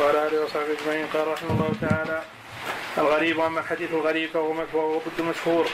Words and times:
وعلى 0.00 0.26
اله 0.26 0.44
وصحبه 0.44 0.72
أجمعين 0.80 1.06
قال 1.06 1.28
رحمه 1.28 1.50
الله 1.50 1.72
تعالى 1.80 2.22
الغريب 2.98 3.40
أما 3.40 3.60
الحديث 3.60 3.90
الغريب 3.90 4.30
فهو 4.30 4.98
ضد 4.98 5.20
مشهور 5.20 5.66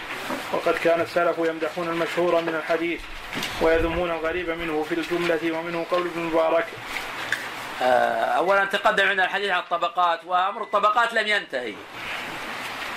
وقد 0.52 0.74
كان 0.74 1.00
السلف 1.00 1.38
يمدحون 1.38 1.88
المشهور 1.88 2.40
من 2.40 2.54
الحديث 2.54 3.00
ويذمون 3.62 4.10
الغريب 4.10 4.50
منه 4.50 4.86
في 4.88 4.94
الجملة 4.94 5.58
ومنه 5.58 5.86
قول 5.90 6.00
ابن 6.00 6.20
المبارك. 6.20 6.66
آه، 7.82 8.24
اولا 8.24 8.64
تقدم 8.64 9.08
عندنا 9.08 9.24
الحديث 9.24 9.50
عن 9.50 9.58
الطبقات 9.58 10.24
وأمر 10.24 10.62
الطبقات 10.62 11.14
لم 11.14 11.26
ينتهي 11.26 11.74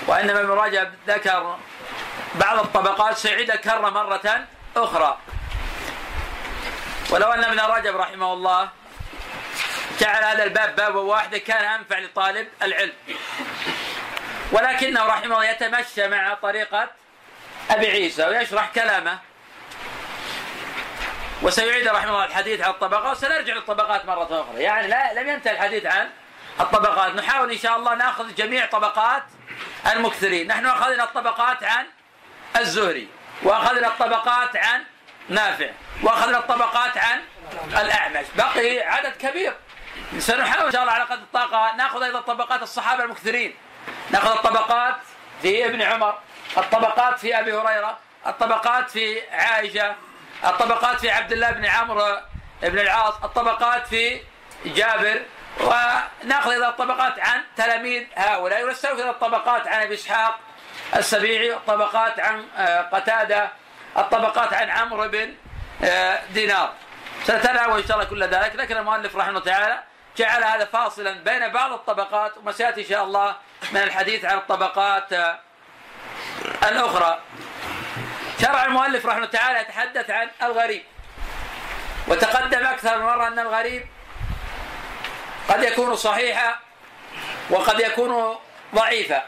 وإنما 0.06 0.40
ابن 0.40 0.50
رجب 0.50 0.90
ذكر 1.08 1.56
بعض 2.34 2.58
الطبقات 2.58 3.16
سيعيد 3.16 3.52
كرة 3.52 3.90
مرة 3.90 4.46
أخرى. 4.76 5.18
ولو 7.10 7.26
أن 7.32 7.44
ابن 7.44 7.60
رجب 7.60 7.96
رحمه 7.96 8.32
الله 8.32 8.79
جعل 10.00 10.24
هذا 10.24 10.44
الباب 10.44 10.76
باب 10.76 10.94
واحد 10.94 11.36
كان 11.36 11.64
أنفع 11.64 11.98
لطالب 11.98 12.48
العلم. 12.62 12.92
ولكنه 14.52 15.06
رحمه 15.06 15.24
الله 15.24 15.44
يتمشى 15.44 16.08
مع 16.08 16.34
طريقة 16.34 16.90
أبي 17.70 17.90
عيسى 17.90 18.24
ويشرح 18.26 18.70
كلامه. 18.74 19.18
وسيعيد 21.42 21.88
رحمه 21.88 22.10
الله 22.10 22.24
الحديث 22.24 22.60
عن 22.60 22.70
الطبقات 22.70 23.16
وسنرجع 23.16 23.54
للطبقات 23.54 24.06
مرة 24.06 24.24
أخرى. 24.24 24.62
يعني 24.62 24.86
لا 24.88 25.14
لم 25.14 25.28
ينتهي 25.28 25.52
الحديث 25.52 25.86
عن 25.86 26.10
الطبقات. 26.60 27.14
نحاول 27.14 27.52
إن 27.52 27.58
شاء 27.58 27.76
الله 27.76 27.94
نأخذ 27.94 28.34
جميع 28.34 28.66
طبقات 28.66 29.22
المكثرين. 29.92 30.46
نحن 30.46 30.66
أخذنا 30.66 31.04
الطبقات 31.04 31.64
عن 31.64 31.86
الزهري 32.56 33.08
وأخذنا 33.42 33.86
الطبقات 33.86 34.56
عن 34.56 34.84
نافع 35.28 35.70
وأخذنا 36.02 36.38
الطبقات 36.38 36.98
عن 36.98 37.20
الأعمش. 37.72 38.26
بقي 38.36 38.80
عدد 38.80 39.16
كبير. 39.16 39.54
سنحاول 40.18 40.66
إن 40.66 40.72
شاء 40.72 40.82
الله 40.82 40.92
على 40.92 41.04
قدر 41.04 41.14
الطاقة. 41.22 41.76
نأخذ 41.76 42.02
أيضا 42.02 42.20
طبقات 42.20 42.62
الصحابة 42.62 43.04
المكثرين. 43.04 43.54
نأخذ 44.10 44.30
الطبقات 44.30 44.94
في 45.42 45.66
ابن 45.66 45.82
عمر 45.82 46.18
الطبقات 46.56 47.18
في 47.18 47.38
أبي 47.38 47.52
هريرة 47.52 47.98
الطبقات 48.26 48.90
في 48.90 49.30
عائشة 49.30 49.94
الطبقات 50.44 51.00
في 51.00 51.10
عبد 51.10 51.32
الله 51.32 51.50
بن 51.50 51.66
عمرو 51.66 52.20
بن 52.62 52.78
العاص 52.78 53.14
الطبقات 53.24 53.86
في 53.86 54.20
جابر. 54.64 55.22
ونأخذ 55.60 56.50
أيضا 56.50 56.68
الطبقات 56.68 57.18
عن 57.18 57.40
تلاميذ 57.56 58.04
هؤلاء. 58.16 58.64
ونستوفي 58.64 59.10
الطبقات 59.10 59.68
عن 59.68 59.82
أبي 59.82 59.94
إسحاق 59.94 60.38
السبيعي 60.96 61.52
الطبقات 61.52 62.20
عن 62.20 62.44
آه، 62.56 62.80
قتادة 62.80 63.50
الطبقات 63.96 64.52
عن 64.52 64.70
عمرو 64.70 65.08
بن 65.08 65.34
آه، 65.84 66.20
دينار. 66.30 66.72
سنتناول 67.24 67.80
إن 67.80 67.86
شاء 67.86 67.96
الله 67.96 68.08
كل 68.10 68.24
ذلك. 68.24 68.56
لكن 68.56 68.76
المؤلف 68.76 69.16
رحمه 69.16 69.28
الله 69.28 69.40
تعالى. 69.40 69.82
جعل 70.16 70.44
هذا 70.44 70.64
فاصلا 70.64 71.12
بين 71.12 71.48
بعض 71.48 71.72
الطبقات 71.72 72.38
وما 72.38 72.52
سيأتي 72.52 72.80
إن 72.80 72.86
شاء 72.86 73.04
الله 73.04 73.36
من 73.72 73.82
الحديث 73.82 74.24
عن 74.24 74.38
الطبقات 74.38 75.12
آه، 75.12 75.38
الأخرى. 76.68 77.18
شرع 78.40 78.64
المؤلف 78.64 79.06
رحمه 79.06 79.18
الله 79.18 79.28
تعالى 79.28 79.60
يتحدث 79.60 80.10
عن 80.10 80.30
الغريب 80.42 80.82
وتقدم 82.08 82.66
أكثر 82.66 82.98
من 82.98 83.04
مرة 83.04 83.28
أن 83.28 83.38
الغريب 83.38 83.86
قد 85.48 85.62
يكون 85.62 85.96
صحيحا 85.96 86.58
وقد 87.50 87.80
يكون 87.80 88.36
ضعيفا. 88.74 89.22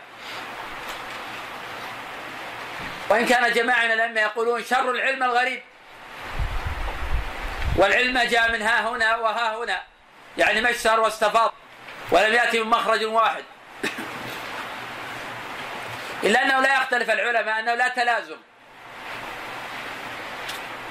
وإن 3.08 3.26
كان 3.26 3.52
جماعة 3.52 3.84
من 3.84 3.92
الأئمة 3.92 4.20
يقولون 4.20 4.64
شر 4.64 4.90
العلم 4.90 5.22
الغريب 5.22 5.62
والعلم 7.76 8.18
جاء 8.18 8.52
من 8.52 8.62
ها 8.62 8.88
هنا 8.88 9.16
وها 9.16 9.56
هنا. 9.56 9.91
يعني 10.38 10.60
مشتر 10.60 11.00
واستفاض 11.00 11.52
ولم 12.10 12.32
يأتي 12.32 12.60
من 12.60 12.70
مخرج 12.70 13.04
واحد. 13.04 13.44
إلا 16.24 16.42
أنه 16.42 16.60
لا 16.60 16.74
يختلف 16.76 17.10
العلماء 17.10 17.58
أنه 17.58 17.74
لا 17.74 17.88
تلازم 17.88 18.36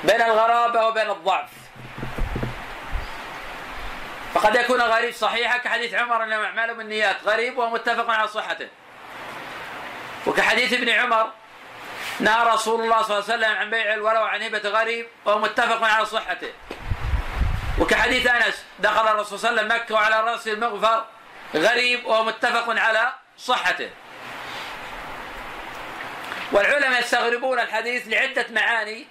بين 0.03 0.21
الغرابة 0.21 0.87
وبين 0.87 1.09
الضعف. 1.09 1.49
فقد 4.33 4.55
يكون 4.55 4.81
الغريب 4.81 5.13
صحيحا 5.13 5.57
كحديث 5.57 5.93
عمر 5.93 6.23
انما 6.23 6.45
أعمال 6.45 6.75
بالنيات 6.75 7.17
غريب 7.25 7.57
ومتفق 7.57 8.09
على 8.09 8.27
صحته. 8.27 8.67
وكحديث 10.27 10.73
ابن 10.73 10.89
عمر 10.89 11.31
نهى 12.19 12.47
رسول 12.47 12.81
الله 12.81 13.01
صلى 13.01 13.17
الله 13.17 13.31
عليه 13.31 13.45
وسلم 13.45 13.57
عن 13.57 13.69
بيع 13.69 13.93
الولو 13.93 14.21
وعن 14.21 14.43
هبة 14.43 14.69
غريب 14.69 15.07
وهو 15.25 15.39
متفق 15.39 15.83
على 15.83 16.05
صحته. 16.05 16.51
وكحديث 17.79 18.27
أنس 18.27 18.63
دخل 18.79 19.07
الرسول 19.07 19.39
صلى 19.39 19.49
الله 19.49 19.61
عليه 19.61 19.71
وسلم 19.71 19.81
مكة 19.81 19.95
وعلى 19.95 20.31
راسه 20.31 20.53
المغفر 20.53 21.05
غريب 21.55 22.05
وهو 22.05 22.23
متفق 22.23 22.79
على 22.79 23.13
صحته. 23.37 23.89
والعلماء 26.51 26.99
يستغربون 26.99 27.59
الحديث 27.59 28.07
لعدة 28.07 28.45
معاني 28.49 29.07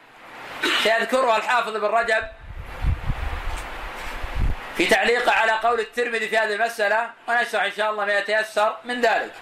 سيذكرها 0.82 1.36
الحافظ 1.36 1.76
ابن 1.76 1.86
رجب 1.86 2.24
في 4.76 4.86
تعليقه 4.86 5.32
على 5.32 5.52
قول 5.52 5.80
الترمذي 5.80 6.28
في 6.28 6.38
هذه 6.38 6.54
المسألة 6.54 7.10
ونشرح 7.28 7.62
إن 7.62 7.72
شاء 7.72 7.90
الله 7.90 8.04
ما 8.04 8.18
يتيسر 8.18 8.76
من 8.84 9.00
ذلك. 9.00 9.32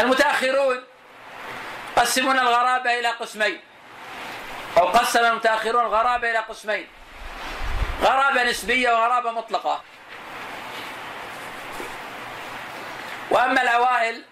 المتأخرون 0.00 0.84
قسمون 1.96 2.38
الغرابة 2.38 2.98
إلى 2.98 3.08
قسمين. 3.08 3.60
أو 4.76 4.86
قسم 4.86 5.24
المتأخرون 5.24 5.84
الغرابة 5.84 6.30
إلى 6.30 6.38
قسمين. 6.38 6.86
غرابة 8.02 8.44
نسبية 8.44 8.92
وغرابة 8.92 9.30
مطلقة. 9.30 9.82
وأما 13.30 13.62
الأوائل 13.62 14.24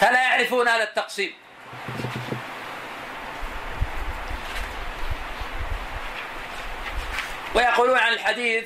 فلا 0.00 0.22
يعرفون 0.22 0.68
هذا 0.68 0.82
التقسيم. 0.82 1.34
ويقولون 7.54 7.98
عن 7.98 8.12
الحديث 8.12 8.64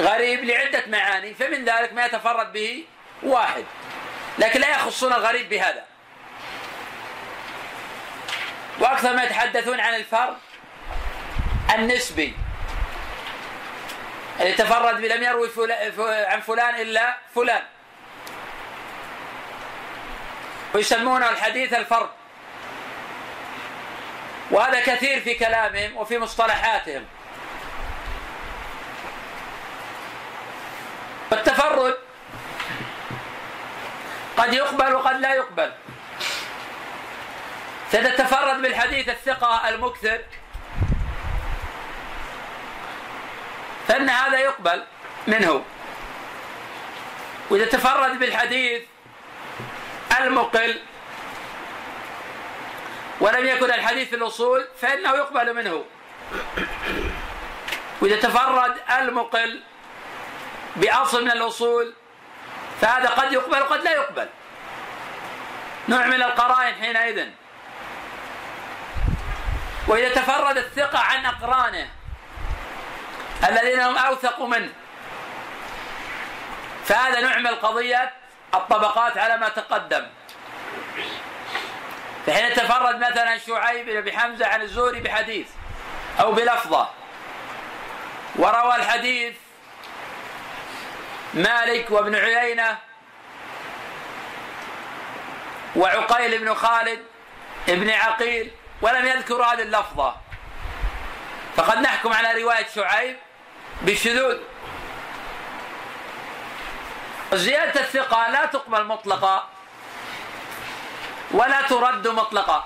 غريب 0.00 0.44
لعدة 0.44 0.84
معاني 0.86 1.34
فمن 1.34 1.64
ذلك 1.64 1.92
ما 1.92 2.06
يتفرد 2.06 2.52
به 2.52 2.84
واحد. 3.22 3.64
لكن 4.38 4.60
لا 4.60 4.70
يخصون 4.70 5.12
الغريب 5.12 5.48
بهذا. 5.48 5.89
وأكثر 8.80 9.16
ما 9.16 9.22
يتحدثون 9.22 9.80
عن 9.80 9.94
الفرد 9.94 10.36
النسبي. 11.74 12.36
اللي 14.40 14.52
تفرد 14.52 15.00
لم 15.00 15.22
يروي 15.22 15.48
عن 16.26 16.40
فلان 16.40 16.74
إلا 16.74 17.16
فلان. 17.34 17.62
ويسمونه 20.74 21.30
الحديث 21.30 21.74
الفرد. 21.74 22.08
وهذا 24.50 24.80
كثير 24.80 25.20
في 25.20 25.34
كلامهم 25.34 25.96
وفي 25.96 26.18
مصطلحاتهم. 26.18 27.04
والتفرد 31.30 31.96
قد 34.36 34.54
يقبل 34.54 34.94
وقد 34.94 35.20
لا 35.20 35.34
يقبل. 35.34 35.72
تتفرد 37.92 38.62
بالحديث 38.62 39.08
الثقة 39.08 39.68
المكثر. 39.68 40.20
فإن 43.88 44.08
هذا 44.08 44.38
يقبل 44.38 44.84
منه. 45.26 45.64
وإذا 47.50 47.64
تفرد 47.64 48.18
بالحديث 48.18 48.82
المقل 50.20 50.80
ولم 53.20 53.46
يكن 53.46 53.70
الحديث 53.70 54.08
في 54.08 54.16
الأصول 54.16 54.68
فإنه 54.80 55.10
يقبل 55.10 55.54
منه. 55.54 55.84
وإذا 58.00 58.16
تفرد 58.16 58.76
المقل 58.98 59.60
بأصل 60.76 61.24
من 61.24 61.30
الأصول 61.30 61.94
فهذا 62.80 63.08
قد 63.08 63.32
يقبل 63.32 63.62
وقد 63.62 63.82
لا 63.82 63.92
يقبل. 63.92 64.28
نوع 65.88 66.06
من 66.06 66.22
القرائن 66.22 66.74
حينئذ. 66.74 67.28
وإذا 69.86 70.14
تفرد 70.14 70.56
الثقة 70.56 70.98
عن 70.98 71.26
أقرانه 71.26 71.88
الذين 73.48 73.80
هم 73.80 73.98
أوثق 73.98 74.40
منه. 74.40 74.72
فهذا 76.84 77.20
نوع 77.20 77.38
من 77.38 77.46
القضية 77.46 78.12
الطبقات 78.54 79.18
على 79.18 79.36
ما 79.36 79.48
تقدم. 79.48 80.06
فحين 82.26 82.54
تفرد 82.54 82.96
مثلا 82.96 83.38
شعيب 83.38 84.04
بن 84.04 84.18
حمزة 84.18 84.46
عن 84.46 84.62
الزهري 84.62 85.00
بحديث 85.00 85.48
أو 86.20 86.32
بلفظة. 86.32 86.88
وروى 88.36 88.76
الحديث 88.76 89.34
مالك 91.34 91.90
وابن 91.90 92.14
عيينة 92.14 92.78
وعقيل 95.76 96.38
بن 96.38 96.54
خالد 96.54 97.02
ابن 97.68 97.90
عقيل 97.90 98.50
ولم 98.82 99.06
يذكروا 99.06 99.46
هذه 99.46 99.62
اللفظة. 99.62 100.16
فقد 101.56 101.78
نحكم 101.78 102.12
على 102.12 102.42
رواية 102.42 102.66
شعيب 102.74 103.16
بالشذوذ 103.82 104.38
زيادة 107.32 107.80
الثقة 107.80 108.30
لا 108.30 108.46
تقبل 108.46 108.84
مطلقا 108.84 109.48
ولا 111.30 111.62
ترد 111.62 112.08
مطلقا 112.08 112.64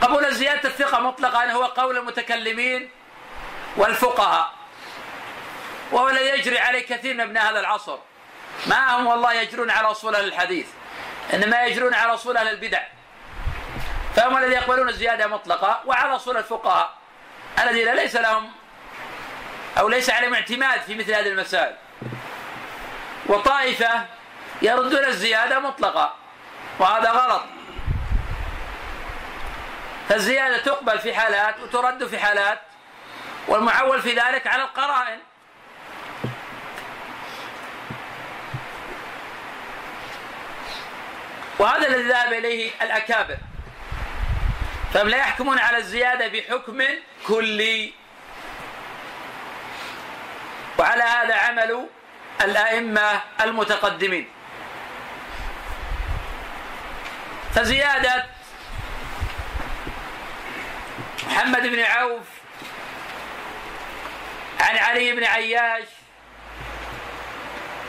قبول 0.00 0.34
زيادة 0.34 0.68
الثقة 0.68 1.00
مطلقا 1.00 1.52
هو 1.52 1.64
قول 1.64 1.98
المتكلمين 1.98 2.90
والفقهاء. 3.76 4.52
وهو 5.92 6.08
الذي 6.08 6.28
يجري 6.28 6.58
عليه 6.58 6.86
كثير 6.86 7.14
من 7.14 7.20
أبناء 7.20 7.50
هذا 7.50 7.60
العصر. 7.60 7.98
ما 8.66 8.96
هم 8.96 9.06
والله 9.06 9.32
يجرون 9.32 9.70
على 9.70 9.90
أصول 9.90 10.14
أهل 10.14 10.24
الحديث 10.24 10.66
إنما 11.34 11.64
يجرون 11.64 11.94
على 11.94 12.14
أصول 12.14 12.36
أهل 12.36 12.48
البدع. 12.48 12.82
فهم 14.16 14.36
الذين 14.36 14.52
يقبلون 14.52 14.88
الزيادة 14.88 15.26
مطلقة 15.26 15.80
وعلى 15.86 16.16
اصول 16.16 16.36
الفقهاء 16.36 16.90
الذين 17.58 17.94
ليس 17.94 18.16
لهم 18.16 18.52
أو 19.78 19.88
ليس 19.88 20.10
عليهم 20.10 20.34
اعتماد 20.34 20.80
في 20.80 20.94
مثل 20.94 21.12
هذه 21.12 21.28
المسائل. 21.28 21.76
وطائفة 23.26 24.06
يردون 24.62 25.04
الزيادة 25.04 25.58
مطلقة 25.58 26.14
وهذا 26.78 27.10
غلط. 27.10 27.42
فالزيادة 30.08 30.56
تقبل 30.56 30.98
في 30.98 31.14
حالات 31.14 31.60
وترد 31.60 32.06
في 32.06 32.18
حالات 32.18 32.60
والمعول 33.48 34.02
في 34.02 34.10
ذلك 34.10 34.46
على 34.46 34.62
القرائن. 34.62 35.18
وهذا 41.58 41.88
الذي 41.88 42.08
ذهب 42.08 42.32
إليه 42.32 42.70
الأكابر. 42.82 43.36
فهم 44.94 45.08
لا 45.08 45.16
يحكمون 45.16 45.58
على 45.58 45.76
الزيادة 45.76 46.28
بحكم 46.28 46.82
كلي 47.26 47.92
وعلى 50.78 51.02
هذا 51.02 51.34
عمل 51.34 51.86
الأئمة 52.40 53.20
المتقدمين. 53.40 54.28
فزيادة 57.54 58.26
محمد 61.26 61.62
بن 61.62 61.80
عوف 61.80 62.26
عن 64.60 64.76
علي 64.76 65.12
بن 65.12 65.24
عياش 65.24 65.84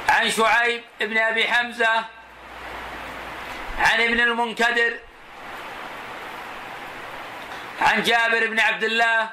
عن 0.09 0.31
شعيب 0.31 0.83
بن 1.00 1.18
أبي 1.18 1.47
حمزة 1.47 2.06
عن 3.80 4.01
ابن 4.01 4.19
المنكدر 4.19 4.94
عن 7.81 8.04
جابر 8.04 8.48
بن 8.48 8.60
عبد 8.60 8.83
الله 8.83 9.30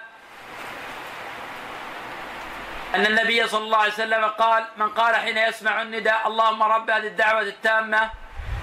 أن 2.94 3.06
النبي 3.06 3.48
صلى 3.48 3.64
الله 3.64 3.78
عليه 3.78 3.92
وسلم 3.92 4.24
قال 4.24 4.64
من 4.76 4.88
قال 4.88 5.16
حين 5.16 5.38
يسمع 5.38 5.82
النداء 5.82 6.26
اللهم 6.26 6.62
رب 6.62 6.90
هذه 6.90 7.06
الدعوة 7.06 7.40
التامة 7.40 8.10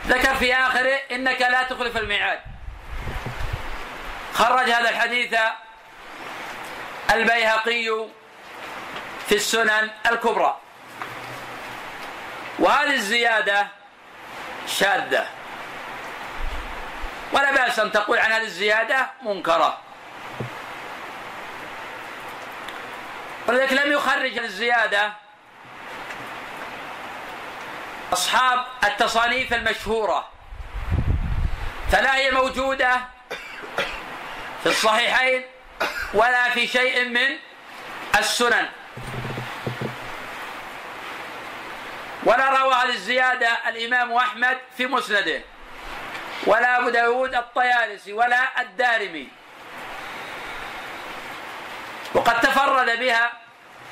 ذكر 0.08 0.36
في 0.36 0.56
آخره 0.56 1.00
إنك 1.12 1.42
لا 1.42 1.64
تخلف 1.64 1.98
الميعاد. 1.98 2.40
خرج 4.34 4.70
هذا 4.70 4.90
الحديث 4.90 5.36
البيهقي 7.12 8.08
في 9.28 9.36
السنن 9.36 9.90
الكبرى. 10.12 10.58
وهذه 12.60 12.94
الزيادة 12.94 13.68
شاذة. 14.68 15.28
ولا 17.32 17.52
بأس 17.52 17.80
أن 17.80 17.92
تقول 17.92 18.20
عن 18.20 18.32
هذه 18.32 18.44
الزيادة 18.44 19.10
منكرة. 19.22 19.82
ولذلك 23.48 23.74
لم 23.74 23.92
يخرج 23.92 24.38
الزيادة 24.38 25.14
أصحاب 28.14 28.66
التصانيف 28.84 29.54
المشهورة. 29.54 30.30
فلا 31.92 32.16
هي 32.16 32.32
موجودة 32.32 33.02
في 34.64 34.70
الصحيحين 34.70 35.46
ولا 36.14 36.50
في 36.50 36.68
شيء 36.68 37.06
من 37.06 37.38
السنن. 38.20 38.70
ولا 42.24 42.50
روى 42.50 42.74
هذه 42.74 42.90
الزيادة 42.90 43.50
الإمام 43.68 44.14
أحمد 44.14 44.58
في 44.78 44.88
مسنده. 44.88 45.42
ولا 46.44 46.80
أبو 46.80 46.90
داود 46.90 47.36
الطيالسي 47.36 48.14
ولا 48.14 48.62
الدارمي. 48.62 49.28
وقد 52.14 52.40
تفرد 52.40 53.00
بها 53.00 53.32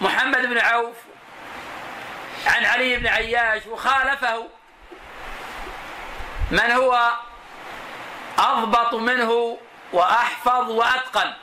محمد 0.01 0.45
بن 0.45 0.57
عوف 0.57 0.95
عن 2.47 2.65
علي 2.65 2.97
بن 2.97 3.07
عياش 3.07 3.65
وخالفه 3.65 4.47
من 6.51 6.71
هو 6.71 7.11
أضبط 8.39 8.93
منه 8.93 9.57
وأحفظ 9.93 10.69
وأتقن. 10.69 11.33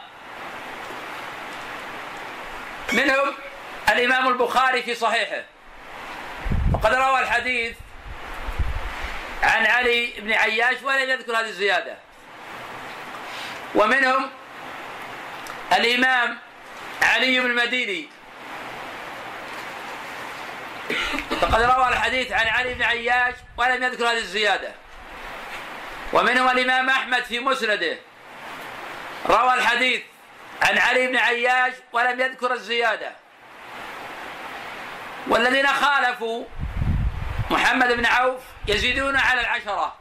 منهم 2.92 3.34
الإمام 3.88 4.28
البخاري 4.28 4.82
في 4.82 4.94
صحيحه. 4.94 5.42
وقد 6.72 6.94
روى 6.94 7.20
الحديث 7.20 7.76
عن 9.42 9.66
علي 9.66 10.12
بن 10.18 10.32
عياش 10.32 10.82
ولم 10.82 11.10
يذكر 11.10 11.32
هذه 11.32 11.48
الزيادة. 11.48 11.96
ومنهم 13.74 14.30
الإمام 15.72 16.38
علي 17.02 17.40
بن 17.40 17.46
المديني. 17.46 18.08
فقد 21.40 21.62
روى 21.62 21.88
الحديث 21.88 22.32
عن 22.32 22.48
علي 22.48 22.74
بن 22.74 22.82
عياش 22.82 23.34
ولم 23.56 23.82
يذكر 23.82 24.04
هذه 24.04 24.18
الزيادة. 24.18 24.72
ومنهم 26.12 26.48
الإمام 26.48 26.90
أحمد 26.90 27.24
في 27.24 27.40
مسنده. 27.40 27.98
روى 29.26 29.54
الحديث 29.54 30.02
عن 30.62 30.78
علي 30.78 31.06
بن 31.06 31.16
عياش 31.16 31.72
ولم 31.92 32.20
يذكر 32.20 32.52
الزيادة. 32.52 33.12
والذين 35.28 35.66
خالفوا 35.66 36.44
محمد 37.50 37.92
بن 37.92 38.06
عوف 38.06 38.40
يزيدون 38.68 39.16
على 39.16 39.40
العشرة. 39.40 39.94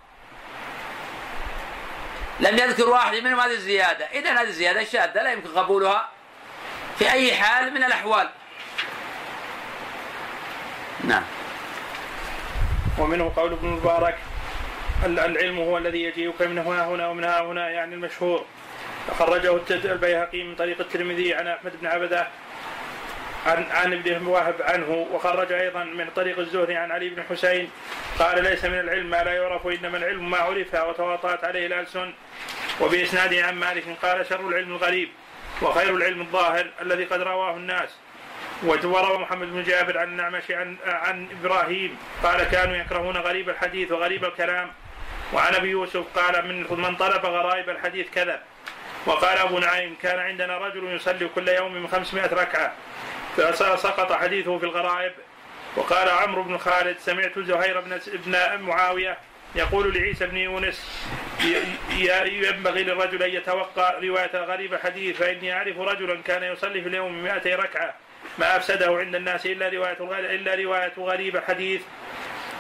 لم 2.40 2.58
يذكر 2.58 2.90
واحد 2.90 3.16
منهم 3.16 3.40
هذه 3.40 3.52
الزيادة. 3.52 4.06
إذا 4.06 4.34
هذه 4.34 4.48
الزيادة 4.48 4.84
شاذة 4.84 5.24
لا 5.24 5.32
يمكن 5.32 5.50
قبولها 5.50 6.10
في 7.00 7.12
أي 7.12 7.36
حال 7.36 7.74
من 7.74 7.84
الأحوال. 7.84 8.30
نعم. 11.04 11.24
ومنه 12.98 13.34
قول 13.36 13.54
ابن 13.54 13.68
المبارك 13.68 14.18
العلم 15.06 15.60
هو 15.60 15.78
الذي 15.78 16.04
يجيئك 16.04 16.42
من 16.42 16.58
هنا 16.58 16.88
هنا 16.88 17.08
ومن 17.08 17.24
ها 17.24 17.42
هنا 17.42 17.70
يعني 17.70 17.96
المشهور. 17.96 18.46
خرجه 19.20 19.60
البيهقي 19.70 20.44
من 20.44 20.56
طريق 20.56 20.80
الترمذي 20.80 21.34
عن 21.34 21.48
أحمد 21.48 21.72
بن 21.82 21.88
عبدة 21.88 22.28
عن 23.46 23.66
عن 23.72 23.94
ابن 23.94 24.28
وهب 24.28 24.56
عنه 24.62 25.08
وخرج 25.12 25.52
أيضا 25.52 25.84
من 25.84 26.10
طريق 26.16 26.40
الزهري 26.40 26.76
عن 26.76 26.92
علي 26.92 27.10
بن 27.10 27.24
حسين 27.30 27.70
قال 28.20 28.44
ليس 28.44 28.66
من 28.66 28.80
العلم 28.80 29.10
ما 29.10 29.24
لا 29.24 29.34
يعرف 29.34 29.68
انما 29.68 29.98
العلم 29.98 30.30
ما 30.30 30.38
عرف 30.38 30.74
وتواطأت 30.74 31.44
عليه 31.44 31.68
الألسن 31.68 32.14
وباسناده 32.82 33.46
عن 33.46 33.56
مالك 33.56 33.84
قال 34.02 34.26
شر 34.26 34.48
العلم 34.48 34.72
الغريب 34.72 35.10
وخير 35.62 35.96
العلم 35.96 36.22
الظاهر 36.22 36.68
الذي 36.82 37.04
قد 37.04 37.22
رواه 37.22 37.56
الناس 37.56 37.90
وروى 38.64 39.18
محمد 39.18 39.48
بن 39.54 39.64
جابر 39.64 39.98
عن 39.98 40.08
النعمش 40.08 40.52
عن 40.52 40.78
عن 40.86 41.28
إبراهيم 41.42 41.98
قال 42.24 42.44
كانوا 42.44 42.76
يكرهون 42.76 43.18
غريب 43.18 43.50
الحديث 43.50 43.92
وغريب 43.92 44.26
الكلام 44.26 44.72
وعن 45.34 45.56
أبي 45.56 45.70
يوسف 45.70 46.04
قال 46.16 46.48
من 46.48 46.82
من 46.82 46.96
طلب 46.96 47.26
غرائب 47.26 47.70
الحديث 47.70 48.08
كذب 48.10 48.40
وقال 49.06 49.38
أبو 49.38 49.60
نعيم 49.60 49.96
كان 50.02 50.20
عندنا 50.20 50.58
رجل 50.58 50.96
يصلي 50.96 51.28
كل 51.36 51.48
يوم 51.48 51.74
من 51.74 51.88
500 51.88 52.26
ركعة 52.26 52.74
فسقط 53.40 54.12
حديثه 54.12 54.58
في 54.58 54.64
الغرائب. 54.64 55.12
وقال 55.76 56.10
عمرو 56.10 56.44
بن 56.44 56.58
خالد 56.58 56.98
سمعت 57.00 57.40
زهير 57.40 57.80
بن 57.80 57.94
ابن 57.94 58.62
معاوية 58.62 59.18
يقول 59.56 59.94
لعيسى 59.94 60.26
بن 60.26 60.38
يونس 60.38 61.06
ينبغي 62.28 62.84
للرجل 62.84 63.24
أن 63.24 63.30
يتوقع 63.30 64.00
رواية 64.00 64.32
غريب 64.34 64.76
حديث 64.76 65.18
فإني 65.18 65.54
أعرف 65.54 65.80
رجلا 65.80 66.22
كان 66.22 66.44
يصلي 66.44 66.82
في 66.82 66.90
اليوم 66.90 67.24
200 67.24 67.56
ركعة 67.56 67.94
ما 68.38 68.58
أفسده 68.58 68.98
عند 68.98 69.16
الناس 69.16 69.46
إلا 69.46 69.70
رواية 69.70 69.98
إلا 70.36 70.56
رواية 70.56 70.94
غريب 70.98 71.40
حديث. 71.40 71.82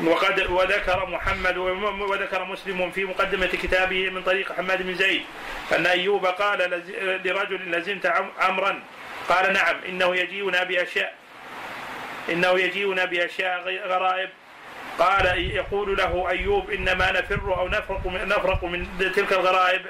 وقد 0.03 0.49
وذكر 0.49 1.05
محمد 1.05 1.57
وذكر 1.57 2.43
مسلم 2.43 2.91
في 2.91 3.05
مقدمة 3.05 3.45
كتابه 3.47 4.09
من 4.09 4.23
طريق 4.23 4.51
حماد 4.53 4.81
بن 4.81 4.95
زيد 4.95 5.21
أن 5.75 5.85
أيوب 5.85 6.25
قال 6.25 6.83
لرجل 7.25 7.71
لزمت 7.71 8.13
عمرا 8.39 8.79
قال 9.29 9.53
نعم 9.53 9.75
إنه 9.89 10.15
يجيئنا 10.15 10.63
بأشياء 10.63 11.13
إنه 12.29 12.59
يجيئنا 12.59 13.05
بأشياء 13.05 13.87
غرائب. 13.87 14.29
قال 14.99 15.55
يقول 15.55 15.97
له 15.97 16.29
أيوب 16.29 16.71
إنما 16.71 17.11
نفر 17.11 17.57
أو 17.57 17.67
نفرق 17.67 18.07
من, 18.07 18.27
نفرق 18.27 18.63
من 18.63 19.11
تلك 19.15 19.33
الغرائب. 19.33 19.85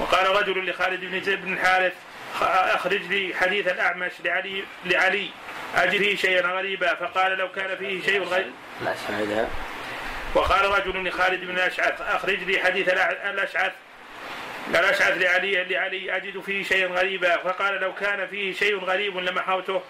وقال 0.00 0.26
رجل 0.36 0.70
لخالد 0.70 1.00
بن 1.00 1.20
زيد 1.20 1.44
بن 1.44 1.52
الحارث 1.52 1.92
أخرج 2.42 3.02
لي 3.02 3.34
حديث 3.40 3.68
الأعمش 3.68 4.12
لعلي 4.24 4.64
لعلي 4.84 5.28
أجد 5.76 5.98
فيه 5.98 6.16
شيئا 6.16 6.46
غريبا. 6.46 6.94
فقال 6.94 7.38
لو 7.38 7.52
كان 7.52 7.76
فيه 7.76 8.02
شيء 8.02 8.22
غريب 8.22 8.52
وقال 10.34 10.64
رجل 10.64 11.08
لخالد 11.08 11.44
بن 11.44 11.54
الأشعث 11.54 12.00
أخرج 12.00 12.38
لي 12.38 12.58
حديث 12.58 12.88
الأشعث. 12.88 13.72
الأشعث 14.68 15.18
لعلي 15.22 15.64
لعلي 15.64 16.16
أجد 16.16 16.40
فيه 16.40 16.64
شيئا 16.64 16.86
غريبا. 16.86 17.36
فقال 17.36 17.80
لو 17.80 17.94
كان 17.94 18.26
فيه 18.26 18.52
شيء 18.52 18.78
غريب 18.78 19.16
لمحوته. 19.16 19.82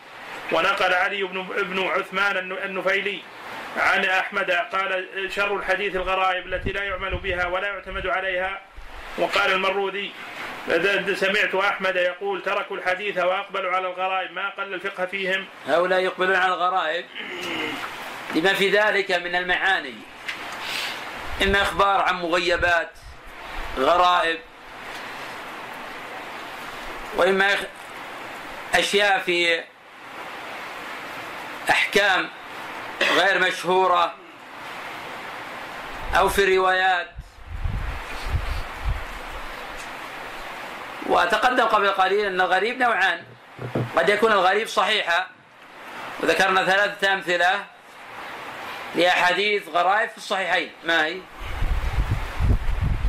ونقل 0.53 0.95
علي 0.95 1.23
بن 1.23 1.47
ابن 1.57 1.87
عثمان 1.87 2.37
النفيلي 2.53 3.23
عن 3.77 4.05
أحمد. 4.05 4.51
قال 4.51 5.09
شر 5.29 5.57
الحديث 5.57 5.97
الغرائب 5.97 6.47
التي 6.47 6.73
لا 6.73 6.83
يعمل 6.83 7.17
بها 7.17 7.47
ولا 7.47 7.69
يعتمد 7.69 8.07
عليها. 8.07 8.61
وقال 9.19 9.53
المروذي 9.53 10.13
سمعت 11.15 11.55
أحمد 11.55 11.97
يقول 11.97 12.43
تركوا 12.43 12.77
الحديث 12.77 13.19
وأقبلوا 13.19 13.73
على 13.73 13.89
الغرائب 13.89 14.33
ما 14.33 14.49
قل 14.49 14.75
الفقه 14.75 15.07
فيهم؟ 15.07 15.47
هؤلاء 15.67 16.01
يقبلون 16.01 16.37
على 16.37 16.55
الغرائب 16.55 17.05
لما 18.35 18.55
في 18.55 18.71
ذلك 18.71 19.13
من 19.13 19.35
المعاني. 19.35 19.95
إما 21.43 21.63
إخبار 21.63 22.01
عن 22.01 22.15
مغيبات 22.15 22.91
غرائب 23.79 24.39
وإما 27.17 27.57
أشياء 28.75 29.19
في 29.19 29.65
أحكام 31.71 32.29
غير 33.17 33.39
مشهورة 33.39 34.15
أو 36.15 36.29
في 36.29 36.57
روايات. 36.57 37.11
وتقدم 41.07 41.65
قبل 41.65 41.89
قليل 41.89 42.27
أن 42.27 42.41
الغريب 42.41 42.79
نوعان. 42.79 43.23
قد 43.97 44.09
يكون 44.09 44.33
الغريب 44.33 44.69
صحيحا 44.69 45.27
وذكرنا 46.21 46.65
ثلاثة 46.65 47.13
أمثلة 47.13 47.65
لأحاديث 48.95 49.69
غرائب 49.69 50.11
في 50.11 50.17
الصحيحين. 50.17 50.73
ما 50.85 51.05
هي؟ 51.05 51.19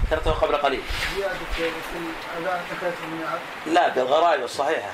ذكرته 0.05 0.31
قبل 0.31 0.55
قليل. 0.55 0.81
لا 3.65 3.87
بالغرائب 3.87 4.43
الصحيحة. 4.43 4.91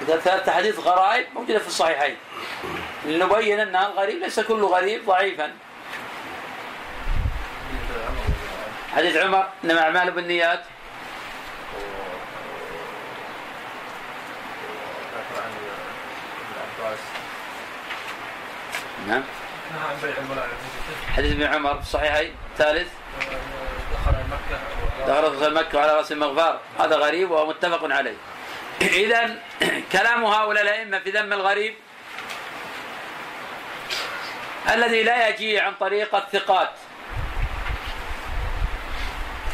إذا 0.00 0.16
ثلاثة 0.16 0.52
حديث 0.52 0.78
غرائب 0.78 1.26
موجودة 1.34 1.58
في 1.58 1.66
الصحيحين. 1.66 2.16
لنبين 3.04 3.60
أن 3.60 3.76
الغريب 3.76 4.18
ليس 4.18 4.40
كل 4.40 4.64
غريب 4.64 5.06
ضعيفا. 5.06 5.52
حديث 8.94 9.16
عمر 9.16 9.48
إنما 9.64 9.80
أعمال 9.80 10.10
بالنيات. 10.10 10.60
نعم. 19.08 19.22
حديث 21.16 21.32
ابن 21.32 21.42
عمر 21.42 21.74
في 21.74 21.80
الصحيحين. 21.80 22.34
ثالث 22.58 22.88
دخل 23.92 24.16
مكة 24.30 24.58
دخل 25.06 25.54
مكة 25.54 25.80
على 25.80 25.92
رأس 25.92 26.12
المغفار. 26.12 26.60
هذا 26.80 26.96
غريب 26.96 27.30
وهو 27.30 27.46
متفق 27.48 27.92
عليه. 27.92 28.16
إذا 29.04 29.36
كلام 29.92 30.24
هؤلاء 30.24 30.62
الأئمة 30.62 30.98
في 30.98 31.10
ذم 31.10 31.32
الغريب 31.32 31.74
الذي 34.72 35.02
لا 35.02 35.28
يجي 35.28 35.60
عن 35.60 35.74
طريق 35.74 36.14
الثقات 36.14 36.70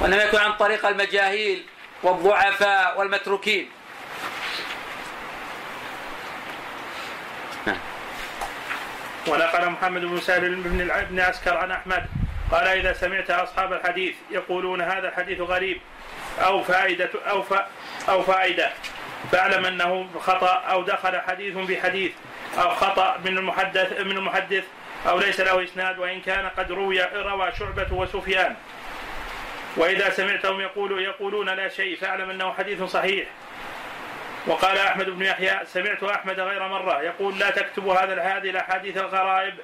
وإنما 0.01 0.23
يكون 0.23 0.41
عن 0.41 0.53
طريق 0.53 0.87
المجاهيل 0.87 1.67
والضعفاء 2.03 2.99
والمتروكين. 2.99 3.71
ونقل 9.29 9.71
محمد 9.71 10.01
بن 10.01 10.21
سهل 10.21 10.55
بن 10.55 11.07
بن 11.11 11.21
عسكر 11.21 11.57
عن 11.57 11.71
أحمد. 11.71 12.20
قال 12.51 12.67
إذا 12.67 12.93
سمعت 12.93 13.31
أصحاب 13.31 13.73
الحديث 13.73 14.15
يقولون 14.31 14.81
هذا 14.81 15.09
الحديث 15.09 15.41
غريب 15.41 15.81
أو 16.39 16.63
فائده 16.63 17.11
أو 17.31 17.45
أو 18.09 18.23
فائدة. 18.23 18.71
فاعلم 19.33 19.65
أنه 19.65 20.09
خطأ 20.21 20.55
أو 20.55 20.83
دخل 20.83 21.21
حديث 21.21 21.55
بحديث 21.55 22.13
أو 22.59 22.71
خطأ 22.71 23.17
من 23.25 23.39
المحدث 23.39 24.01
من 24.01 24.17
المحدث 24.17 24.65
أو 25.09 25.19
ليس 25.19 25.41
له 25.41 25.65
إسناد 25.65 25.99
وإن 25.99 26.21
كان 26.21 26.49
قد 26.49 26.73
روي 26.73 27.03
روى 27.03 27.53
شعبة 27.59 27.87
وسفيان. 27.93 28.57
وإذا 29.77 30.11
سمعتهم 30.11 30.61
يقول 30.61 31.03
يقولون 31.03 31.49
لا 31.49 31.69
شيء 31.69 31.97
فاعلم 31.97 32.31
أنه 32.31 32.53
حديث 32.53 32.83
صحيح. 32.83 33.27
وقال 34.47 34.79
أحمد 34.79 35.11
بن 35.11 35.23
يحيى 35.23 35.61
سمعت 35.67 36.03
أحمد 36.03 36.41
غير 36.41 36.69
مرة 36.69 37.03
يقول 37.03 37.39
لا 37.39 37.51
تكتبوا 37.51 37.95
هذا 37.95 38.23
هذه 38.23 38.51
الأحاديث 38.51 38.97
الغرائب 38.97 39.55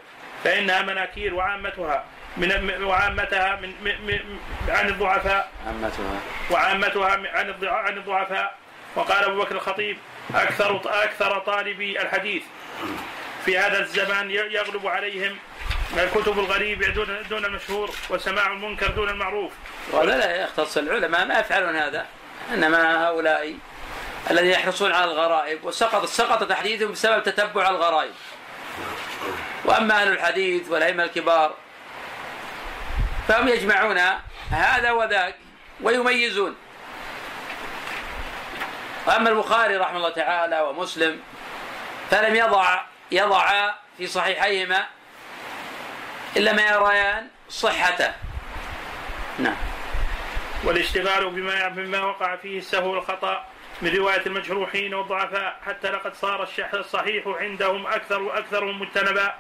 فإنها 0.45 0.83
مناكير 0.83 1.35
وعامتها. 1.35 2.05
من 2.37 2.85
وعامتها 2.85 3.57
من, 3.57 3.75
من 3.83 4.39
عن 4.69 4.89
الضعفاء. 4.89 5.51
عامتها. 5.67 6.21
وعامتها 6.51 7.07
عن 7.07 7.27
عن 7.63 7.97
الضعفاء. 7.99 8.55
وقال 8.97 9.25
أبو 9.25 9.43
بكر 9.43 9.55
الخطيب 9.55 9.99
أكثر 10.35 10.81
أكثر 10.87 11.39
طالبي 11.39 12.03
الحديث. 12.03 12.43
في 13.45 13.59
هذا 13.59 13.79
الزمان 13.81 14.31
يغلب 14.31 14.87
عليهم 14.87 15.37
الكتب 15.97 16.39
الغريب 16.39 16.83
دون 16.95 17.23
دون 17.31 17.45
المشهور 17.45 17.91
وسماع 18.11 18.47
المنكر 18.47 18.91
دون 18.91 19.09
المعروف. 19.09 19.53
وهذا 19.93 20.17
لا 20.17 20.43
يختص 20.43 20.77
العلماء 20.77 21.27
ما 21.27 21.41
يفعلون 21.41 21.77
هذا. 21.77 22.07
إنما 22.55 23.09
هؤلاء 23.09 23.55
الذين 24.31 24.51
يحرصون 24.51 24.93
على 24.93 25.05
الغرائب 25.05 25.65
وسقط 25.65 26.05
سقط 26.05 26.49
تحديثهم 26.49 26.93
بسبب 26.93 27.23
تتبع 27.23 27.71
الغرائب. 27.71 28.13
وأما 29.65 30.03
أهل 30.03 30.13
الحديث 30.13 30.69
والأئمة 30.69 31.05
الكبار 31.05 31.55
فهم 33.29 33.49
يجمعون 33.49 34.01
هذا 34.51 34.91
وذاك 34.91 35.35
ويميزون. 35.81 36.57
وأما 39.07 39.31
البخاري 39.31 39.77
رحمه 39.77 39.97
الله 39.97 40.11
تعالى 40.11 40.61
ومسلم 40.61 41.21
فلم 42.11 42.35
يضع 42.35 42.81
يضع 43.11 43.75
في 43.99 44.07
صحيحيهما 44.07 44.87
إلا 46.37 46.53
ما 46.53 46.63
يريان 46.63 47.29
صحته. 47.49 48.13
نعم. 49.39 49.57
والاشتغال 50.65 51.31
بما 51.31 51.69
بما 51.69 52.05
وقع 52.05 52.37
فيه 52.37 52.59
السهو 52.59 52.91
والخطا 52.91 53.45
من 53.83 53.97
رواية 53.97 54.27
المجروحين 54.27 54.95
والضعفاء 54.95 55.61
حتى 55.67 55.91
لقد 55.91 56.15
صار 56.15 56.49
الصحيح 56.75 57.25
عندهم 57.27 57.87
أكثر 57.87 58.23
وأكثرهم 58.23 58.81
مجتنبا 58.81 59.35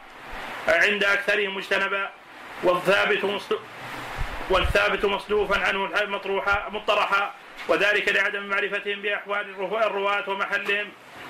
عند 0.69 1.05
أكثرهم 1.05 1.57
مجتنبا 1.57 2.11
والثابت 2.63 3.41
والثابت 4.51 5.05
مصدوفا 5.05 5.59
عنه 5.59 5.91
مطروحا 6.07 6.69
مطرحا 6.69 7.35
وذلك 7.69 8.09
لعدم 8.09 8.43
معرفتهم 8.43 9.03
بأحوال 9.03 9.51
الرواة 9.73 10.31
ومحلهم 10.31 10.89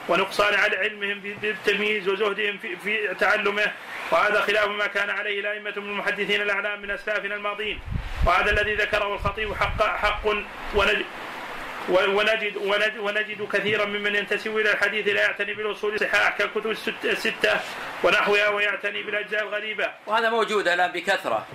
ونقصان 0.08 0.54
على 0.54 0.76
علمهم 0.76 1.20
بالتمييز 1.20 2.08
وزهدهم 2.08 2.58
في, 2.58 2.76
في 2.76 3.14
تعلمه 3.14 3.72
وهذا 4.10 4.40
خلاف 4.40 4.68
ما 4.68 4.86
كان 4.86 5.10
عليه 5.10 5.40
الأئمة 5.40 5.72
من 5.76 5.88
المحدثين 5.88 6.42
الأعلام 6.42 6.82
من 6.82 6.90
أسلافنا 6.90 7.34
الماضين 7.34 7.80
وهذا 8.26 8.50
الذي 8.50 8.74
ذكره 8.74 9.14
الخطيب 9.14 9.54
حق 9.54 9.82
حق 9.82 10.26
ونجد 10.74 11.04
ونجد, 11.88 12.56
ونجد, 12.56 12.98
ونجد 12.98 13.48
كثيرا 13.52 13.84
ممن 13.84 14.14
ينتسب 14.14 14.56
إلى 14.56 14.72
الحديث 14.72 15.08
لا 15.08 15.20
يعتني 15.22 15.54
بالأصول 15.54 15.94
الصحاح 15.94 16.36
كالكتب 16.38 16.70
الستة 17.04 17.60
ونحوها 18.04 18.48
ويعتني 18.48 19.02
بالأجزاء 19.02 19.42
الغريبة. 19.42 19.90
وهذا 20.06 20.30
موجود 20.30 20.68
الآن 20.68 20.92
بكثرة. 20.92 21.46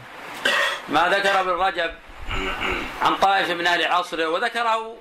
ما 0.91 1.10
ذكر 1.10 1.39
ابن 1.39 1.50
رجب 1.50 1.93
عن 3.01 3.15
طائفة 3.15 3.53
من 3.53 3.67
أهل 3.67 3.86
عصره 3.86 4.27
وذكره 4.27 4.98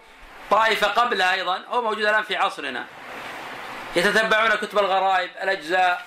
طائفة 0.51 0.87
قبله 0.87 1.33
أيضا 1.33 1.65
هو 1.69 1.83
موجود 1.83 2.05
الآن 2.05 2.23
في 2.23 2.37
عصرنا. 2.37 2.85
يتتبعون 3.97 4.51
كتب 4.51 4.79
الغرائب 4.79 5.31
الأجزاء 5.43 6.07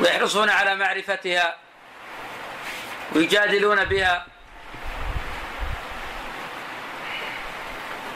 ويحرصون 0.00 0.50
على 0.50 0.74
معرفتها 0.76 1.56
ويجادلون 3.14 3.84
بها 3.84 4.26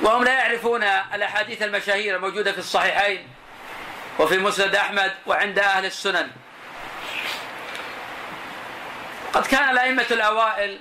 وهم 0.02 0.24
لا 0.24 0.32
يعرفون 0.32 0.82
الأحاديث 1.14 1.62
المشاهير 1.62 2.16
الموجودة 2.16 2.52
في 2.52 2.58
الصحيحين 2.58 3.28
وفي 4.18 4.38
مسند 4.38 4.74
أحمد 4.74 5.12
وعند 5.26 5.58
أهل 5.58 5.84
السنن 5.84 6.30
قد 9.34 9.46
كان 9.46 9.70
الأئمة 9.70 10.06
الأوائل 10.10 10.78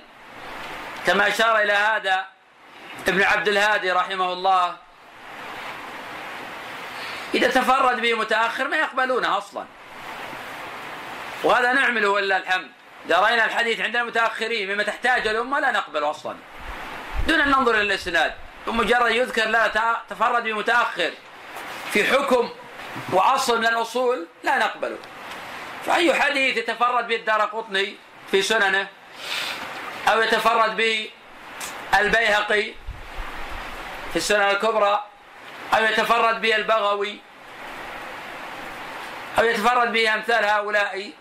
كما 1.06 1.28
أشار 1.28 1.58
إلى 1.58 1.72
هذا 1.72 2.26
ابن 3.08 3.22
عبد 3.22 3.48
الهادي 3.48 3.92
رحمه 3.92 4.32
الله 4.32 4.76
إذا 7.34 7.48
تفرد 7.48 8.00
به 8.00 8.14
متأخر 8.14 8.68
ما 8.68 8.76
يقبلونه 8.76 9.38
أصلا. 9.38 9.64
وهذا 11.44 11.72
نعمله 11.72 12.08
ولله 12.08 12.36
الحمد. 12.36 12.70
إذا 13.06 13.18
رأينا 13.18 13.44
الحديث 13.44 13.80
عند 13.80 13.96
المتاخرين 13.96 14.72
مما 14.72 14.82
تحتاج 14.82 15.28
الأمة 15.28 15.60
لا 15.60 15.70
نقبله 15.70 16.10
أصلا. 16.10 16.36
دون 17.28 17.40
أن 17.40 17.48
ننظر 17.48 17.74
إلى 17.74 17.82
الإسناد 17.82 18.34
بمجرد 18.66 19.10
يذكر 19.10 19.48
لا 19.48 19.68
تفرد 20.10 20.42
بمتاخر 20.42 21.10
في 21.92 22.04
حكم 22.04 22.50
وأصل 23.12 23.58
من 23.58 23.66
الأصول 23.66 24.26
لا 24.44 24.58
نقبله. 24.58 24.98
فأي 25.86 26.14
حديث 26.14 26.56
يتفرد 26.56 27.06
به 27.08 27.16
الدار 27.16 27.40
قطني 27.40 27.96
في 28.30 28.42
سننه 28.42 28.88
أو 30.08 30.22
يتفرد 30.22 30.76
به 30.76 31.10
البيهقي 31.98 32.72
في 34.10 34.16
السنن 34.16 34.50
الكبرى 34.50 35.04
أو 35.74 35.84
يتفرد 35.84 36.40
به 36.40 36.56
البغوي 36.56 37.18
أو 39.38 39.44
يتفرد 39.44 39.92
به 39.92 40.14
أمثال 40.14 40.44
هؤلاء 40.44 41.12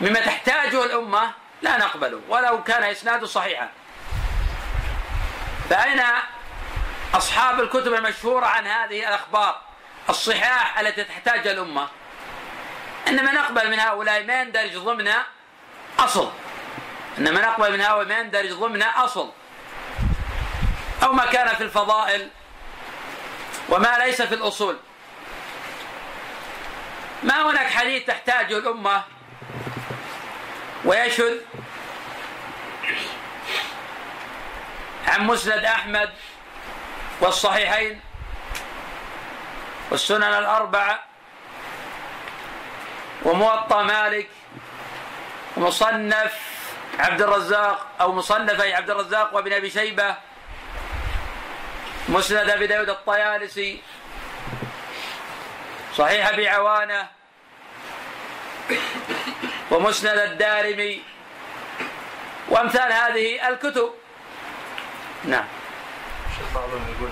مما 0.00 0.20
تحتاجه 0.20 0.84
الأمة 0.84 1.32
لا 1.62 1.76
نقبله 1.76 2.20
ولو 2.28 2.62
كان 2.62 2.82
إسناده 2.82 3.26
صحيحا. 3.26 3.68
فأين 5.70 6.02
أصحاب 7.14 7.60
الكتب 7.60 7.94
المشهورة 7.94 8.46
عن 8.46 8.66
هذه 8.66 9.08
الأخبار 9.08 9.60
الصحاح 10.08 10.78
التي 10.78 11.04
تحتاجها 11.04 11.52
الأمة؟ 11.52 11.88
إنما 13.08 13.32
نقبل 13.32 13.70
من 13.70 13.80
هؤلاء 13.80 14.24
ما 14.24 14.40
يندرج 14.40 14.76
ضمن 14.76 15.12
أصل. 16.04 16.30
إنما 17.18 17.40
نقبل 17.40 17.72
من 17.72 17.80
هؤلاء 17.80 18.04
ما 18.04 18.18
يندرج 18.18 18.52
ضمن 18.52 18.82
أصل. 18.82 19.30
أو 21.02 21.12
ما 21.12 21.26
كان 21.26 21.48
في 21.48 21.62
الفضائل 21.62 22.30
وما 23.68 23.98
ليس 23.98 24.22
في 24.22 24.34
الأصول. 24.34 24.78
ما 27.22 27.50
هناك 27.50 27.66
حديث 27.66 28.06
تحتاجه 28.06 28.58
الأمة 28.58 29.02
ويشذ 30.84 31.36
عن 35.08 35.26
مسند 35.26 35.64
أحمد 35.64 36.10
والصحيحين 37.20 38.00
والسنن 39.90 40.22
الأربعة 40.22 41.04
وموطأ 43.22 43.82
مالك 43.82 44.28
ومصنف 45.56 46.32
عبد 46.98 47.22
الرزاق 47.22 47.86
أو 48.00 48.12
مصنفي 48.12 48.74
عبد 48.74 48.90
الرزاق 48.90 49.34
وابن 49.34 49.52
أبي 49.52 49.70
شيبة. 49.70 50.16
مسند 52.08 52.50
أبي 52.50 52.66
داود 52.66 52.88
الطيالسي. 52.88 53.82
صحيح 55.96 56.28
أبي 56.28 56.48
عوانة. 56.48 57.08
ومسند 59.70 60.18
الدارمي. 60.18 61.02
وأمثال 62.48 62.92
هذه 62.92 63.48
الكتب. 63.48 63.90
نعم. 65.24 65.44
شيخ 66.36 66.54
بعضهم 66.54 66.94
يقول 66.96 67.10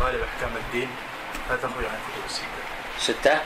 غالب 0.00 0.22
أحكام 0.22 0.56
الدين 0.56 0.96
لا 1.50 1.56
تخرج 1.56 1.84
عن 1.84 1.98
الكتب 2.00 2.24
الستة. 2.26 2.44
ستة؟ 2.98 3.40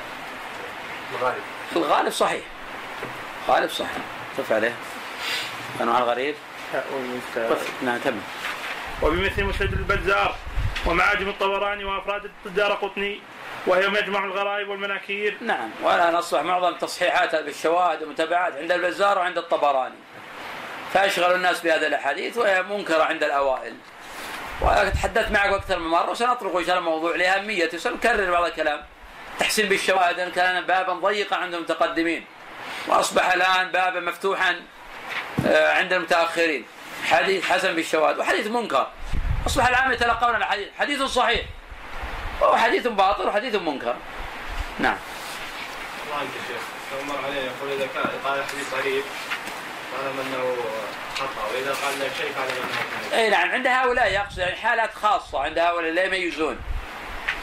الغالب. 1.12 1.43
الغالب 1.76 2.12
صحيح. 2.12 2.45
غالب 3.49 3.71
صحيح. 3.71 4.24
قف 4.38 4.53
عليه 4.53 4.75
أنواع 5.81 5.99
الغريب. 5.99 6.35
قف 7.37 7.83
نعم 7.83 7.99
كمل. 7.99 8.21
وبمثل 9.03 9.45
مسند 9.45 9.73
البزار 9.73 10.37
ومعاجم 10.87 11.29
الطبراني 11.29 11.85
وأفراد 11.85 12.31
الدار 12.47 12.73
قطني 12.73 13.21
وهي 13.67 13.88
مجمع 13.88 14.25
الغرائب 14.25 14.69
والمناكير. 14.69 15.37
نعم 15.41 15.71
والآن 15.83 16.14
أصبح 16.14 16.41
معظم 16.41 16.75
تصحيحاتها 16.75 17.41
بالشواهد 17.41 18.03
والمتابعات 18.03 18.57
عند 18.57 18.73
البزار 18.73 19.19
وعند 19.19 19.38
الطبراني. 19.38 19.95
فأشغل 20.95 21.35
الناس 21.35 21.61
بهذه 21.61 21.87
الأحاديث 21.87 22.37
وهي 22.37 22.62
منكرة 22.62 23.03
عند 23.03 23.25
الأوائل. 23.25 23.75
وتحدثت 24.61 25.31
معك 25.31 25.53
أكثر 25.53 25.79
من 25.79 25.87
مرة 25.87 26.11
وسنطرق 26.11 26.57
إن 26.57 26.64
شاء 26.64 26.79
الله 26.79 26.88
الموضوع 26.88 27.17
لأهميته 27.17 27.79
سنكرر 27.79 28.31
بعض 28.31 28.45
الكلام. 28.45 28.81
تحسين 29.38 29.69
بالشواهد 29.69 30.19
أن 30.19 30.31
كان 30.31 30.64
بابا 30.64 30.93
ضيقا 30.93 31.37
عند 31.37 31.55
المتقدمين. 31.55 32.25
وأصبح 32.86 33.32
الآن 33.32 33.73
بابا 33.73 34.00
مفتوحا 34.00 34.60
آه، 35.47 35.73
عند 35.73 35.92
المتأخرين. 35.92 36.64
حديث 37.04 37.50
حسن 37.52 37.75
بالشواهد 37.75 38.18
وحديث 38.18 38.47
منكر. 38.47 38.86
أصبح 39.47 39.68
العام 39.68 39.92
يتلقون 39.92 40.34
الحديث 40.34 40.68
حديث 40.78 41.02
صحيح. 41.02 41.40
وحديث 42.42 42.86
باطل 42.86 43.28
وحديث 43.28 43.54
منكر. 43.54 43.97
نعم. 44.78 44.97
الله 46.06 46.16
عنك 46.16 46.28
يا 46.28 46.42
شيخ 46.49 46.62
مر 47.08 47.25
عليه 47.26 47.40
يقول 47.40 47.73
إذا 47.73 47.88
كان 47.94 48.04
قال 48.25 48.44
حديث 48.44 48.75
غريب 48.75 49.04
فاعلم 49.92 50.20
أنه 50.20 50.56
خطأ. 51.14 51.54
وإذا 51.54 51.75
قال 51.84 51.99
له 52.00 52.10
شيء 52.18 52.32
فاعلم 52.32 52.52
كذب. 52.52 53.12
إي 53.12 53.30
نعم. 53.30 53.50
عند 53.50 53.66
هؤلاء 53.66 54.12
يقصد 54.12 54.38
يعني 54.38 54.56
حالات 54.56 54.94
خاصة 54.94 55.40
عند 55.40 55.58
هؤلاء 55.58 55.92
لا 55.92 56.04
يميزون. 56.04 56.58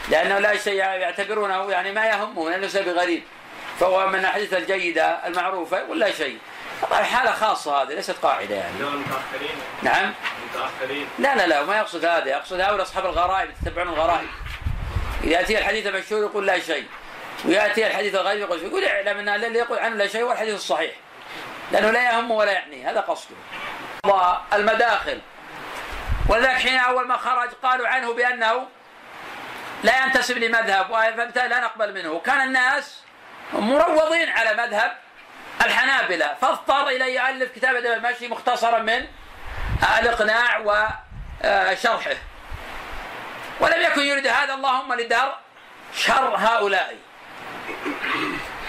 لأنه 0.08 0.38
لا 0.38 0.56
شيء 0.56 0.74
يعتبرونه 0.74 1.70
يعني 1.70 1.92
ما 1.92 2.06
يهمهم 2.06 2.48
لأنه 2.48 2.68
سبب 2.68 2.88
غريب. 2.88 3.22
فهو 3.82 4.08
من 4.08 4.18
الأحاديث 4.18 4.54
الجيدة 4.54 5.26
المعروفة 5.26 5.84
ولا 5.84 6.12
شيء. 6.12 6.38
طبعا 6.82 7.02
حالة 7.02 7.32
خاصة 7.32 7.82
هذه 7.82 7.94
ليست 7.94 8.16
قاعدة 8.22 8.54
يعني. 8.54 8.78
دون 8.78 8.92
المتاخرين 8.92 9.56
نعم؟ 9.82 10.14
المتاخرين 10.42 11.08
لا 11.18 11.34
لا 11.36 11.46
لا 11.46 11.62
ما 11.62 11.76
يقصد 11.76 12.04
هذا. 12.04 12.30
يقصد 12.30 12.60
هؤلاء 12.60 12.82
أصحاب 12.82 13.06
الغرائب 13.06 13.50
يتبعون 13.50 13.88
الغرائب. 13.88 14.28
يأتي 15.24 15.58
الحديث 15.58 15.86
المشهور 15.86 16.22
يقول 16.22 16.46
لا 16.46 16.58
شيء. 16.58 16.86
ويأتي 17.44 17.86
الحديث 17.86 18.14
الغريب 18.14 18.40
يقول 18.40 18.60
شيء 18.60 18.68
يقول 18.68 18.84
اعلم 18.84 19.18
أن 19.18 19.28
الذي 19.28 19.58
يقول 19.58 19.78
عنه 19.78 19.96
لا 19.96 20.08
شيء 20.08 20.22
هو 20.22 20.32
الحديث 20.32 20.54
الصحيح. 20.54 20.92
لأنه 21.72 21.90
لا 21.90 22.12
يهمه 22.12 22.34
ولا 22.34 22.52
يعنيه 22.52 22.90
هذا 22.90 23.00
قصده. 23.00 23.36
المداخل. 24.52 25.20
ولذلك 26.28 26.56
حين 26.56 26.78
أول 26.78 27.06
ما 27.06 27.16
خرج 27.16 27.50
قالوا 27.62 27.88
عنه 27.88 28.12
بأنه 28.12 28.66
لا 29.84 30.04
ينتسب 30.04 30.38
لمذهب 30.38 30.86
فبالتالي 30.86 31.48
لا 31.48 31.60
نقبل 31.60 31.94
منه. 31.94 32.10
وكان 32.10 32.40
الناس 32.40 33.01
مروضين 33.52 34.28
على 34.28 34.54
مذهب 34.54 34.96
الحنابلة. 35.64 36.34
فاضطر 36.40 36.88
إلى 36.88 37.14
يؤلف 37.14 37.52
كتاب 37.52 37.76
أدب 37.76 37.90
المشي 37.90 38.28
مختصرا 38.28 38.78
من 38.78 39.06
الإقناع 39.98 40.58
وشرحه 40.58 42.16
ولم 43.60 43.82
يكن 43.82 44.02
يريد 44.02 44.26
هذا 44.26 44.54
اللهم 44.54 44.94
لدار 44.94 45.38
شر 45.94 46.36
هؤلاء. 46.36 46.96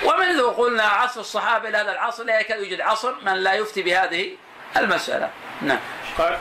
ومنذ 0.03 0.43
قلنا 0.43 0.83
عصر 0.83 1.19
الصحابة 1.19 1.69
إلى 1.69 1.77
هذا 1.77 1.91
العصر 1.91 2.23
لا 2.23 2.39
يكاد 2.39 2.59
يوجد 2.59 2.81
عصر 2.81 3.15
من 3.21 3.33
لا 3.33 3.53
يفتي 3.53 3.81
بهذه 3.81 4.37
المسألة. 4.77 5.29
نعم. 5.61 5.79
قال 6.17 6.39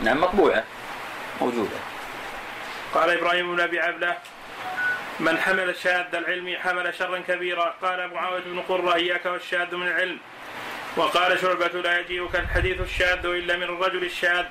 نعم 0.00 0.20
مطبوعة 0.20 0.64
موجودة. 1.40 1.76
قال 2.94 3.18
إبراهيم 3.18 3.56
بن 3.56 3.62
أبي 3.62 3.80
عبلة 3.80 4.16
من 5.20 5.38
حمل 5.38 5.70
الشاذ 5.70 6.14
العلم 6.14 6.56
حمل 6.62 6.94
شرا 6.94 7.18
كبيرا. 7.28 7.74
قال 7.82 8.00
أبو 8.00 8.14
معاويه 8.14 8.40
بن 8.40 8.62
قرة 8.68 8.94
إياك 8.94 9.26
والشاذ 9.26 9.74
من 9.74 9.88
العلم. 9.88 10.18
وقال 10.96 11.40
شعبة 11.40 11.66
لا 11.66 11.98
يجيئك 11.98 12.36
الحديث 12.36 12.80
الشاذ 12.80 13.26
إلا 13.26 13.56
من 13.56 13.62
الرجل 13.62 14.04
الشاذ. 14.04 14.44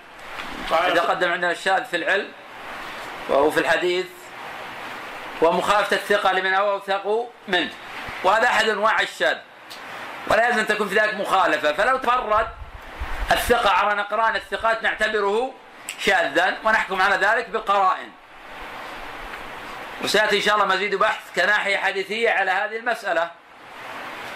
قال 0.70 0.94
تقدم 0.94 1.32
عندنا 1.32 1.52
الشاذ 1.52 1.86
في 1.86 1.96
العلم 1.96 2.28
وهو 3.30 3.52
في 3.52 3.60
الحديث 3.60 4.06
ومخالفة 5.42 5.96
الثقة 5.96 6.32
لمن 6.32 6.54
هو 6.54 6.72
أوثق 6.72 7.30
منه 7.48 7.70
وهذا 8.24 8.48
أحد 8.48 8.70
أنواع 8.70 9.02
الشاذ. 9.02 9.38
ولا 10.28 10.50
يلزم 10.50 10.66
تكون 10.66 10.88
في 10.90 10.96
ذلك 10.96 11.14
مخالفة. 11.14 11.74
فلو 11.74 11.98
تفرد 11.98 12.48
الثقة 13.32 13.70
على 13.70 13.96
نقران 13.96 14.36
الثقات 14.36 14.84
نعتبره 14.84 15.54
شاذا 16.00 16.58
ونحكم 16.64 17.02
على 17.02 17.16
ذلك 17.16 17.50
بالقرائن 17.50 18.12
وسيأتي 20.04 20.38
إن 20.38 20.42
شاء 20.42 20.56
الله 20.56 20.66
مزيد 20.66 20.96
بحث 20.96 21.22
كناحية 21.36 21.78
حديثية 21.78 22.30
على 22.30 22.52
هذه 22.52 22.76
المسألة. 22.78 23.32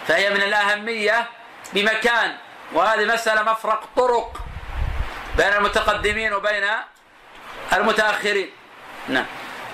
فهي 0.07 0.29
من 0.29 0.41
الأهمية 0.41 1.27
بمكان 1.73 2.37
وهذه 2.73 3.05
مسألة 3.05 3.43
مفرق 3.51 3.89
طرق 3.95 4.37
بين 5.37 5.53
المتقدمين 5.53 6.33
وبين 6.33 6.63
المتأخرين. 7.73 8.49
نعم. 9.07 9.25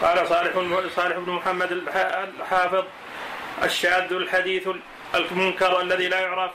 قال 0.01 0.27
صالح 0.27 0.53
صالح 0.95 1.17
بن 1.17 1.31
محمد 1.31 1.71
الحافظ 1.71 2.83
الشاذ 3.63 4.13
الحديث 4.13 4.69
المنكر 5.15 5.81
الذي 5.81 6.07
لا 6.07 6.19
يعرف. 6.19 6.51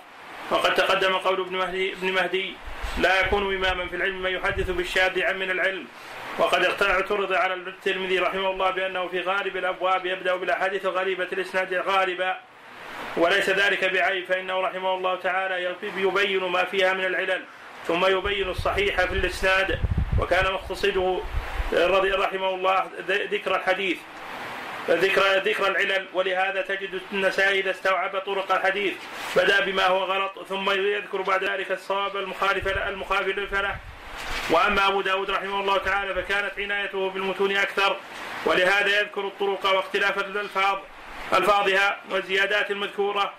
وقد 0.50 0.74
تقدم 0.74 1.16
قول 1.16 1.40
ابن 1.40 1.56
مهدي 1.56 1.92
ابن 1.92 2.12
مهدي 2.12 2.56
لا 2.98 3.20
يكون 3.20 3.54
إماما 3.54 3.88
في 3.88 3.96
العلم 3.96 4.22
من 4.22 4.30
يحدث 4.30 4.70
بالشاذ 4.70 5.22
عن 5.22 5.38
من 5.38 5.50
العلم. 5.50 5.86
وقد 6.38 6.64
اعترض 6.64 7.32
على 7.32 7.54
الترمذي 7.54 8.18
رحمه 8.18 8.50
الله 8.50 8.70
بأنه 8.70 9.08
في 9.08 9.20
غالب 9.20 9.56
الأبواب 9.56 10.06
يبدأ 10.06 10.36
بالأحاديث 10.36 10.86
غريبه 10.86 11.28
الإسناد 11.32 11.74
غالبا 11.74 12.36
وليس 13.16 13.50
ذلك 13.50 13.84
بعيب 13.84 14.24
فإنه 14.24 14.60
رحمه 14.60 14.94
الله 14.94 15.16
تعالى 15.16 15.76
يبين 15.96 16.44
ما 16.44 16.64
فيها 16.64 16.92
من 16.92 17.04
العلل 17.04 17.42
ثم 17.86 18.06
يبين 18.06 18.48
الصحيح 18.48 19.04
في 19.04 19.12
الإسناد 19.12 19.78
وكان 20.18 20.52
مقتصده 20.52 21.20
رضي 21.72 22.10
رحمه 22.10 22.48
الله 22.48 22.86
ذكر 23.08 23.56
الحديث 23.56 23.98
ذكر 24.90 25.22
ذكر 25.38 25.68
العلل 25.68 26.06
ولهذا 26.12 26.62
تجد 26.62 27.00
النسائي 27.12 27.60
إذا 27.60 27.70
استوعب 27.70 28.18
طرق 28.18 28.52
الحديث 28.52 28.94
بدأ 29.36 29.60
بما 29.60 29.86
هو 29.86 30.04
غلط 30.04 30.32
ثم 30.48 30.70
يذكر 30.70 31.22
بعد 31.22 31.44
ذلك 31.44 31.72
الصواب 31.72 32.16
المخالف 32.16 32.68
المخالف 32.68 33.54
له 33.54 33.76
وأما 34.50 34.88
أبو 34.88 35.00
داود 35.00 35.30
رحمه 35.30 35.60
الله 35.60 35.78
تعالى 35.78 36.14
فكانت 36.14 36.52
عنايته 36.58 37.10
بالمتون 37.10 37.56
أكثر 37.56 37.96
ولهذا 38.44 39.00
يذكر 39.00 39.26
الطرق 39.26 39.66
واختلاف 39.66 40.18
الألفاظ 40.18 40.78
ألفاظها 41.32 42.00
والزيادات 42.10 42.70
المذكورة 42.70 43.32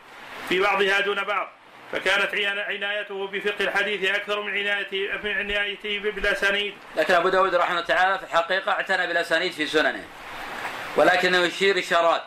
في 0.50 0.60
بعضها 0.60 1.00
دون 1.00 1.24
بعض 1.24 1.48
فكانت 1.92 2.36
عنايته 2.70 3.28
بفقه 3.28 3.64
الحديث 3.64 4.10
أكثر 4.10 4.42
من 4.42 4.58
عنايته 4.58 5.10
من 5.24 5.32
عنايته 5.32 6.00
بالأسانيد. 6.00 6.74
لكن 6.96 7.14
أبو 7.14 7.30
داود 7.30 7.56
رحمه 7.56 7.72
الله 7.72 7.86
تعالى 7.86 8.20
في 8.20 8.24
الحقيقة 8.24 8.72
اعتنى 8.72 9.08
بالأسانيد 9.08 9.52
في 9.52 9.68
سننه 9.68 10.04
ولكنه 10.96 11.38
يشير 11.38 11.80
إشارات. 11.80 12.24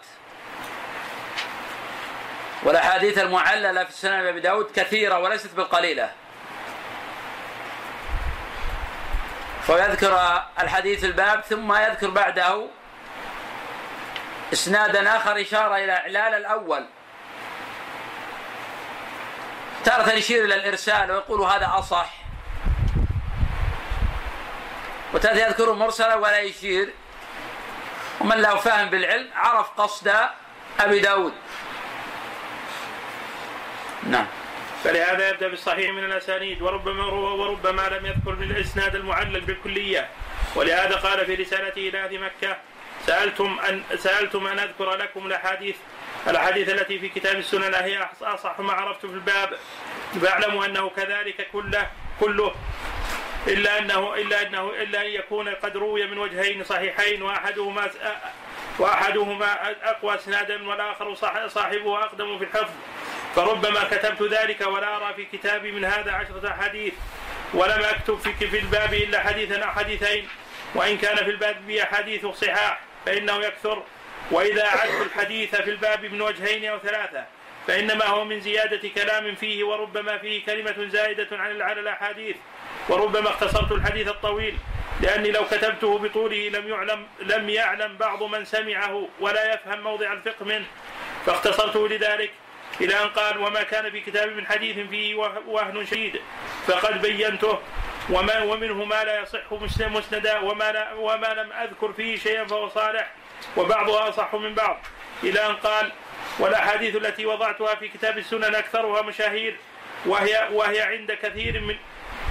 والأحاديث 2.62 3.18
المعللة 3.18 3.84
في 3.84 3.92
سنن 3.92 4.26
أبي 4.26 4.40
داود 4.40 4.70
كثيرة 4.76 5.18
وليست 5.18 5.54
بالقليلة. 5.54 6.12
فيذكر 9.66 10.42
الحديث 10.60 11.04
الباب 11.04 11.40
ثم 11.40 11.72
يذكر 11.72 12.10
بعده 12.10 12.66
إسنادا 14.52 15.16
آخر 15.16 15.40
إشارة 15.40 15.76
إلى 15.76 15.92
إعلال 15.92 16.34
الأول. 16.34 16.86
تارة 19.84 20.12
يشير 20.12 20.44
إلى 20.44 20.54
الإرسال 20.54 21.10
ويقول 21.10 21.40
هذا 21.40 21.70
أصح. 21.74 22.12
وتارة 25.14 25.36
يذكر 25.36 25.72
مرسلا 25.72 26.14
ولا 26.14 26.38
يشير. 26.38 26.94
ومن 28.20 28.36
له 28.36 28.56
فهم 28.56 28.90
بالعلم 28.90 29.30
عرف 29.34 29.70
قصد 29.70 30.14
أبي 30.80 31.00
داود. 31.00 31.32
نعم. 34.02 34.26
فلهذا 34.84 35.28
يبدأ 35.28 35.48
بالصحيح 35.48 35.90
من 35.90 36.04
الأسانيد 36.04 36.62
وربما 36.62 37.04
وربما 37.06 37.82
لم 37.88 38.06
يذكر 38.06 38.34
بالإسناد 38.34 38.94
المعلل 38.94 39.40
بالكلية. 39.40 40.08
ولهذا 40.54 40.96
قال 40.96 41.26
في 41.26 41.34
رسالته 41.34 41.88
إلى 41.88 42.04
أهل 42.04 42.20
مكة 42.20 42.56
سألتم 43.06 43.58
ان 43.68 43.82
سألتم 43.96 44.46
أن 44.46 44.58
أذكر 44.58 44.94
لكم 44.94 45.26
الأحاديث. 45.26 45.76
الأحاديث 46.28 46.68
التي 46.68 46.98
في 46.98 47.08
كتاب 47.08 47.36
السنن 47.36 47.74
هي 47.74 48.08
أصح 48.22 48.60
ما 48.60 48.72
عرفت 48.72 49.06
في 49.06 49.12
الباب. 49.12 49.58
فاعلموا 50.22 50.66
أنه 50.66 50.90
كذلك 50.96 51.48
كله 51.52 51.90
كله 52.20 52.54
إلا 53.46 53.78
انه 53.78 54.14
إلا 54.14 54.42
انه 54.42 54.70
إلا 54.70 55.02
أن 55.02 55.06
يكون 55.06 55.48
قد 55.48 55.76
روي 55.76 56.06
من 56.06 56.18
وجهين 56.18 56.64
صحيحين 56.64 57.22
وأحدهما 57.22 57.90
وأحدهما 58.78 59.70
أقوى 59.82 60.14
إسنادا 60.14 60.68
والآخر 60.68 61.14
صاحبه 61.48 61.98
أقدم 61.98 62.38
في 62.38 62.44
الحفظ. 62.44 62.74
فربما 63.36 63.84
كتبت 63.84 64.22
ذلك 64.22 64.60
ولا 64.60 64.96
أرى 64.96 65.14
في 65.14 65.24
كتابي 65.24 65.72
من 65.72 65.84
هذا 65.84 66.12
عشرة 66.12 66.48
أحاديث 66.48 66.92
ولم 67.54 67.82
أكتب 67.82 68.18
في 68.18 68.32
في 68.48 68.58
الباب 68.58 68.94
إلا 68.94 69.20
حديثا 69.20 69.58
أو 69.58 69.70
حديثين 69.70 70.28
وإن 70.74 70.98
كان 70.98 71.16
في 71.16 71.30
الباب 71.30 71.70
أحاديث 71.70 72.26
صحاح 72.26 72.80
فإنه 73.06 73.36
يكثر 73.36 73.82
وإذا 74.30 74.66
أعدت 74.66 75.06
الحديث 75.06 75.56
في 75.56 75.70
الباب 75.70 76.04
من 76.04 76.22
وجهين 76.22 76.64
أو 76.64 76.78
ثلاثة 76.78 77.24
فإنما 77.66 78.04
هو 78.06 78.24
من 78.24 78.40
زيادة 78.40 78.88
كلام 78.88 79.34
فيه 79.34 79.64
وربما 79.64 80.18
فيه 80.18 80.44
كلمة 80.44 80.88
زائدة 80.88 81.28
عن 81.32 81.62
على 81.62 81.80
الأحاديث 81.80 82.36
وربما 82.88 83.30
اختصرت 83.30 83.72
الحديث 83.72 84.08
الطويل 84.08 84.56
لأني 85.00 85.30
لو 85.30 85.44
كتبته 85.44 85.98
بطوله 85.98 86.48
لم 86.48 86.68
يعلم 86.68 87.06
لم 87.20 87.50
يعلم 87.50 87.96
بعض 87.96 88.22
من 88.22 88.44
سمعه 88.44 89.08
ولا 89.20 89.54
يفهم 89.54 89.80
موضع 89.80 90.12
الفقه 90.12 90.44
منه 90.44 90.64
فاختصرته 91.26 91.88
لذلك 91.88 92.30
إلى 92.80 93.02
أن 93.02 93.08
قال 93.08 93.38
وما 93.38 93.62
كان 93.62 93.90
في 93.90 94.00
كتاب 94.00 94.28
من 94.28 94.46
حديث 94.46 94.88
فيه 94.88 95.14
وهن 95.46 95.86
شديد. 95.86 96.20
فقد 96.66 97.02
بينته 97.02 97.58
وما 98.10 98.42
ومنه 98.42 98.84
ما 98.84 99.04
لا 99.04 99.20
يصح 99.20 99.52
مسندا 99.80 100.38
وما, 100.38 100.72
لا 100.72 100.92
وما 100.92 101.26
لم 101.26 101.52
أذكر 101.52 101.92
فيه 101.92 102.16
شيئا 102.16 102.44
فهو 102.44 102.68
صالح 102.68 103.12
وبعضها 103.56 104.08
أصح 104.08 104.34
من 104.34 104.54
بعض. 104.54 104.80
إلى 105.22 105.46
أن 105.46 105.56
قال 105.56 105.92
والأحاديث 106.38 106.96
التي 106.96 107.26
وضعتها 107.26 107.74
في 107.74 107.88
كتاب 107.88 108.18
السنن 108.18 108.54
أكثرها 108.54 109.02
مشاهير 109.02 109.56
وهي 110.06 110.48
وهي 110.52 110.80
عند 110.80 111.12
كثير 111.12 111.60
من 111.60 111.76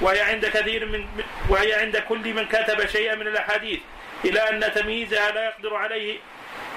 وهي 0.02 0.22
عند 0.22 0.46
كثير 0.46 0.86
من 0.86 1.08
وهي 1.50 1.74
عند 1.74 1.98
كل 1.98 2.34
من 2.34 2.48
كتب 2.48 2.86
شيئا 2.86 3.16
من 3.16 3.28
الأحاديث. 3.28 3.80
إلى 4.26 4.50
أن 4.50 4.74
تمييزها 4.74 5.32
لا 5.32 5.46
يقدر 5.46 5.76
عليه 5.76 6.20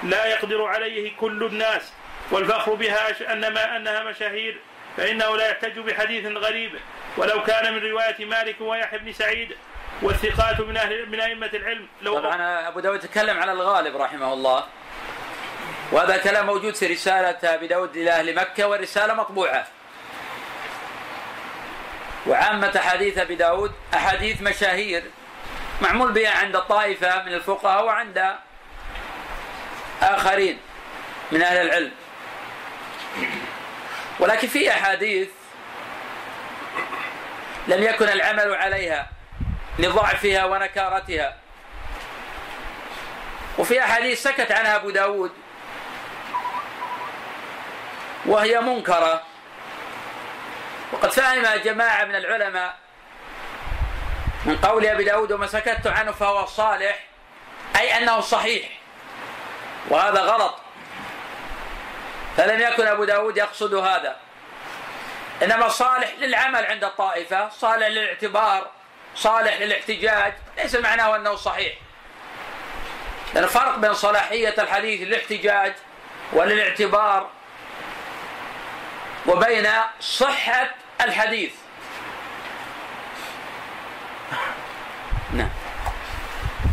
لا 0.03 0.25
يقدر 0.25 0.63
عليه 0.65 1.11
كل 1.17 1.43
الناس. 1.43 1.93
والفخر 2.31 2.73
بها 2.73 3.33
أنما 3.33 3.77
أنها 3.77 4.03
مشاهير 4.03 4.59
فإنه 4.97 5.37
لا 5.37 5.49
يحتج 5.49 5.79
بحديث 5.79 6.25
غريب. 6.25 6.79
ولو 7.17 7.43
كان 7.43 7.73
من 7.73 7.91
رواية 7.91 8.25
مالك 8.25 8.61
ويحيى 8.61 8.99
بن 8.99 9.13
سعيد 9.13 9.55
والثقات 10.01 10.59
من 10.59 10.77
أهل 10.77 11.09
من 11.09 11.19
أئمة 11.21 11.49
العلم 11.53 11.87
لو 12.01 12.19
طبعا 12.19 12.67
أبو 12.67 12.79
داود 12.79 12.99
تكلم 12.99 13.39
على 13.39 13.51
الغالب 13.51 13.97
رحمه 13.97 14.33
الله. 14.33 14.63
وهذا 15.91 16.17
كلام 16.17 16.45
موجود 16.45 16.75
في 16.75 16.87
رسالة 16.87 17.37
أبي 17.43 17.67
داود 17.67 17.97
إلى 17.97 18.11
أهل 18.11 18.35
مكة 18.35 18.67
والرسالة 18.67 19.13
مطبوعة. 19.13 19.67
وعامة 22.27 22.73
أحاديث 22.77 23.17
أبي 23.17 23.35
داود 23.35 23.71
أحاديث 23.93 24.41
مشاهير 24.41 25.03
معمول 25.81 26.11
بها 26.11 26.29
عند 26.29 26.55
الطائفة 26.55 27.23
من 27.23 27.33
الفقهاء 27.33 27.85
وعند 27.85 28.35
آخرين 30.01 30.59
من 31.31 31.41
أهل 31.41 31.57
العلم. 31.57 31.91
ولكن 34.19 34.47
في 34.47 34.71
أحاديث 34.71 35.29
لم 37.67 37.83
يكن 37.83 38.09
العمل 38.09 38.55
عليها 38.55 39.09
لضعفها 39.79 40.45
ونكارتها. 40.45 41.37
وفي 43.57 43.83
أحاديث 43.83 44.23
سكت 44.23 44.51
عنها 44.51 44.75
أبو 44.75 44.89
داود 44.89 45.31
وهي 48.25 48.59
منكرة. 48.61 49.23
وقد 50.91 51.11
فهم 51.11 51.61
جماعة 51.63 52.05
من 52.05 52.15
العلماء 52.15 52.77
من 54.45 54.57
قول 54.57 54.85
أبي 54.85 55.03
داود 55.03 55.31
وما 55.31 55.47
سكت 55.47 55.87
عنه 55.87 56.11
فهو 56.11 56.45
صالح 56.45 56.99
أي 57.75 57.97
أنه 57.97 58.19
صحيح 58.19 58.69
وهذا 59.89 60.21
غلط. 60.21 60.55
فلم 62.39 62.61
يكن 62.61 62.87
أبو 62.87 63.03
داود 63.03 63.37
يقصد 63.37 63.73
هذا. 63.73 64.15
إنما 65.43 65.69
صالح 65.69 66.13
للعمل 66.19 66.65
عند 66.65 66.83
الطائفة 66.83 67.49
صالح 67.49 67.87
للاعتبار 67.87 68.71
صالح 69.15 69.61
للاحتجاج 69.61 70.33
ليس 70.57 70.75
معناه 70.75 71.15
أنه 71.15 71.35
صحيح. 71.35 71.73
لأن 73.33 73.43
الفرق 73.43 73.75
بين 73.75 73.93
صلاحية 73.93 74.53
الحديث 74.57 75.07
للاحتجاج 75.07 75.73
وللاعتبار 76.33 77.29
وبين 79.27 79.67
صحة 79.99 80.69
الحديث. 81.01 81.53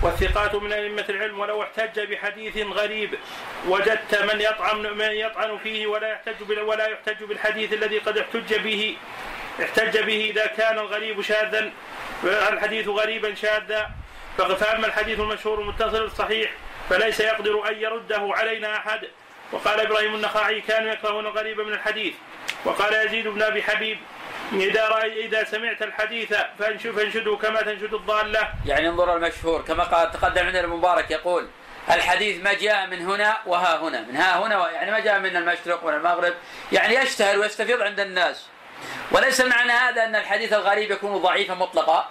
والثقات 0.07 0.55
من 0.55 0.73
أئمة 0.73 1.05
العلم 1.09 1.41
ولو 1.41 1.63
احتج 1.63 2.01
بحديث 2.01 2.57
غريب 2.57 3.19
وجدت 3.67 4.23
من 4.33 4.41
يطعن 4.41 4.83
من 4.83 5.11
يطعن 5.11 5.59
فيه 5.59 5.87
ولا 5.87 6.13
يحتج 6.13 6.59
ولا 6.59 6.87
يحتج 6.87 7.25
بالحديث 7.25 7.73
الذي 7.73 7.99
قد 7.99 8.19
احتج 8.19 8.55
به 8.55 8.97
احتج 9.63 9.99
به 9.99 10.31
إذا 10.31 10.47
كان 10.47 10.79
الغريب 10.79 11.23
شاذا 11.23 11.73
الحديث 12.25 12.89
غريبا 12.89 13.35
شاذا. 13.35 13.91
فأما 14.39 14.87
الحديث 14.87 15.21
المشهور 15.21 15.61
المتصل 15.61 16.05
الصحيح 16.05 16.51
فليس 16.91 17.21
يقدر 17.21 17.69
أن 17.69 17.77
يرده 17.81 18.29
علينا 18.31 18.77
أحد. 18.77 19.01
وقال 19.53 19.81
إبراهيم 19.81 20.15
النخعي 20.15 20.61
كانوا 20.61 20.93
يكرهون 20.93 21.27
الغريب 21.27 21.61
من 21.61 21.73
الحديث. 21.73 22.15
وقال 22.65 23.07
يزيد 23.07 23.29
بن 23.29 23.43
أبي 23.43 23.63
حبيب 23.63 23.99
إذا 24.53 24.89
رأي 24.89 25.27
إذا 25.27 25.45
سمعت 25.45 25.83
الحديث 25.83 26.35
فانشده 26.59 27.37
كما 27.37 27.63
تنشد 27.63 27.95
الضالة. 27.95 28.49
يعني 28.67 28.89
انظر 28.89 29.17
المشهور 29.17 29.63
كما 29.63 29.85
قال 29.85 30.11
تقدم 30.11 30.47
عندنا 30.47 30.61
المبارك 30.61 31.11
يقول 31.11 31.49
الحديث 31.91 32.45
ما 32.45 32.53
جاء 32.53 32.87
من 32.87 33.09
هنا 33.09 33.37
وها 33.47 33.77
هنا. 33.77 34.01
من 34.01 34.17
ها 34.17 34.47
هنا 34.47 34.71
يعني 34.71 34.91
ما 34.91 34.99
جاء 34.99 35.19
من 35.19 35.37
المشرق 35.37 35.85
ولا 35.85 35.97
المغرب. 35.97 36.35
يعني 36.73 36.95
يشتهر 36.95 37.39
ويستفيض 37.39 37.81
عند 37.81 38.01
الناس. 38.01 38.47
وليس 39.13 39.41
معنى 39.41 39.73
هذا 39.73 40.05
أن 40.05 40.17
الحديث 40.17 40.53
الغريب 40.53 40.91
يكون 40.91 41.17
ضعيفا 41.17 41.55
مطلقا. 41.55 42.09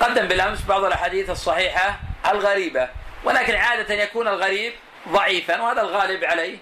قدم 0.00 0.28
بالأمس 0.28 0.64
بعض 0.64 0.84
الأحاديث 0.84 1.30
الصحيحة 1.30 2.00
الغريبة. 2.30 2.88
ولكن 3.24 3.54
عادة 3.54 3.94
يكون 3.94 4.28
الغريب 4.28 4.72
ضعيفا 5.08 5.60
وهذا 5.60 5.80
الغالب 5.80 6.24
عليه. 6.24 6.58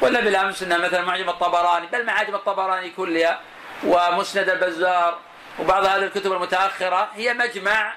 ولا 0.00 0.20
بالأمس 0.20 0.62
أن 0.62 0.80
مثلا 0.80 1.02
معجم 1.02 1.28
الطبراني 1.28 1.86
بل 1.86 2.06
معاجم 2.06 2.34
الطبراني 2.34 2.90
كلها 2.90 3.40
ومسند 3.84 4.48
البزار 4.48 5.18
وبعض 5.58 5.84
هذه 5.84 6.04
الكتب 6.04 6.32
المتأخرة 6.32 7.10
هي 7.14 7.34
مجمع 7.34 7.94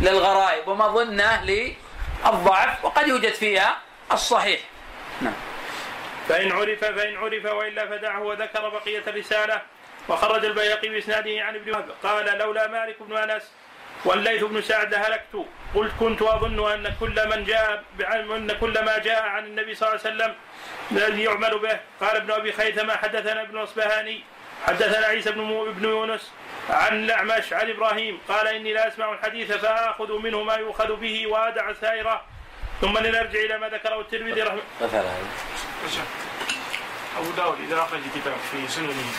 للغرائب 0.00 0.68
ومظنة 0.68 1.44
للضعف 1.44 2.84
وقد 2.84 3.08
يوجد 3.08 3.32
فيها 3.32 3.78
الصحيح. 4.12 4.60
نعم. 5.20 5.34
فإن 6.28 6.52
عرف 6.52 6.84
فإن 6.84 7.16
عرف 7.16 7.44
وإلا 7.44 7.86
فدعه 7.86 8.22
وذكر 8.22 8.68
بقية 8.68 9.02
الرسالة 9.06 9.62
وخرج 10.08 10.44
البيهقي 10.44 10.88
بإسناده 10.88 11.42
عن 11.42 11.54
ابن 11.54 11.70
وهب. 11.70 11.88
قال 12.02 12.38
لولا 12.38 12.66
مالك 12.66 12.96
بن 13.00 13.16
أنس 13.16 13.42
والليث 14.04 14.44
بن 14.44 14.62
سعد 14.62 14.94
هلكت 14.94 15.46
قلت 15.74 15.92
كنت 16.00 16.22
أظن 16.22 16.72
أن 16.72 16.94
كل 17.00 17.28
من 17.28 17.44
جاء 17.44 17.82
أن 18.14 18.52
كل 18.60 18.84
ما 18.84 18.98
جاء 18.98 19.22
عن 19.22 19.44
النبي 19.44 19.74
صلى 19.74 19.88
الله 19.88 20.00
عليه 20.04 20.14
وسلم 20.14 20.34
الذي 20.92 21.22
يعمل 21.22 21.58
به. 21.58 21.80
قال 22.00 22.16
ابن 22.16 22.30
أبي 22.30 22.52
خيثمة 22.52 22.96
حدثنا 22.96 23.42
ابن 23.42 23.58
أصبهاني 23.58 24.24
حدثنا 24.66 25.06
عيسى 25.06 25.30
بن 25.30 25.68
ابن 25.68 25.84
يونس 25.84 26.30
عن 26.70 27.04
الأعمش 27.04 27.52
عن 27.52 27.70
إبراهيم 27.70 28.18
قال 28.28 28.48
إني 28.48 28.72
لا 28.72 28.88
أسمع 28.88 29.12
الحديث 29.12 29.52
فآخذ 29.52 30.18
منه 30.18 30.42
ما 30.42 30.54
يؤخذ 30.54 30.96
به 30.96 31.26
وأدع 31.26 31.72
سائره. 31.72 32.22
ثم 32.80 32.98
لنرجع 32.98 33.40
إلى 33.40 33.58
ما 33.58 33.68
ذكره 33.68 34.00
الترمذي 34.00 34.42
رحمه 34.42 34.60
أبو 37.18 37.30
داود 37.36 37.60
إذا 37.60 37.76
أخرج 37.82 38.00
كتاب 38.14 38.34
في 38.50 38.68
سننه 38.68 39.12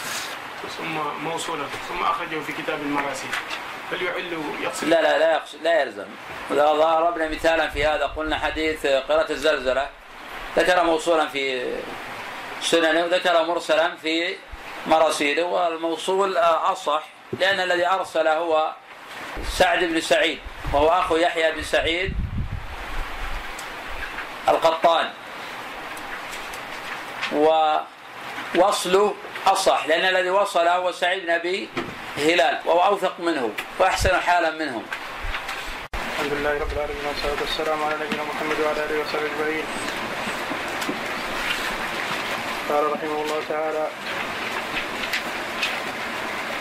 ثم 0.77 1.23
موصولا 1.23 1.65
ثم 1.89 2.03
أخرجه 2.03 2.39
في 2.39 2.53
كتاب 2.53 2.79
المراسيل 2.81 3.29
هل 3.91 4.01
يعل 4.01 4.43
يقصد 4.61 4.87
لا 4.87 5.01
لا 5.01 5.17
لا 5.19 5.31
يقصد 5.31 5.63
لا 5.63 5.81
يلزم. 5.81 6.05
إذا 6.51 6.65
ضربنا 6.65 7.29
مثالا 7.29 7.69
في 7.69 7.85
هذا 7.85 8.05
قلنا 8.05 8.39
حديث 8.39 8.85
قراءة 8.85 9.31
الزلزلة 9.31 9.89
ذكر 10.57 10.83
موصولا 10.83 11.27
في 11.27 11.73
سننه 12.61 13.03
وذكر 13.03 13.43
مرسلا 13.43 13.95
في 13.95 14.35
مراسيله 14.87 15.43
والموصول 15.43 16.37
أصح 16.37 17.03
لأن 17.39 17.59
الذي 17.59 17.87
أرسل 17.87 18.27
هو 18.27 18.73
سعد 19.49 19.83
بن 19.83 20.01
سعيد 20.01 20.39
وهو 20.73 20.89
أخو 20.89 21.15
يحيى 21.15 21.51
بن 21.51 21.63
سعيد 21.63 22.13
القطان. 24.49 25.09
ووصله 27.33 29.15
أصح 29.47 29.87
لأن 29.87 30.15
الذي 30.15 30.29
وصل 30.29 30.67
هو 30.67 30.91
سعيد 30.91 31.23
بن 31.23 31.29
أبي 31.29 31.69
هلال 32.17 32.59
وهو 32.65 32.83
أوثق 32.85 33.19
منه 33.19 33.51
وأحسن 33.79 34.19
حالا 34.19 34.51
منهم. 34.51 34.83
الحمد 35.93 36.33
لله 36.33 36.53
رب 36.59 36.71
العالمين 36.71 37.05
والصلاة 37.05 37.41
والسلام 37.41 37.83
على 37.83 37.95
نبينا 37.95 38.23
محمد 38.23 38.59
وعلى 38.59 38.85
آله 38.85 39.01
وصحبه 39.01 39.25
أجمعين. 39.25 39.65
قال 42.69 42.91
رحمه 42.93 43.21
الله 43.21 43.41
تعالى 43.49 43.87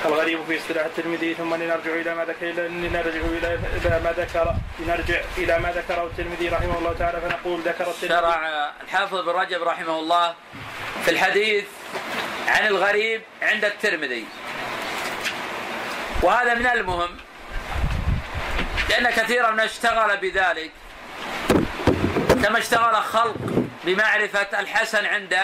الغريب 0.05 0.45
في 0.45 0.59
اصطلاح 0.59 0.85
الترمذي 0.85 1.35
ثم 1.35 1.55
لنرجع 1.55 1.95
إلى 1.95 2.15
ما 2.15 2.25
ذكر 2.25 2.47
لنرجع 2.47 3.21
إلى 3.21 4.01
ما 4.05 4.13
ذكر 4.17 4.55
لنرجع 4.79 5.21
إلى 5.39 5.59
ما 5.59 5.73
ذكره 5.73 6.05
الترمذي 6.05 6.49
رحمه 6.49 6.79
الله 6.79 6.93
تعالى 6.99 7.21
فنقول 7.21 7.61
ذكر 7.61 7.91
الترمذي 7.91 8.09
شرع 8.09 8.71
الحافظ 8.83 9.21
بن 9.21 9.31
رجب 9.31 9.63
رحمه 9.63 9.99
الله 9.99 10.35
في 11.05 11.11
الحديث 11.11 11.65
عن 12.49 12.67
الغريب 12.67 13.23
عند 13.43 13.65
الترمذي. 13.65 14.25
وهذا 16.23 16.55
من 16.55 16.67
المهم 16.67 17.17
لأن 18.91 19.11
كثيرا 19.11 19.51
ما 19.51 19.65
اشتغل 19.65 20.17
بذلك 20.17 20.71
كما 22.43 22.59
اشتغل 22.59 22.97
خلق 22.97 23.37
بمعرفة 23.85 24.61
الحسن 24.61 25.07
عند 25.07 25.37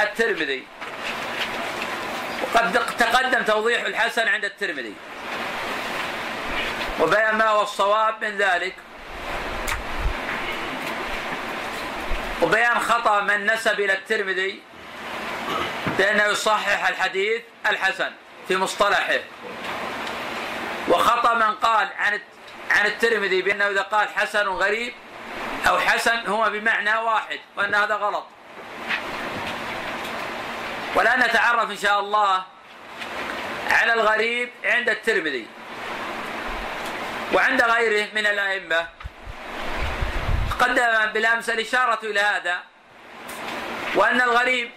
الترمذي. 0.00 0.66
وقد 2.42 2.72
تقدم 2.98 3.42
توضيح 3.42 3.82
الحسن 3.82 4.28
عند 4.28 4.44
الترمذي. 4.44 4.94
وبيان 7.00 7.34
ما 7.34 7.48
هو 7.48 7.62
الصواب 7.62 8.24
من 8.24 8.36
ذلك. 8.36 8.74
وبيان 12.42 12.78
خطأ 12.78 13.20
من 13.20 13.46
نسب 13.46 13.80
إلى 13.80 13.92
الترمذي 13.92 14.62
بأنه 15.98 16.24
يصحح 16.24 16.88
الحديث 16.88 17.42
الحسن 17.66 18.12
في 18.48 18.56
مصطلحه. 18.56 19.18
وخطأ 20.88 21.34
من 21.34 21.54
قال 21.54 21.88
عن 21.98 22.20
عن 22.70 22.86
الترمذي 22.86 23.42
بأنه 23.42 23.68
إذا 23.68 23.82
قال 23.82 24.08
حسن 24.08 24.48
غريب 24.48 24.92
أو 25.68 25.78
حسن 25.78 26.26
هو 26.26 26.50
بمعنى 26.50 26.96
واحد 26.96 27.40
وأن 27.56 27.74
هذا 27.74 27.94
غلط. 27.94 28.26
والآن 30.94 31.18
نتعرف 31.18 31.70
إن 31.70 31.76
شاء 31.76 32.00
الله 32.00 32.42
على 33.70 33.92
الغريب 33.92 34.50
عند 34.64 34.88
الترمذي 34.88 35.46
وعند 37.32 37.62
غيره 37.62 38.08
من 38.14 38.26
الأئمة. 38.26 38.86
قدم 40.60 41.06
بالأمس 41.12 41.50
الإشارة 41.50 41.98
إلى 42.02 42.20
هذا 42.20 42.58
وأن 43.94 44.20
الغريب 44.20 44.70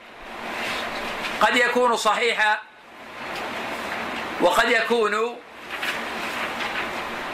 قد 1.42 1.56
يكون 1.56 1.96
صحيحا 1.96 2.60
وقد 4.42 4.70
يكون 4.70 5.38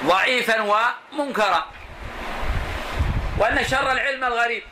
ضعيفا 0.06 0.62
ومنكرا 0.62 1.66
وأن 3.38 3.66
شر 3.68 3.92
العلم 3.92 4.24
الغريب 4.24 4.64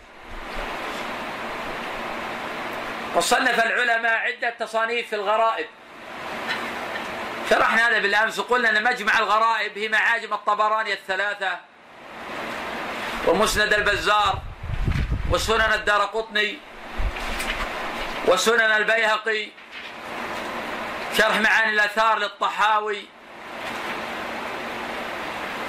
وصنف 3.16 3.66
العلماء 3.66 4.14
عدة 4.14 4.50
تصانيف 4.50 5.10
في 5.10 5.16
الغرائب. 5.16 5.68
شرحنا 7.50 7.88
هذا 7.90 8.00
بالأمس 8.00 8.40
وقلنا 8.40 8.70
أن 8.70 8.84
مجمع 8.84 9.20
الغرائب 9.20 9.78
هي 9.78 9.90
معاجم 9.90 10.34
الطبراني 10.34 10.94
الثلاثة 10.94 11.60
ومسند 13.28 13.74
البزار 13.74 14.42
وسنن 15.32 15.74
الدار 15.74 16.02
قطني 16.02 16.58
وسنن 18.28 18.72
البيهقي. 18.72 19.50
شرح 21.18 21.40
معاني 21.40 21.74
الأثار 21.74 22.20
للطحاوي. 22.20 23.06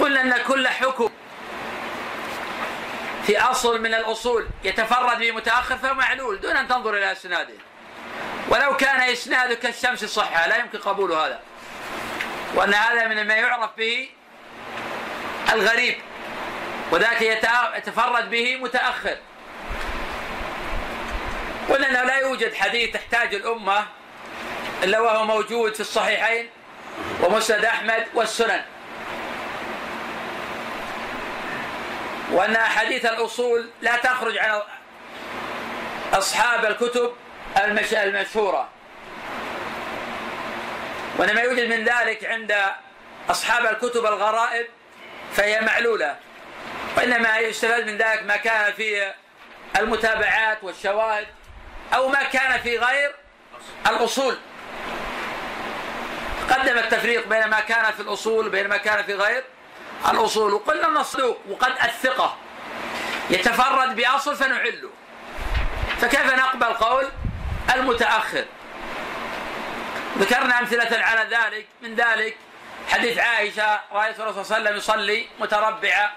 قلنا 0.00 0.20
أن 0.20 0.42
كل 0.42 0.68
حكم 0.68 1.10
في 3.26 3.38
أصل 3.38 3.80
من 3.80 3.94
الأصول 3.94 4.48
يتفرد 4.64 5.18
به 5.18 5.32
متأخر 5.32 5.76
فهو 5.76 5.94
معلول 5.94 6.40
دون 6.40 6.56
أن 6.56 6.68
تنظر 6.68 6.96
إلى 6.96 7.12
إسناده. 7.12 7.54
ولو 8.48 8.76
كان 8.76 9.00
إسناده 9.00 9.54
كالشمس 9.54 10.04
صحة 10.04 10.48
لا 10.48 10.56
يمكن 10.56 10.78
قبول 10.78 11.12
هذا. 11.12 11.40
وأن 12.54 12.74
هذا 12.74 13.08
من 13.08 13.26
ما 13.26 13.34
يعرف 13.34 13.70
به 13.76 14.08
الغريب 15.52 15.98
وذاك 16.90 17.22
يتفرد 17.76 18.30
به 18.30 18.56
متأخر. 18.56 19.16
قلنا 21.68 21.90
أنه 21.90 22.02
لا 22.02 22.16
يوجد 22.16 22.54
حديث 22.54 22.92
تحتاج 22.92 23.34
الأمة 23.34 23.86
إلا 24.82 25.00
وهو 25.00 25.24
موجود 25.24 25.74
في 25.74 25.80
الصحيحين 25.80 26.50
ومسند 27.22 27.64
أحمد 27.64 28.06
والسنن. 28.14 28.62
وأن 32.30 32.56
أحاديث 32.56 33.06
الأصول 33.06 33.70
لا 33.82 33.96
تخرج 33.96 34.38
عن 34.38 34.60
أصحاب 36.12 36.64
الكتب 36.64 37.12
المشهورة. 37.96 38.68
وإنما 41.18 41.40
يوجد 41.40 41.68
من 41.68 41.84
ذلك 41.84 42.24
عند 42.24 42.54
أصحاب 43.30 43.66
الكتب 43.66 44.06
الغرائب 44.06 44.66
فهي 45.32 45.60
معلولة. 45.60 46.16
وإنما 46.96 47.38
يستفاد 47.38 47.86
من 47.86 47.96
ذلك 47.96 48.22
ما 48.22 48.36
كان 48.36 48.72
في 48.72 49.12
المتابعات 49.78 50.64
والشواهد 50.64 51.26
أو 51.94 52.08
ما 52.08 52.22
كان 52.22 52.60
في 52.60 52.78
غير 52.78 53.14
الأصول. 53.86 54.38
قدم 56.50 56.78
التفريق 56.78 57.28
بين 57.28 57.46
ما 57.46 57.60
كان 57.60 57.92
في 57.92 58.00
الأصول 58.00 58.46
وبين 58.46 58.68
ما 58.68 58.76
كان 58.76 59.04
في 59.04 59.14
غير 59.14 59.44
الأصول. 60.10 60.54
وقلنا 60.54 60.88
المصدوق 60.88 61.38
وقد 61.50 61.72
الثقة. 61.84 62.36
يتفرد 63.30 63.96
بأصل 63.96 64.36
فنعله 64.36 64.90
فكيف 66.00 66.34
نقبل 66.34 66.66
قول 66.66 67.08
المتأخر؟ 67.74 68.44
ذكرنا 70.18 70.58
أمثلة 70.58 71.04
على 71.04 71.36
ذلك. 71.36 71.66
من 71.82 71.94
ذلك 71.94 72.36
حديث 72.88 73.18
عائشة 73.18 73.80
رأيت 73.92 74.20
الرسول 74.20 74.44
صلى 74.44 74.56
الله 74.56 74.70
عليه 74.70 74.78
وسلم 74.78 74.96
يصلي 74.96 75.26
متربعا 75.40 76.10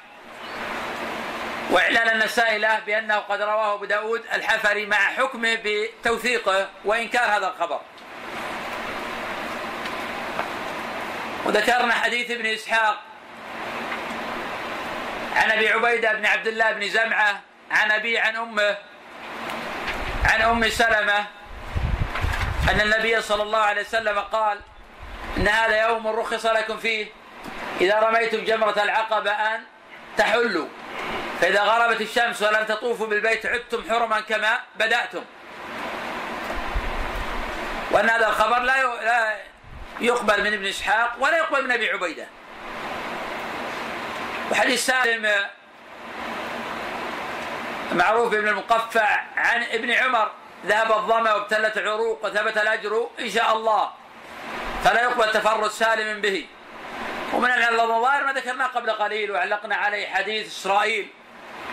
وإعلان 1.69 2.09
النسائي 2.09 2.57
له 2.57 2.79
بأنه 2.79 3.15
قد 3.15 3.41
رواه 3.41 3.73
أبو 3.73 3.85
داود 3.85 4.23
الحفري 4.33 4.85
مع 4.85 4.97
حكمه 4.97 5.57
بتوثيقه 5.63 6.69
وإنكار 6.85 7.37
هذا 7.37 7.47
الخبر. 7.47 7.81
وذكرنا 11.45 11.93
حديث 11.93 12.31
ابن 12.31 12.45
إسحاق 12.45 13.08
عن 15.35 15.51
أبي 15.51 15.69
عبيدة 15.69 16.13
بن 16.13 16.25
عبد 16.25 16.47
الله 16.47 16.71
بن 16.71 16.89
زمعة 16.89 17.41
عن 17.71 17.91
أبي 17.91 18.17
عن 18.17 18.35
أمه 18.35 18.77
عن 20.25 20.41
أم 20.41 20.69
سلمة 20.69 21.25
أن 22.71 22.81
النبي 22.81 23.21
صلى 23.21 23.43
الله 23.43 23.59
عليه 23.59 23.81
وسلم 23.81 24.19
قال 24.19 24.59
إن 25.37 25.47
هذا 25.47 25.87
يوم 25.87 26.07
رخص 26.07 26.45
لكم 26.45 26.77
فيه 26.77 27.07
إذا 27.81 27.99
رميتم 27.99 28.43
جمرة 28.43 28.83
العقبة 28.83 29.31
أن 29.31 29.63
تحلوا 30.17 30.67
فإذا 31.41 31.61
غربت 31.61 32.01
الشمس 32.01 32.41
ولم 32.41 32.65
تطوفوا 32.65 33.07
بالبيت 33.07 33.45
عدتم 33.45 33.83
حرما 33.89 34.21
كما 34.21 34.59
بدأتم. 34.75 35.23
وأن 37.91 38.09
هذا 38.09 38.27
الخبر 38.27 38.59
لا 38.59 38.83
لا 38.83 39.37
يقبل 39.99 40.43
من 40.43 40.53
ابن 40.53 40.65
إسحاق 40.65 41.15
ولا 41.19 41.37
يقبل 41.37 41.65
من 41.65 41.71
أبي 41.71 41.89
عبيدة. 41.89 42.27
وحديث 44.51 44.85
سالم 44.85 45.45
معروف 47.91 48.33
ابن 48.33 48.47
المقفع 48.47 49.23
عن 49.37 49.63
ابن 49.63 49.91
عمر 49.91 50.31
ذهب 50.65 50.91
الظمأ 50.91 51.33
وابتلت 51.33 51.77
العروق 51.77 52.25
وثبت 52.25 52.57
الأجر 52.57 53.09
إن 53.19 53.29
شاء 53.29 53.53
الله. 53.55 53.91
فلا 54.83 55.01
يقبل 55.01 55.31
تفرد 55.31 55.71
سالم 55.71 56.21
به. 56.21 56.45
ومن 57.33 57.49
الظاهر 57.51 58.23
ما 58.23 58.33
ذكرناه 58.33 58.67
قبل 58.67 58.91
قليل 58.91 59.31
وعلقنا 59.31 59.75
عليه 59.75 60.07
حديث 60.07 60.47
إسرائيل 60.47 61.07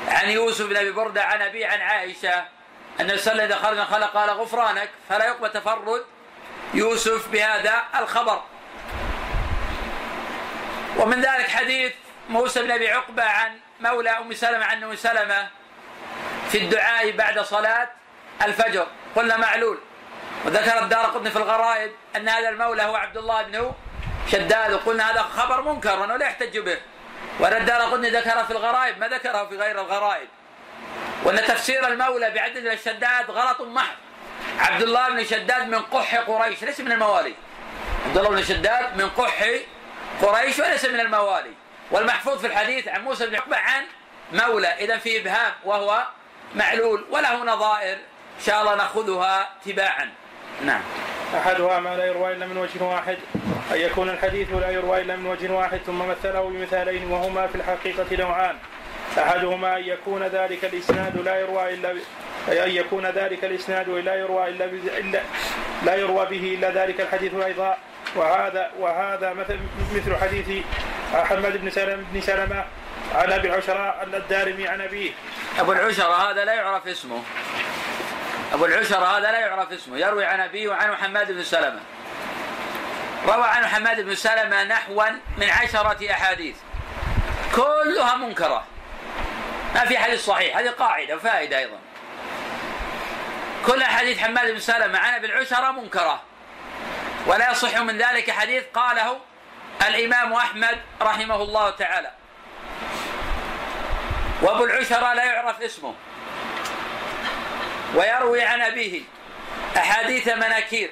عن 0.08 0.30
يوسف 0.30 0.66
بن 0.66 0.76
أبي 0.76 0.90
بردة 0.90 1.24
عن 1.24 1.42
ابي 1.42 1.64
عن 1.64 1.80
عائشة 1.80 2.44
أن 3.00 3.16
صلى 3.16 3.44
اذا 3.44 3.56
خرج 3.56 3.78
خلق 3.78 4.12
قال 4.12 4.30
غفرانك 4.30 4.90
فلا 5.08 5.26
يقبل 5.26 5.52
تفرد 5.52 6.04
يوسف 6.74 7.28
بهذا 7.28 7.82
الخبر. 7.98 8.42
ومن 10.96 11.20
ذلك 11.20 11.48
حديث 11.48 11.92
موسى 12.28 12.62
بن 12.62 12.70
أبي 12.70 12.90
عقبة 12.90 13.22
عن 13.22 13.58
مولى 13.80 14.10
أم 14.10 14.32
سلمة 14.32 14.64
عن 14.64 14.84
أم 14.84 14.96
سلمة 14.96 15.48
في 16.50 16.58
الدعاء 16.58 17.10
بعد 17.10 17.40
صلاة 17.40 17.88
الفجر. 18.42 18.86
قلنا 19.16 19.36
معلول. 19.36 19.78
وذكر 20.44 20.78
الدار 20.78 21.04
قطني 21.04 21.30
في 21.30 21.36
الغرائب 21.36 21.92
أن 22.16 22.28
هذا 22.28 22.48
المولى 22.48 22.82
هو 22.82 22.96
عبد 22.96 23.16
الله 23.16 23.42
بن 23.42 23.72
شداد. 24.32 24.72
وقلنا 24.72 25.10
هذا 25.10 25.22
خبر 25.22 25.62
منكر 25.62 26.00
وأنه 26.00 26.16
لا 26.16 26.26
يحتج 26.26 26.58
به. 26.58 26.78
وأن 27.40 27.52
الدار 27.52 27.80
قطني 27.82 28.10
ذكره 28.10 28.42
في 28.42 28.50
الغرائب 28.50 28.98
ما 28.98 29.08
ذكره 29.08 29.46
في 29.46 29.56
غير 29.56 29.80
الغرائب. 29.80 30.28
وأن 31.24 31.36
تفسير 31.36 31.88
المولى 31.88 32.30
بعدل 32.30 32.68
الشداد 32.68 33.30
غلط 33.30 33.60
محض. 33.60 33.96
عبد 34.58 34.82
الله 34.82 35.08
بن 35.08 35.24
شداد 35.24 35.68
من 35.68 35.82
قح 35.82 36.16
قريش 36.16 36.64
ليس 36.64 36.80
من 36.80 36.92
الموالي. 36.92 37.34
عبد 38.06 38.18
الله 38.18 38.30
بن 38.30 38.42
شداد 38.42 38.96
من 38.96 39.10
قح 39.10 39.44
قريش 40.22 40.58
وليس 40.58 40.84
من 40.84 41.00
الموالي. 41.00 41.52
والمحفوظ 41.90 42.40
في 42.40 42.46
الحديث 42.46 42.88
عن 42.88 43.03
موسى 43.03 43.27
بن 43.27 43.37
عقبة 43.37 43.57
عن 43.57 43.85
مولى. 44.33 44.68
إذا 44.68 44.99
في 44.99 45.20
إبهام 45.20 45.53
وهو 45.64 46.07
معلول 46.55 47.05
وله 47.11 47.44
نظائر 47.44 47.94
إن 48.38 48.44
شاء 48.46 48.61
الله 48.61 48.75
نأخذها 48.75 49.49
تباعا. 49.64 50.11
نعم. 50.64 50.83
أحدها 51.35 51.81
ما 51.81 51.96
لا 51.96 52.05
يروى 52.07 52.33
إلا 52.33 52.46
من 52.46 52.57
وجه 52.57 52.83
واحد. 52.83 53.18
أن 53.72 53.81
يكون 53.81 54.09
الحديث 54.09 54.53
لا 54.53 54.70
يروى 54.70 55.01
إلا 55.01 55.16
من 55.16 55.27
وجه 55.27 55.53
واحد 55.53 55.81
ثم 55.87 55.99
مثله 55.99 56.40
بمثالين 56.40 57.11
وهما 57.11 57.46
في 57.46 57.55
الحقيقة 57.55 58.16
نوعان. 58.16 58.57
أحدهما 59.18 59.77
أن 59.77 59.85
يكون 59.85 60.22
ذلك 60.22 60.64
الإسناد 60.64 61.16
لا 61.16 61.40
يروى 61.40 61.75
إلا 61.75 61.92
ب... 61.92 61.99
أن 62.49 62.70
يكون 62.70 63.07
ذلك 63.07 63.44
الإسناد 63.44 63.88
لا 63.88 64.14
يروى 64.14 64.49
إلا, 64.49 64.66
ب... 64.66 64.75
إلا 64.75 65.20
لا 65.83 65.94
يروى 65.94 66.27
به 66.27 66.55
إلا 66.59 66.70
ذلك 66.70 67.01
الحديث 67.01 67.35
أيضا. 67.35 67.77
وهذا 68.16 68.70
وهذا 68.79 69.33
مثل 69.33 69.59
مثل 69.94 70.16
حديث 70.16 70.64
حماد 71.12 71.57
بن 71.57 71.70
سلمة 71.70 72.05
بن 72.12 72.20
سلمة 72.20 72.64
عن 73.14 73.33
أبي 73.33 73.48
العشراء 73.48 74.09
الدارمي 74.14 74.68
عن 74.68 74.81
أبيه. 74.81 75.11
أبو 75.59 75.72
العشرة 75.72 76.31
هذا 76.31 76.44
لا 76.44 76.55
يعرف 76.55 76.87
اسمه. 76.87 77.22
أبو 78.52 78.64
العشرة 78.64 79.18
هذا 79.18 79.33
لا 79.33 79.38
يعرف 79.38 79.72
اسمه، 79.72 79.98
يروي 79.98 80.24
عن 80.24 80.40
أبيه 80.40 80.68
وعن 80.68 80.96
حماد 80.96 81.33
بن 81.33 81.42
سلمة. 81.42 81.81
روى 83.26 83.44
عن 83.44 83.66
حماد 83.66 84.00
بن 84.00 84.14
سلمة 84.14 84.64
نحوا 84.64 85.11
من 85.38 85.50
عشرة 85.50 86.11
أحاديث. 86.11 86.57
كلها 87.57 88.16
منكرة. 88.16 88.64
ما 89.74 89.85
في 89.85 89.98
حديث 89.98 90.24
صحيح، 90.24 90.57
هذه 90.57 90.68
قاعدة 90.68 91.16
وفائدة 91.16 91.59
أيضا. 91.59 91.79
كل 93.66 93.85
حديث 93.85 94.18
حماد 94.18 94.50
بن 94.50 94.59
سلمة 94.59 94.98
عن 94.98 95.14
أبي 95.14 95.26
العشرة 95.26 95.70
منكرة. 95.70 96.20
ولا 97.26 97.50
يصح 97.50 97.78
من 97.78 97.98
ذلك 97.98 98.30
حديث 98.30 98.64
قاله 98.74 99.20
الإمام 99.88 100.32
أحمد 100.32 100.78
رحمه 101.02 101.36
الله 101.36 101.70
تعالى. 101.70 102.10
وأبو 104.42 104.64
العشرة 104.64 105.14
لا 105.14 105.24
يعرف 105.24 105.60
اسمه. 105.62 105.94
ويروي 107.94 108.42
عن 108.42 108.60
أبيه 108.60 109.02
أحاديث 109.76 110.28
مناكير. 110.28 110.90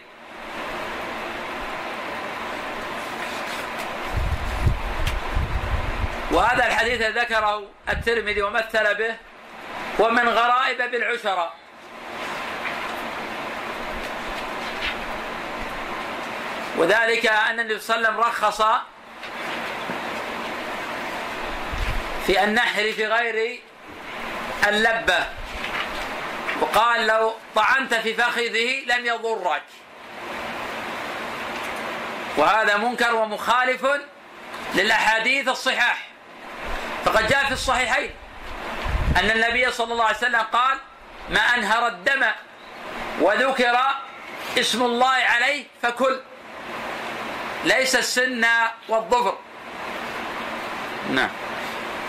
وهذا 6.31 6.67
الحديث 6.67 7.03
ذكره 7.03 7.71
الترمذي 7.89 8.43
ومثل 8.43 8.95
به. 8.95 9.17
ومن 9.99 10.29
غرائب 10.29 10.91
بالعشرة. 10.91 11.53
وذلك 16.77 17.27
أن 17.27 17.61
النبي 17.61 17.79
صلى 17.79 17.97
الله 17.97 18.09
عليه 18.09 18.19
وسلم 18.19 18.21
رخص 18.21 18.63
في 22.27 22.45
النحر 22.45 22.93
في 22.93 23.07
غير 23.07 23.61
اللبة. 24.69 25.27
وقال 26.61 27.07
لو 27.07 27.35
طعنت 27.55 27.95
في 27.95 28.15
فخذه 28.15 28.85
لم 28.87 29.07
يضرك. 29.07 29.63
وهذا 32.37 32.77
منكر 32.77 33.15
ومخالف 33.15 33.87
للأحاديث 34.75 35.49
الصحاح 35.49 36.09
فقد 37.05 37.27
جاء 37.27 37.45
في 37.45 37.53
الصحيحين 37.53 38.11
أن 39.17 39.31
النبي 39.31 39.73
صلى 39.73 39.93
الله 39.93 40.05
عليه 40.05 40.17
وسلم 40.17 40.41
قال 40.41 40.79
ما 41.31 41.41
أنهر 41.41 41.87
الدم 41.87 42.27
وذكر 43.21 43.79
اسم 44.59 44.83
الله 44.83 45.07
عليه 45.09 45.65
فكل. 45.83 46.21
ليس 47.65 47.97
السن 47.97 48.45
والظفر. 48.89 49.35
نعم. 51.11 51.31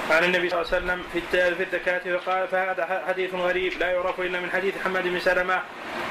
عن 0.10 0.24
النبي 0.24 0.50
صلى 0.50 0.62
الله 0.62 0.74
عليه 0.74 0.86
وسلم 0.86 1.04
في 1.14 1.22
في 1.56 1.64
الزكاة 1.64 2.18
فقال 2.18 2.48
فهذا 2.48 3.04
حديث 3.08 3.34
غريب 3.34 3.80
لا 3.80 3.92
يعرف 3.92 4.20
إلا 4.20 4.40
من 4.40 4.52
حديث 4.52 4.74
حماد 4.84 5.04
بن 5.04 5.20
سلمة 5.20 5.62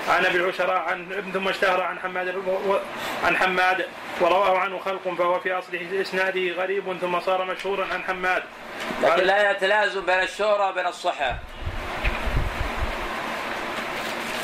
عن 0.08 0.26
أبي 0.26 0.38
العشراء 0.38 0.76
عن 0.76 1.30
ثم 1.34 1.48
اشتهر 1.48 1.80
عن 1.82 1.98
حماد 1.98 2.34
عن 3.24 3.36
حماد 3.36 3.86
ورواه 4.20 4.58
عنه 4.58 4.78
خلق 4.78 5.14
فهو 5.18 5.40
في 5.40 5.52
أصل 5.52 5.76
إسناده 5.92 6.50
غريب 6.50 6.98
ثم 7.00 7.20
صار 7.20 7.44
مشهورا 7.44 7.86
عن 7.92 8.02
حماد. 8.02 8.42
لكن 9.02 9.22
لا 9.22 9.50
يتلازم 9.50 10.06
بين 10.06 10.20
الشهرة 10.20 10.68
وبين 10.68 10.86
الصحة. 10.86 11.38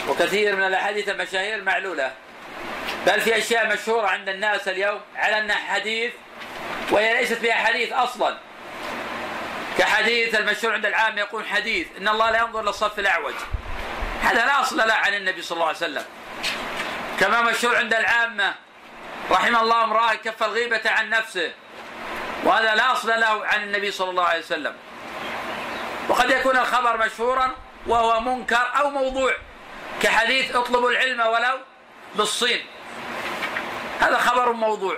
وكثير 0.09 0.57
من 0.57 0.63
الأحاديث 0.63 1.09
المشاهير 1.09 1.63
معلولة. 1.63 2.13
بل 3.07 3.21
في 3.21 3.39
أشياء 3.39 3.73
مشهورة 3.73 4.07
عند 4.07 4.29
الناس 4.29 4.69
اليوم 4.69 5.01
على 5.17 5.39
أنها 5.39 5.57
حديث 5.57 6.13
وهي 6.91 7.15
ليست 7.15 7.39
بها 7.39 7.55
حديث 7.55 7.93
أصلا. 7.93 8.39
كحديث 9.79 10.35
المشهور 10.35 10.75
عند 10.75 10.87
العام 10.87 11.19
يقول 11.19 11.47
حديث 11.47 11.87
إن 11.99 12.09
الله 12.09 12.31
لا 12.31 12.39
ينظر 12.39 12.63
للصف 12.63 12.99
الأعوج. 12.99 13.35
هذا 14.23 14.47
لا 14.47 14.61
أصل 14.61 14.77
له 14.77 14.95
عن 14.95 15.15
النبي 15.15 15.43
صلى 15.43 15.57
الله 15.57 15.67
عليه 15.67 15.77
وسلم. 15.77 16.05
كما 17.21 17.43
مشهور 17.43 17.77
عند 17.77 17.95
العامة 17.95 18.55
رحم 19.31 19.57
الله 19.57 19.85
امرأة 19.85 20.15
كف 20.15 20.43
الغيبة 20.43 20.81
عن 20.85 21.09
نفسه. 21.09 21.53
وهذا 22.45 22.75
لا 22.75 22.93
أصل 22.93 23.09
له 23.21 23.47
عن 23.47 23.63
النبي 23.63 23.91
صلى 23.91 24.11
الله 24.11 24.25
عليه 24.25 24.41
وسلم. 24.41 24.75
وقد 26.09 26.31
يكون 26.31 26.57
الخبر 26.57 26.97
مشهورا 26.97 27.55
وهو 27.87 28.21
منكر 28.21 28.71
أو 28.79 28.91
موضوع. 28.91 29.35
كحديث 30.03 30.57
اطلبوا 30.57 30.91
العلم 30.91 31.21
ولو 31.21 31.59
بالصين. 32.15 32.67
هذا 34.01 34.17
خبر 34.17 34.53
موضوع. 34.53 34.97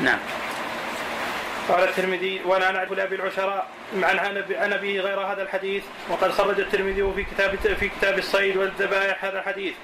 نعم. 0.00 0.18
قال 1.68 1.88
الترمذي 1.88 2.40
ولا 2.44 2.70
نعرف 2.70 2.92
لأبي 2.92 3.14
العشراء 3.14 3.66
عن 4.02 4.18
عن 4.50 4.72
أبيه 4.72 5.00
غير 5.00 5.20
هذا 5.20 5.42
الحديث 5.42 5.82
وقد 6.08 6.30
خرج 6.30 6.60
الترمذي 6.60 7.12
في 7.14 7.24
كتاب 7.24 7.56
في 7.80 7.88
كتاب 7.88 8.18
الصيد 8.18 8.56
والذبائح 8.56 9.24
هذا 9.24 9.38
الحديث. 9.38 9.74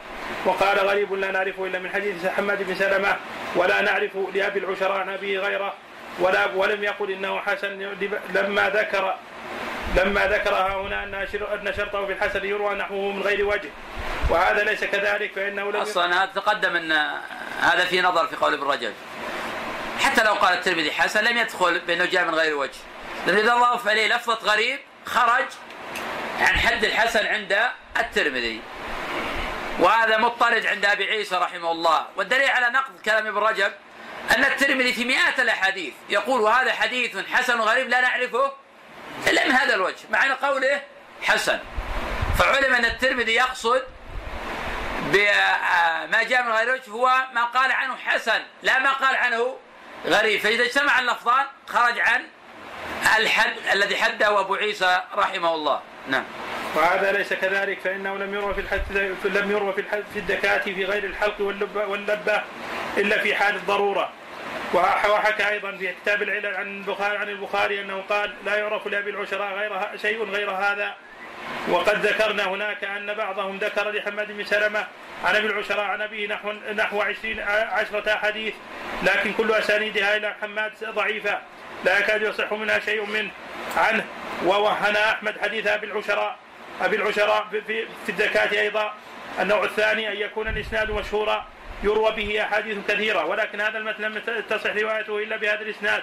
وقال 0.45 0.79
غريب 0.79 1.13
لا 1.13 1.31
نعرفه 1.31 1.67
إلا 1.67 1.79
من 1.79 1.91
حديث 1.91 2.25
محمد 2.25 2.63
بن 2.63 2.75
سلمة 2.75 3.17
ولا 3.57 3.81
نعرف 3.81 4.11
لأبي 4.35 4.59
العشراء 4.59 4.99
عن 4.99 5.09
أبيه 5.09 5.39
غيره 5.39 5.75
ولا 6.19 6.47
ولم 6.55 6.85
يقل 6.85 7.11
إنه 7.11 7.41
حسن 7.41 7.97
لما 8.35 8.71
ذكر 8.71 9.15
لما 9.97 10.27
ذكرها 10.27 10.75
هنا 10.75 11.05
أن 11.05 11.15
أن 11.15 11.73
شرطه 11.77 12.07
في 12.07 12.13
الحسن 12.13 12.45
يروى 12.45 12.75
نحوه 12.75 13.13
من 13.13 13.23
غير 13.23 13.47
وجه. 13.47 13.71
وهذا 14.31 14.65
ليس 14.65 14.85
كذلك 14.85 15.33
فإنه 15.33 15.71
لم 15.71 15.77
أصلا 15.77 16.23
هذا 16.23 16.31
تقدم 16.35 16.77
أن 16.77 16.93
هذا 17.61 17.85
في 17.85 18.01
نظر 18.01 18.27
في 18.27 18.37
قول 18.37 18.55
ابن 18.55 18.63
رجب. 18.63 18.95
حتى 20.01 20.25
لو 20.25 20.35
قال 20.35 20.59
الترمذي 20.59 20.93
حسن 20.93 21.25
لم 21.25 21.37
يدخل 21.37 21.79
بأنه 21.79 22.05
جاء 22.05 22.25
من 22.25 22.35
غير 22.35 22.57
وجه. 22.57 22.79
لأن 23.27 23.37
إذا 23.37 23.53
اضاف 23.53 23.89
اليه 23.89 24.17
لفظة 24.17 24.39
غريب 24.53 24.81
خرج 25.07 25.47
عن 26.41 26.59
حد 26.59 26.85
الحسن 26.85 27.27
عند 27.27 27.59
الترمذي. 27.97 28.61
وهذا 29.81 30.19
مضطرد 30.19 30.67
عند 30.67 30.85
أبي 30.85 31.05
عيسى 31.05 31.37
رحمه 31.37 31.73
الله. 31.73 32.07
والدليل 32.17 32.51
على 32.51 32.69
نقد 32.69 33.01
كلام 33.05 33.27
ابن 33.27 33.39
رجب 33.39 33.73
أن 34.37 34.45
الترمذي 34.45 34.93
في 34.93 35.05
مئات 35.05 35.41
الأحاديث 35.41 35.95
يقول 36.09 36.41
وهذا 36.41 36.73
حديث 36.73 37.17
حسن 37.33 37.61
غريب 37.61 37.89
لا 37.89 38.01
نعرفه 38.01 38.53
إلا 39.27 39.47
من 39.47 39.53
هذا 39.53 39.75
الوجه 39.75 40.05
مع 40.11 40.27
أن 40.27 40.33
قوله 40.33 40.83
حسن. 41.23 41.59
فعلم 42.39 42.75
أن 42.75 42.85
الترمذي 42.85 43.35
يقصد 43.35 43.83
بما 45.13 46.23
جاء 46.23 46.43
من 46.43 46.53
غير 46.53 46.71
وجه 46.71 46.91
هو 46.91 47.13
ما 47.35 47.45
قال 47.45 47.73
عنه 47.73 47.97
حسن 47.97 48.41
لا 48.63 48.79
ما 48.79 48.93
قال 48.93 49.17
عنه 49.17 49.57
غريب. 50.07 50.41
فإذا 50.41 50.65
اجتمع 50.65 50.99
اللفظان 51.01 51.47
خرج 51.67 51.99
عن 51.99 52.23
الحد 53.19 53.53
الذي 53.73 53.97
حده 53.97 54.41
أبو 54.41 54.55
عيسى 54.55 55.03
رحمه 55.15 55.55
الله. 55.55 55.81
نعم. 56.09 56.25
وهذا 56.75 57.13
ليس 57.13 57.33
كذلك 57.33 57.81
فإنه 57.81 58.17
لم 58.17 58.35
يروى 58.35 58.55
في 58.55 58.61
الحد 58.61 58.83
لم 59.25 59.51
يروى 59.51 59.73
في 59.73 59.81
الحد 59.81 60.05
في 60.13 60.19
الدكات 60.19 60.63
في 60.63 60.85
غير 60.85 61.05
الحلق 61.05 61.41
واللبه 61.41 61.87
واللبة 61.87 62.43
إلا 62.97 63.19
في 63.19 63.35
حال 63.35 63.57
الضرورة. 63.57 64.13
وحكى 64.75 65.49
أيضا 65.49 65.77
في 65.77 65.93
كتاب 66.03 66.23
العلل 66.23 66.57
عن 66.57 66.67
البخاري 66.67 67.17
عن 67.17 67.29
البخاري 67.29 67.81
أنه 67.81 68.05
قال 68.09 68.35
لا 68.45 68.57
يعرف 68.57 68.87
لأبي 68.87 69.11
العشراء 69.11 69.55
غير 69.55 69.99
شيء 70.03 70.25
غير 70.25 70.51
هذا 70.51 70.95
وقد 71.69 72.07
ذكرنا 72.07 72.45
هناك 72.49 72.85
أن 72.85 73.15
بعضهم 73.15 73.57
ذكر 73.59 73.91
لحماد 73.91 74.33
بن 74.33 74.45
سلمة 74.45 74.87
عن 75.25 75.37
ابي 75.37 75.47
العشراء 75.47 75.85
عن 75.85 76.03
أبيه 76.03 76.27
نحو 76.27 76.53
نحو 76.53 77.01
عشرين 77.01 77.41
عشرة 77.51 78.13
أحاديث 78.15 78.55
لكن 79.03 79.33
كل 79.33 79.53
أسانيدها 79.53 80.17
إلى 80.17 80.35
حماد 80.43 80.73
ضعيفة 80.85 81.39
لا 81.85 81.99
يكاد 81.99 82.23
يصح 82.23 82.53
منها 82.53 82.79
شيء 82.79 83.07
منه. 83.07 83.31
عنه 83.77 84.05
ووهن 84.45 84.97
أحمد 84.97 85.35
حديث 85.41 85.67
أبي 85.67 85.87
العشراء 85.87 86.37
أبي 86.81 86.97
العشراء 86.97 87.47
في, 87.51 87.61
في, 87.61 87.87
في 88.07 88.13
الزكاة 88.13 88.61
أيضا 88.61 88.95
النوع 89.41 89.65
الثاني 89.65 90.09
أن 90.09 90.17
يكون 90.17 90.49
الإسناد 90.49 90.91
مشهورا. 90.91 91.47
يروى 91.83 92.13
به 92.13 92.43
أحاديث 92.43 92.79
كثيرة 92.89 93.25
ولكن 93.27 93.61
هذا 93.61 93.79
المثل 93.79 94.03
لم 94.03 94.19
تصح 94.51 94.71
روايته 94.77 95.19
إلا 95.19 95.37
بهذا 95.37 95.61
الإسناد. 95.61 96.03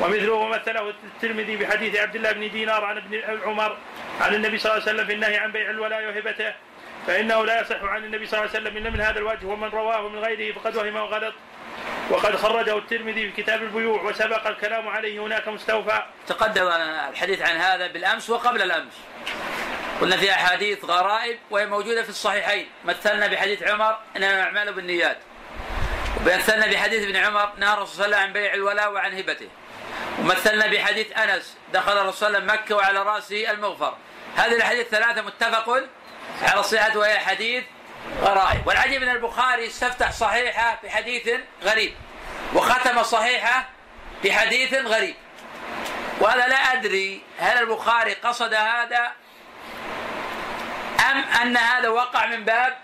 ومثله 0.00 0.46
مثله 0.46 0.94
الترمذي 1.04 1.56
بحديث 1.56 1.96
عبد 1.96 2.16
الله 2.16 2.32
بن 2.32 2.50
دينار 2.50 2.84
عن 2.84 2.96
ابن 2.96 3.22
عمر 3.44 3.76
عن 4.20 4.34
النبي 4.34 4.58
صلى 4.58 4.72
الله 4.72 4.82
عليه 4.82 4.92
وسلم 4.92 5.06
في 5.06 5.12
النهي 5.12 5.36
عن 5.36 5.52
بيع 5.52 5.70
الولاء 5.70 6.04
وهبته 6.06 6.54
فإنه 7.06 7.44
لا 7.44 7.60
يصح 7.60 7.82
عن 7.82 8.04
النبي 8.04 8.26
صلى 8.26 8.40
الله 8.40 8.50
عليه 8.50 8.60
وسلم 8.60 8.76
إلا 8.76 8.90
من 8.90 9.00
هذا 9.00 9.18
الوجه 9.18 9.46
ومن 9.46 9.68
رواه 9.68 10.08
من 10.08 10.18
غيره 10.18 10.54
فقد 10.54 10.76
وهم 10.76 10.96
وغلط. 10.96 11.34
وقد 12.10 12.36
خرجه 12.36 12.78
الترمذي 12.78 13.30
في 13.30 13.42
كتاب 13.42 13.62
البيوع 13.62 14.02
وسبق 14.02 14.46
الكلام 14.46 14.88
عليه 14.88 15.20
هناك 15.20 15.48
مستوفى. 15.48 16.02
تقدم 16.26 16.68
الحديث 17.10 17.42
عن 17.42 17.56
هذا 17.56 17.86
بالأمس 17.86 18.30
وقبل 18.30 18.62
الأمس. 18.62 19.00
قلنا 20.02 20.16
في 20.16 20.32
أحاديث 20.32 20.84
غرائب 20.84 21.38
وهي 21.50 21.66
موجودة 21.66 22.02
في 22.02 22.08
الصحيحين. 22.08 22.70
مثلنا 22.84 23.26
بحديث 23.26 23.62
عمر 23.62 23.98
إنما 24.16 24.30
الاعمال 24.30 24.72
بالنيات. 24.72 25.18
ومثلنا 26.20 26.66
بحديث 26.66 27.02
ابن 27.02 27.16
عمر 27.16 27.52
نهى 27.56 27.74
الرسول 27.74 27.94
صلى 27.96 28.06
الله 28.06 28.16
عليه 28.16 28.26
وسلم 28.26 28.36
عن 28.36 28.42
بيع 28.42 28.54
الولاء 28.54 28.92
وعن 28.92 29.18
هبته. 29.18 29.48
ومثلنا 30.18 30.66
بحديث 30.66 31.18
أنس 31.18 31.56
دخل 31.72 31.92
الرسول 31.92 32.14
صلى 32.14 32.28
الله 32.28 32.38
عليه 32.38 32.48
وسلم 32.48 32.64
مكة 32.64 32.76
وعلى 32.76 33.02
رأسه 33.02 33.50
المغفر. 33.50 33.96
هذه 34.36 34.52
الأحاديث 34.52 34.84
الثلاثه 34.86 35.22
متفق 35.22 35.82
على 36.42 36.62
صحة 36.62 36.98
وهي 36.98 37.18
حديث 37.18 37.64
غرائب. 38.22 38.66
والعجيب 38.66 39.02
أن 39.02 39.08
البخاري 39.08 39.66
استفتح 39.66 40.12
صحيحة 40.12 40.80
بحديث 40.84 41.30
غريب 41.62 41.94
وختم 42.54 43.02
صحيحة 43.02 43.68
بحديث 44.24 44.74
غريب. 44.74 45.14
وهذا 46.20 46.46
لا 46.46 46.72
أدري 46.72 47.22
هل 47.38 47.58
البخاري 47.58 48.14
قصد 48.14 48.54
هذا 48.54 49.12
أم 51.10 51.24
أن 51.42 51.56
هذا 51.56 51.88
وقع 51.88 52.26
من 52.26 52.44
باب 52.44 52.76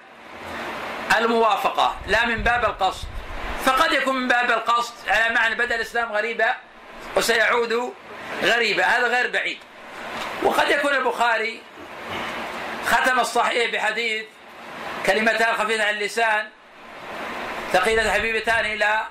الموافقة 1.19 1.97
لا 2.07 2.27
من 2.27 2.43
باب 2.43 2.65
القصد. 2.65 3.07
فقد 3.65 3.93
يكون 3.93 4.17
من 4.17 4.29
باب 4.29 4.51
القصد 4.51 4.95
على 5.09 5.35
معنى 5.35 5.55
بدأ 5.55 5.75
الإسلام 5.75 6.13
غريبا 6.13 6.55
وسيعود 7.17 7.95
غريبا 8.43 8.85
هذا 8.85 9.07
غير 9.07 9.31
بعيد. 9.31 9.59
وقد 10.43 10.71
يكون 10.71 10.95
البخاري 10.95 11.63
ختم 12.87 13.21
الصحيح 13.21 13.71
بحديث 13.73 14.25
كلمتان 15.07 15.55
خفيفتان 15.55 15.81
على 15.81 15.91
اللسان 15.91 16.49
ثقيلة 17.73 18.13
حبيبتان 18.13 18.65
إلى 18.65 19.03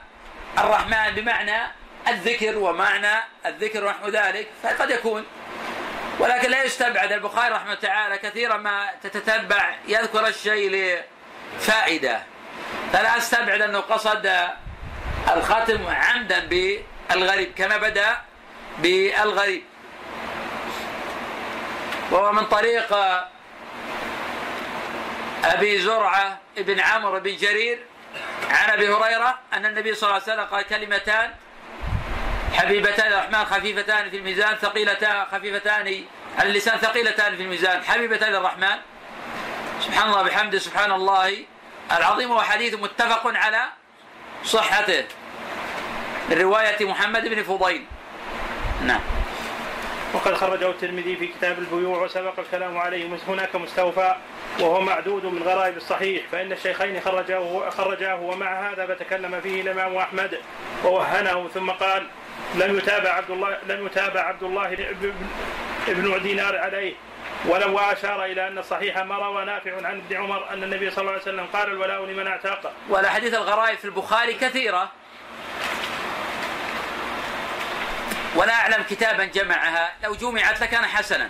الرحمن 0.57 1.15
بمعنى 1.15 1.61
الذكر 2.07 2.57
ومعنى 2.57 3.13
الذكر 3.45 3.85
ونحو 3.85 4.09
ذلك 4.09 4.47
فقد 4.63 4.89
يكون 4.89 5.25
ولكن 6.19 6.49
لا 6.49 6.63
يستبعد 6.63 7.11
البخاري 7.11 7.53
رحمه 7.53 7.73
تعالى 7.73 8.17
كثيرا 8.17 8.57
ما 8.57 8.89
تتتبع 9.03 9.75
يذكر 9.87 10.27
الشيء 10.27 10.97
لفائدة. 11.59 12.23
فلا 12.93 13.17
أستبعد 13.17 13.61
أنه 13.61 13.79
قصد 13.79 14.31
الختم 15.35 15.87
عمدا 15.87 16.39
بالغريب 16.39 17.53
كما 17.55 17.77
بدأ 17.77 18.17
بالغريب. 18.79 19.63
وهو 22.11 22.31
من 22.31 22.45
طريق 22.45 22.97
أبي 25.45 25.81
زرعة 25.81 26.37
بن 26.57 26.79
عمرو 26.79 27.19
بن 27.19 27.35
جرير 27.35 27.79
عن 28.49 28.69
أبي 28.69 28.89
هريرة 28.89 29.39
أن 29.53 29.65
النبي 29.65 29.95
صلى 29.95 30.09
الله 30.09 30.21
عليه 30.21 30.33
وسلم 30.33 30.45
قال 30.45 30.67
كلمتان 30.67 31.33
حبيبتان 32.57 33.13
الرحمن 33.13 33.45
خفيفتان 33.45 34.09
في 34.09 34.17
الميزان 34.17 34.55
ثقيلتان 34.55 35.25
خفيفتان 35.31 36.03
على 36.37 36.49
اللسان 36.49 36.77
ثقيلتان 36.77 37.35
في 37.35 37.43
الميزان. 37.43 37.83
حبيبتان 37.83 38.35
الرحمن. 38.35 38.77
سبحان 39.81 40.09
الله 40.09 40.23
بحمده 40.23 40.59
سبحان 40.59 40.91
الله. 40.91 41.37
العظيم 41.91 42.31
وهو 42.31 42.41
حديث 42.41 42.73
متفق 42.73 43.21
على 43.25 43.63
صحته. 44.43 45.05
من 46.29 46.41
رواية 46.41 46.85
محمد 46.85 47.27
بن 47.27 47.43
فضيل. 47.43 47.85
نعم. 48.85 49.01
وقد 50.13 50.33
خرجه 50.33 50.69
الترمذي 50.69 51.15
في 51.15 51.27
كتاب 51.27 51.59
البيوع 51.59 52.03
وسبق 52.03 52.39
الكلام 52.39 52.77
عليه. 52.77 53.09
هناك 53.27 53.55
مستوفى 53.55 54.15
وهو 54.59 54.81
معدود 54.81 55.25
من 55.25 55.43
غرائب 55.43 55.77
الصحيح. 55.77 56.23
فإن 56.31 56.51
الشيخين 56.51 57.01
خرجاه 57.01 57.69
خرجاه 57.69 58.21
ومع 58.21 58.69
هذا 58.69 58.85
فتكلم 58.85 59.41
فيه 59.41 59.61
الإمام 59.61 59.97
أحمد 59.97 60.39
ووهنه 60.83 61.49
ثم 61.53 61.71
قال 61.71 62.07
لم 62.55 62.77
يتابع 62.77 63.09
عبد 63.09 63.31
الله 63.31 63.57
لم 63.67 63.85
يتابع 63.85 64.21
عبد 64.21 64.43
الله 64.43 64.73
ابن 65.87 66.21
دينار 66.23 66.57
عليه. 66.57 66.93
ولو 67.45 67.79
أشار 67.79 68.25
إلى 68.25 68.47
أن 68.47 68.57
الصحيح 68.57 68.97
ما 68.97 69.15
روى 69.15 69.45
نافع 69.45 69.87
عن 69.87 70.01
ابن 70.05 70.15
عمر 70.15 70.49
أن 70.49 70.63
النبي 70.63 70.91
صلى 70.91 71.01
الله 71.01 71.11
عليه 71.11 71.21
وسلم 71.21 71.45
قال 71.53 71.71
الولاء 71.71 72.05
لمن 72.05 72.27
اعتاق. 72.27 72.73
والأحاديث 72.89 73.33
الغرائب 73.33 73.77
في 73.77 73.85
البخاري 73.85 74.33
كثيرة. 74.33 74.91
ولا 78.35 78.53
أعلم 78.53 78.83
كتابا 78.89 79.25
جمعها. 79.25 79.91
لو 80.03 80.15
جمعت 80.15 80.61
لكان 80.61 80.85
حسنا. 80.85 81.29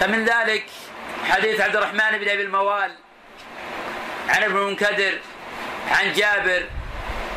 فمن 0.00 0.24
ذلك 0.24 0.64
حديث 1.24 1.60
عبد 1.60 1.76
الرحمن 1.76 2.18
بن 2.18 2.28
أبي 2.28 2.42
الموال 2.42 2.94
عن 4.28 4.42
ابن 4.42 4.56
المنكدر 4.56 5.18
عن 5.90 6.12
جابر 6.12 6.66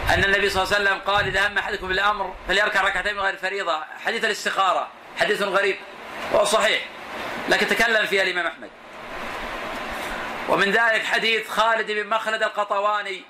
أن 0.10 0.24
النبي 0.24 0.50
صلى 0.50 0.64
الله 0.64 0.76
عليه 0.76 0.86
وسلم 0.86 1.00
قال 1.00 1.28
إذا 1.28 1.48
هم 1.48 1.58
أحدكم 1.58 1.88
بالأمر 1.88 2.36
فليركع 2.48 2.82
ركعتين 2.82 3.14
من 3.14 3.20
غير 3.20 3.34
الفريضة 3.34 3.84
حديث 4.06 4.26
الاستخارة 4.26 4.88
حديث 5.20 5.41
غريب 5.41 5.76
وهو 6.32 6.46
صحيح 6.46 6.82
لكن 7.50 7.68
تكلم 7.68 8.06
فيها 8.06 8.24
الإمام 8.24 8.48
أحمد. 8.48 8.70
ومن 10.50 10.72
ذلك 10.72 11.06
حديث 11.06 11.50
خالد 11.50 11.91
بن 11.91 12.08
مخلد 12.10 12.43
القطواني 12.43 13.24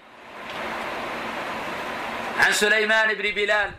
عن 2.39 2.51
سليمان 2.51 3.13
بن 3.13 3.32
بلال 3.32 3.72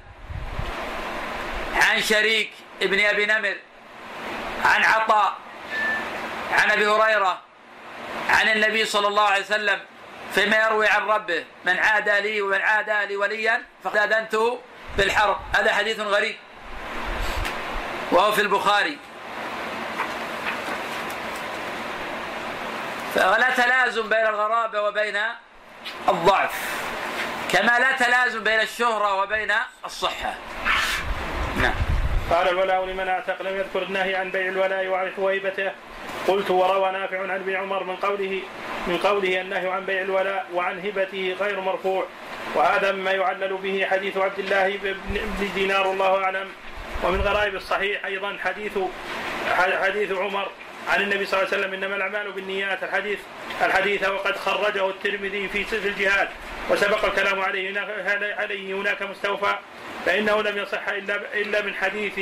عن 1.75 2.03
شريك 2.03 2.51
ابن 2.83 3.01
أبي 3.01 3.27
نمر 3.27 3.57
عن 4.65 4.85
عطاء 4.85 5.37
عن 6.53 6.71
أبي 6.71 6.87
هريرة 6.87 7.41
عن 8.29 8.49
النبي 8.49 8.85
صلى 8.85 9.09
الله 9.09 9.23
عليه 9.23 9.45
وسلم 9.45 9.81
فيما 10.37 10.57
يروي 10.57 10.89
عن 10.89 11.03
ربه 11.03 11.45
من 11.65 11.79
عادى 11.79 12.21
لي 12.21 12.43
ومن 12.43 12.61
عادى 12.61 13.07
لي 13.07 13.17
وليا 13.17 13.63
فقد 13.85 13.97
اذنته 13.97 14.61
بالحرب. 14.97 15.37
هذا 15.55 15.73
حديث 15.73 16.01
غريب. 16.01 16.37
وهو 18.13 18.33
في 18.33 18.41
البخاري. 18.41 18.99
فلا 23.15 23.51
تلازم 23.51 24.09
بين 24.09 24.27
الغرابه 24.27 24.83
وبين 24.83 25.19
الضعف 26.09 26.53
كما 27.53 27.79
لا 27.79 27.93
تلازم 27.93 28.45
بين 28.45 28.61
الشهرة 28.61 29.15
وبين 29.15 29.53
الصحة. 29.85 30.35
نعم. 31.57 31.96
قال 32.31 32.49
الولاء 32.49 32.85
لمن 32.85 33.09
أعتق 33.09 33.43
لم 33.43 33.57
يذكر 33.57 33.83
النهي 33.83 34.15
عن 34.15 34.31
بيع 34.31 34.49
الولاء 34.49 34.87
وعرف 34.87 35.19
وهبته 35.19 35.73
قلت 36.29 36.51
وروى 36.51 36.93
نافع 36.93 37.23
عن 37.23 37.31
ابن 37.31 37.57
عمر 37.57 37.85
من 37.85 37.97
قوله 37.97 38.43
من 38.87 38.99
قوله 38.99 39.41
النهي 39.41 39.69
عن 39.69 39.85
بيع 39.85 40.01
الولاء 40.01 40.47
وعن 40.55 40.79
هبته 40.79 41.37
غير 41.41 41.61
مرفوع. 41.61 42.07
وهذا 42.55 42.93
مما 42.93 43.13
يعلل 43.13 43.57
به 43.57 43.87
حديث 43.91 44.17
عبد 44.17 44.39
الله 44.39 44.79
بن 45.39 45.49
دينار 45.55 45.91
الله 45.91 46.25
أعلم. 46.25 46.49
ومن 47.05 47.21
غرائب 47.21 47.55
الصحيح 47.55 48.05
أيضا 48.05 48.37
حديث 48.45 48.79
حديث 49.57 50.13
عمر 50.13 50.49
عن 50.89 51.01
النبي 51.03 51.27
صلى 51.27 51.41
الله 51.41 51.53
عليه 51.53 51.63
وسلم 51.63 51.75
إنما 51.75 51.97
الأعمال 51.97 52.33
بالنيات. 52.33 52.83
الحديث 52.83 53.19
الحديث 53.65 54.09
وقد 54.09 54.37
خرجه 54.37 54.91
الترمذي 54.91 55.49
في 55.49 55.65
في 55.65 55.89
الجهاد. 55.89 56.29
وسبق 56.71 57.05
الكلام 57.05 57.41
عليه 57.41 57.71
هناك 57.71 57.89
عليه 58.39 58.75
هناك 58.75 59.03
مستوفى 59.03 59.55
فإنه 60.07 60.43
لم 60.43 60.59
يصح 60.59 60.89
إلا 60.89 61.21
إلا 61.35 61.63
من 61.63 61.75
حديث 61.75 62.19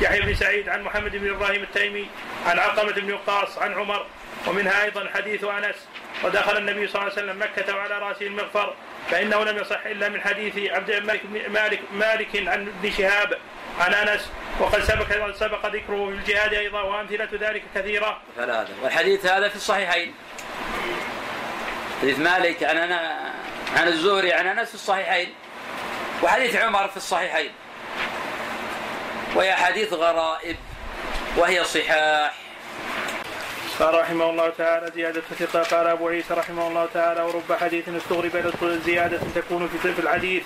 يحيى 0.00 0.20
بن 0.20 0.34
سعيد 0.34 0.68
عن 0.68 0.82
محمد 0.82 1.16
بن 1.16 1.30
إبراهيم 1.30 1.62
التيمي 1.62 2.06
عن 2.46 2.58
علقمه 2.58 2.92
بن 2.92 3.12
وقاص 3.12 3.58
عن 3.58 3.74
عمر 3.74 4.06
ومنها 4.46 4.84
أيضا 4.84 5.08
حديث 5.14 5.44
أنس 5.44 5.76
ودخل 6.24 6.56
النبي 6.56 6.88
صلى 6.88 7.02
الله 7.02 7.12
عليه 7.12 7.22
وسلم 7.22 7.42
مكة 7.42 7.76
وعلى 7.76 7.98
رأسه 7.98 8.26
المغفر 8.26 8.74
فإنه 9.10 9.44
لم 9.44 9.58
يصح 9.58 9.86
إلا 9.86 10.08
من 10.08 10.20
حديث 10.20 10.70
عبد 10.70 10.90
الملك 10.90 11.20
مالك 11.48 11.80
مالك 11.92 12.48
عن 12.48 12.68
ابن 12.68 12.90
شهاب 12.90 13.38
عن 13.80 13.94
أنس 13.94 14.30
وقد 14.60 14.82
سبق 14.82 15.34
سبق 15.34 15.66
ذكره 15.66 16.06
في 16.06 16.12
الجهاد 16.12 16.54
أيضا 16.54 16.82
وأمثلة 16.82 17.28
ذلك 17.40 17.62
كثيرة. 17.74 18.20
ثلاثة 18.36 18.72
والحديث 18.82 19.26
هذا 19.26 19.48
في 19.48 19.56
الصحيحين. 19.56 20.14
حديث 22.02 22.18
مالك 22.18 22.62
عن 22.64 22.76
عن 23.76 23.88
الزهري 23.88 24.32
عن 24.32 24.46
أنس 24.46 24.68
في 24.68 24.74
الصحيحين. 24.74 25.34
وحديث 26.22 26.56
عمر 26.56 26.88
في 26.88 26.96
الصحيحين. 26.96 27.52
وهي 29.34 29.54
حديث 29.54 29.92
غرائب 29.92 30.56
وهي 31.36 31.64
صحاح 31.64 32.34
قال 33.78 33.94
رحمه 33.94 34.30
الله 34.30 34.48
تعالى 34.58 34.92
زيادة 34.94 35.22
ثقة 35.38 35.62
قال 35.62 35.86
أبو 35.86 36.08
عيسى 36.08 36.34
رحمه 36.34 36.68
الله 36.68 36.88
تعالى 36.94 37.22
ورب 37.22 37.52
حديث 37.60 37.88
استغرب 37.88 38.52
زيادة 38.84 39.20
تكون 39.34 39.68
في 39.68 39.98
الحديث 39.98 40.42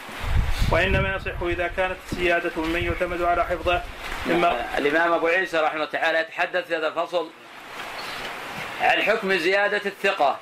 وإنما 0.71 1.17
يصح 1.17 1.43
إذا 1.43 1.69
كانت 1.77 1.97
الزيادة 2.13 2.51
ممن 2.57 2.85
يعتمد 2.85 3.23
على 3.23 3.45
حفظه 3.45 3.83
مما 4.27 4.79
الإمام 4.79 5.13
أبو 5.13 5.27
عيسى 5.27 5.57
رحمه 5.57 5.75
الله 5.75 5.87
تعالى 5.87 6.21
يتحدث 6.21 6.67
في 6.67 6.77
هذا 6.77 6.89
الفصل 6.89 7.31
عن 8.81 9.03
حكم 9.03 9.35
زيادة 9.35 9.83
الثقة 9.87 10.39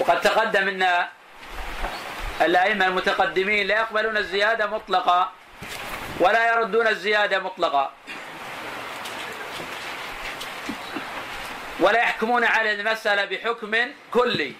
وقد 0.00 0.20
تقدم 0.20 0.68
أن 0.68 1.06
الأئمة 2.40 2.86
المتقدمين 2.86 3.66
لا 3.66 3.74
يقبلون 3.74 4.16
الزيادة 4.16 4.66
مطلقة 4.66 5.32
ولا 6.20 6.48
يردون 6.48 6.86
الزيادة 6.86 7.38
مطلقة 7.38 7.90
ولا 11.80 11.98
يحكمون 11.98 12.44
على 12.44 12.72
المسألة 12.72 13.24
بحكم 13.24 13.76
كلي. 14.10 14.54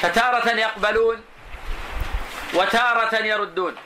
فتارة 0.00 0.50
يقبلون 0.50 1.24
وتارة 2.54 3.14
يردون. 3.16 3.76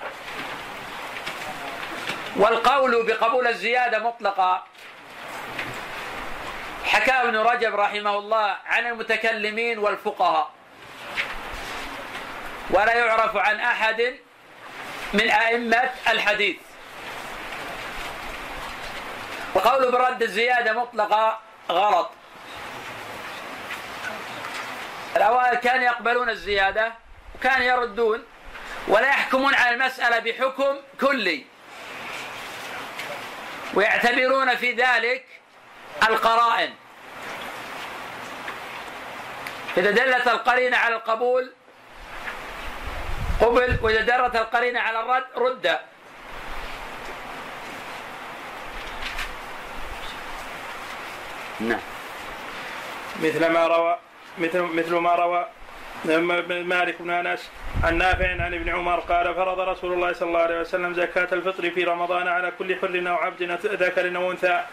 والقول 2.36 3.06
بقبول 3.06 3.46
الزيادة 3.46 3.98
مطلقة 3.98 4.64
حكى 6.84 7.12
ابن 7.12 7.36
رجب 7.36 7.74
رحمه 7.74 8.18
الله 8.18 8.56
عن 8.66 8.86
المتكلمين 8.86 9.78
والفقهاء. 9.78 10.50
ولا 12.70 12.94
يعرف 12.94 13.36
عن 13.36 13.60
أحد 13.60 14.14
من 15.12 15.30
أئمة 15.30 15.90
الحديث. 16.08 16.56
وقول 19.54 19.92
برد 19.92 20.22
الزيادة 20.22 20.72
مطلقة 20.72 21.40
غلط. 21.70 22.10
الأوائل 25.16 25.54
كانوا 25.54 25.84
يقبلون 25.84 26.30
الزيادة 26.30 26.92
وكانوا 27.34 27.66
يردون 27.66 28.24
ولا 28.88 29.08
يحكمون 29.08 29.54
على 29.54 29.74
المسألة 29.74 30.18
بحكم 30.18 30.76
كلي. 31.00 31.44
ويعتبرون 33.74 34.56
في 34.56 34.72
ذلك 34.72 35.24
القرائن. 36.02 36.70
إذا 39.76 39.90
دلت 39.90 40.28
القرينة 40.28 40.76
على 40.76 40.94
القبول 40.94 41.52
قبل 43.40 43.78
وإذا 43.82 44.00
دلت 44.00 44.36
القرينة 44.36 44.80
على 44.80 45.00
الرد 45.00 45.24
رد. 45.36 45.78
نعم. 51.60 51.80
مثل 53.22 53.46
ما 53.46 53.66
روى 53.66 53.98
مثل 54.38 54.60
مثل 54.60 54.94
ما 54.94 55.14
روى 55.14 55.46
مالك 56.64 57.02
بن 57.02 57.10
انس 57.10 57.50
عن 57.84 57.98
نافع 57.98 58.30
عن 58.42 58.54
ابن 58.54 58.68
عمر 58.68 59.00
قال 59.00 59.34
فرض 59.34 59.60
رسول 59.60 59.92
الله 59.92 60.12
صلى 60.12 60.28
الله 60.28 60.40
عليه 60.40 60.60
وسلم 60.60 60.94
زكاة 60.94 61.28
الفطر 61.32 61.70
في 61.70 61.84
رمضان 61.84 62.28
على 62.28 62.52
كل 62.58 62.76
حر 62.76 63.02
أو 63.08 63.14
عبد 63.14 63.42
ذكر 63.64 64.16
أو 64.16 64.30
أنثى 64.30 64.64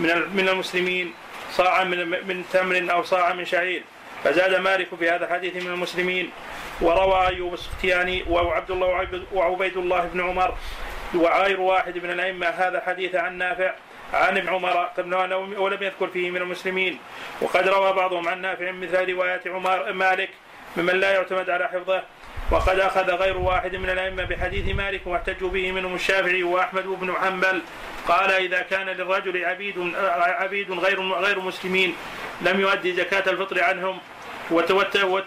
من 0.00 0.36
من 0.36 0.48
المسلمين 0.48 1.14
صاعا 1.52 1.84
من 1.84 2.08
من 2.08 2.44
تمر 2.52 2.92
أو 2.92 3.02
صاعا 3.02 3.32
من 3.32 3.44
شعير. 3.44 3.82
فزاد 4.24 4.54
مالك 4.54 4.88
في 4.98 5.10
هذا 5.10 5.24
الحديث 5.24 5.64
من 5.64 5.72
المسلمين. 5.72 6.30
وروى 6.80 7.26
أيوب 7.26 7.54
السختياني 7.54 8.24
وعبد 8.28 8.70
الله 8.70 9.08
وعبيد 9.32 9.76
الله 9.76 10.10
بن 10.14 10.20
عمر 10.20 10.54
وغير 11.14 11.60
واحد 11.60 11.98
من 11.98 12.10
الأئمة 12.10 12.46
هذا 12.46 12.78
الحديث 12.78 13.14
عن 13.14 13.38
نافع 13.38 13.74
عن 14.14 14.36
ابن 14.38 14.48
عمر 14.48 14.90
ولم 15.58 15.82
يذكر 15.82 16.06
فيه 16.06 16.30
من 16.30 16.42
المسلمين. 16.42 16.98
وقد 17.40 17.68
روى 17.68 17.92
بعضهم 17.92 18.28
عن 18.28 18.40
نافع 18.40 18.70
مثل 18.70 19.12
رواية 19.12 19.40
عمر 19.46 19.92
مالك 19.92 20.30
ممن 20.76 21.00
لا 21.00 21.12
يعتمد 21.12 21.50
على 21.50 21.68
حفظه. 21.68 22.02
وقد 22.50 22.80
أخذ 22.80 23.10
غير 23.10 23.36
واحد 23.38 23.76
من 23.76 23.90
الأئمة 23.90 24.24
بحديث 24.24 24.74
مالك 24.74 25.06
واحتجوا 25.06 25.50
به 25.50 25.72
منهم 25.72 25.94
الشافعي 25.94 26.42
وأحمد 26.42 26.86
بن 26.86 27.14
حنبل. 27.14 27.62
قال 28.08 28.30
إذا 28.30 28.60
كان 28.62 28.86
للرجل 28.86 29.44
عبيد 29.44 29.94
عبيد 30.16 30.70
غير 30.70 31.12
غير 31.12 31.40
مسلمين 31.40 31.94
لم 32.42 32.60
يؤدي 32.60 32.94
زكاة 32.94 33.30
الفطر 33.30 33.62
عنهم 33.64 33.98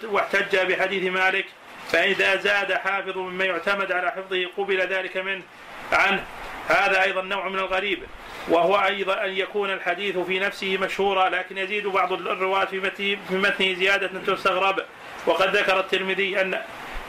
واحتج 0.04 0.58
بحديث 0.58 1.12
مالك 1.12 1.46
فإذا 1.92 2.36
زاد 2.36 2.74
حافظ 2.74 3.18
مما 3.18 3.46
يعتمد 3.46 3.92
على 3.92 4.12
حفظه 4.12 4.46
قبل 4.58 4.82
ذلك 4.82 5.18
منه 5.18 5.42
عنه. 5.92 6.24
هذا 6.68 7.04
أيضا 7.04 7.22
نوع 7.22 7.50
من 7.50 7.60
الغريب 7.60 8.00
وهو 8.50 8.76
أيضا 8.76 9.26
أن 9.26 9.30
يكون 9.30 9.70
الحديث 9.70 10.18
في 10.18 10.40
نفسه 10.40 10.78
مشهورا 10.78 11.30
لكن 11.30 11.58
يزيد 11.58 11.88
بعض 11.88 12.14
الرواة 12.14 12.66
في 12.66 13.18
متنه 13.32 13.74
زيادة 13.74 14.12
تستغرب. 14.28 14.80
وقد 15.26 15.56
ذكر 15.56 15.80
الترمذي 15.80 16.42
أن 16.42 16.62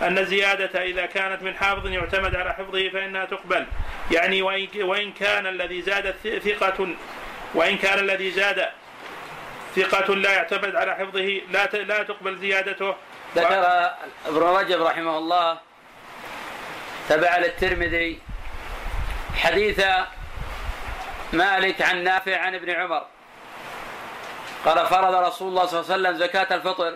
أن 0.03 0.18
الزيادة 0.18 0.82
إذا 0.82 1.07
كانت 1.07 1.42
من 1.42 1.57
حافظ 1.57 1.86
يعتمد 1.86 2.36
على 2.36 2.53
حفظه 2.53 2.88
فإنها 2.88 3.24
تقبل. 3.24 3.66
يعني 4.11 4.42
وإن 4.82 5.12
كان 5.12 5.46
الذي 5.46 5.82
زاد 5.82 6.14
ثقة 6.44 6.88
وإن 7.55 7.78
كان 7.78 7.98
الذي 7.98 8.30
زاد 8.30 8.68
ثقة 9.76 10.14
لا 10.14 10.32
يعتمد 10.32 10.76
على 10.76 10.94
حفظه 10.94 11.40
لا 11.51 11.66
لا 11.66 12.03
تقبل 12.03 12.38
زيادته. 12.38 12.94
ذكر 13.36 13.90
ابن 14.26 14.38
رجب 14.38 14.82
رحمه 14.82 15.18
الله 15.18 15.59
تبع 17.09 17.38
للترمذي 17.38 18.18
حديث 19.34 19.84
مالك 21.32 21.82
عن 21.82 22.05
نافع 22.05 22.36
عن 22.36 22.55
ابن 22.55 22.70
عمر. 22.70 23.07
قال 24.64 24.86
فرض 24.86 25.14
رسول 25.14 25.48
الله 25.48 25.66
صلى 25.66 25.80
الله 25.80 25.92
عليه 25.92 26.03
وسلم 26.03 26.16
زكاة 26.16 26.57
الفطر 26.57 26.94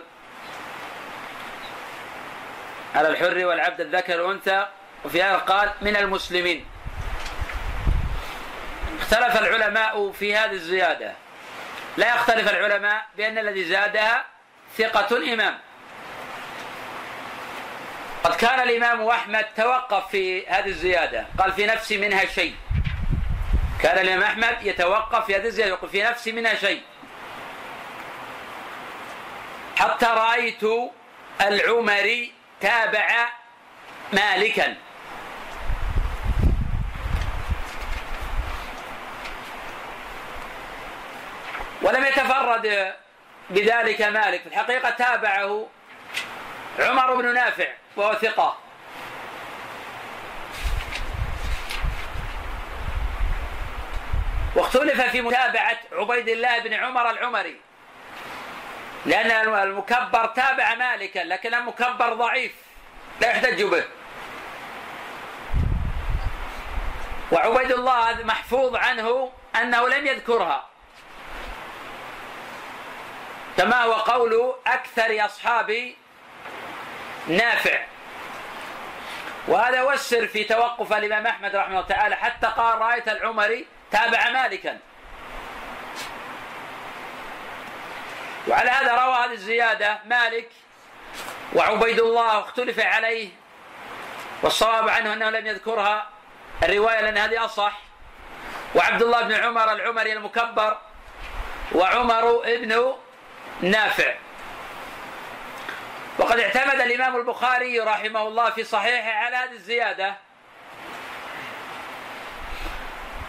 على 2.95 3.07
الحر 3.07 3.45
والعبد 3.45 3.81
الذكر 3.81 4.21
والأنثى 4.21 4.67
وفي 5.05 5.23
هذا 5.23 5.37
قال 5.37 5.71
من 5.81 5.95
المسلمين. 5.95 6.65
اختلف 9.01 9.41
العلماء 9.41 10.11
في 10.11 10.35
هذه 10.35 10.51
الزيادة. 10.51 11.13
لا 11.97 12.15
يختلف 12.15 12.49
العلماء 12.49 13.05
بأن 13.17 13.37
الذي 13.37 13.63
زادها 13.63 14.25
ثقة 14.77 15.33
إمام. 15.33 15.57
قد 18.23 18.35
كان 18.35 18.59
الإمام 18.69 19.07
أحمد 19.07 19.45
توقف 19.57 20.07
في 20.07 20.47
هذه 20.47 20.67
الزيادة 20.67 21.25
قال 21.39 21.51
في 21.51 21.65
نفسي 21.65 21.97
منها 21.97 22.25
شيء. 22.25 22.55
كان 23.81 23.97
الإمام 23.97 24.23
أحمد 24.23 24.57
يتوقف 24.61 25.25
في 25.25 25.35
هذه 25.35 25.45
الزيادة 25.45 25.71
يقول 25.71 25.89
في 25.89 26.03
نفسي 26.03 26.31
منها 26.31 26.55
شيء. 26.55 26.81
حتى 29.77 30.05
رأيت 30.05 30.63
العمري 31.41 32.34
تابع 32.61 33.29
مالكا. 34.13 34.75
ولم 41.81 42.05
يتفرد 42.05 42.93
بذلك 43.49 44.01
مالك. 44.01 44.41
في 44.41 44.47
الحقيقة 44.47 44.89
تابعه 44.89 45.67
عمر 46.79 47.15
بن 47.15 47.33
نافع 47.33 47.67
وهو 47.95 48.13
ثقة. 48.13 48.57
واختلف 54.55 55.01
في 55.01 55.21
متابعة 55.21 55.77
عبيد 55.91 56.27
الله 56.29 56.59
بن 56.59 56.73
عمر 56.73 57.09
العمري. 57.09 57.64
لأن 59.05 59.31
المكبر 59.55 60.25
تابع 60.25 60.75
مالكا 60.75 61.19
لكن 61.19 61.53
المكبر 61.53 62.13
ضعيف. 62.13 62.51
لا 63.21 63.27
يحتج 63.27 63.63
به. 63.63 63.83
وعبيد 67.31 67.71
الله 67.71 68.23
محفوظ 68.23 68.75
عنه 68.75 69.31
أنه 69.55 69.89
لم 69.89 70.07
يذكرها. 70.07 70.69
كما 73.57 73.83
هو 73.83 73.93
قول 73.93 74.55
أكثر 74.67 75.25
أصحاب 75.25 75.93
نافع. 77.27 77.85
وهذا 79.47 79.81
هو 79.81 79.91
السر 79.91 80.27
في 80.27 80.43
توقف 80.43 80.93
الإمام 80.93 81.27
أحمد 81.27 81.55
رحمه 81.55 81.69
الله 81.69 81.87
تعالى 81.87 82.15
حتى 82.15 82.47
قال 82.47 82.81
رأيت 82.81 83.07
العمري 83.07 83.67
تابع 83.91 84.29
مالكا. 84.29 84.79
وعلى 88.47 88.69
هذا 88.69 88.91
روى 88.91 89.15
هذه 89.15 89.31
الزيادة 89.31 89.99
مالك 90.05 90.49
وعبيد 91.53 91.99
الله 91.99 92.37
واختلف 92.37 92.79
عليه 92.79 93.29
والصواب 94.41 94.89
عنه 94.89 95.13
أنه 95.13 95.29
لم 95.29 95.47
يذكرها. 95.47 96.09
الرواية 96.63 97.01
لأن 97.01 97.17
هذه 97.17 97.45
أصح. 97.45 97.79
وعبد 98.75 99.03
الله 99.03 99.21
بن 99.21 99.33
عمر 99.33 99.71
العمري 99.71 100.13
المكبر 100.13 100.77
وعمر 101.71 102.41
ابن 102.45 102.95
نافع. 103.61 104.13
وقد 106.17 106.39
اعتمد 106.39 106.81
الإمام 106.81 107.15
البخاري 107.15 107.79
رحمه 107.79 108.27
الله 108.27 108.49
في 108.49 108.63
صحيحه 108.63 109.11
على 109.11 109.35
هذه 109.35 109.51
الزيادة. 109.51 110.15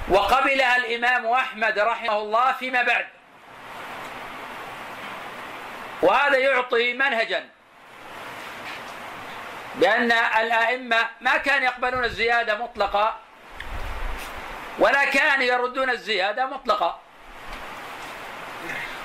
وقبلها 0.09 0.77
الإمام 0.77 1.27
أحمد 1.27 1.79
رحمه 1.79 2.19
الله 2.19 2.53
فيما 2.53 2.83
بعد. 2.83 3.07
وهذا 6.03 6.39
يعطي 6.39 6.93
منهجا. 6.93 7.49
بأن 9.75 10.13
الأئمة 10.13 11.09
ما 11.21 11.37
كانوا 11.37 11.65
يقبلون 11.65 12.05
الزيادة 12.05 12.59
مطلقة 12.59 13.17
ولا 14.79 15.05
كانوا 15.05 15.45
يردون 15.45 15.91
الزيادة 15.91 16.47
مطلقة 16.47 16.99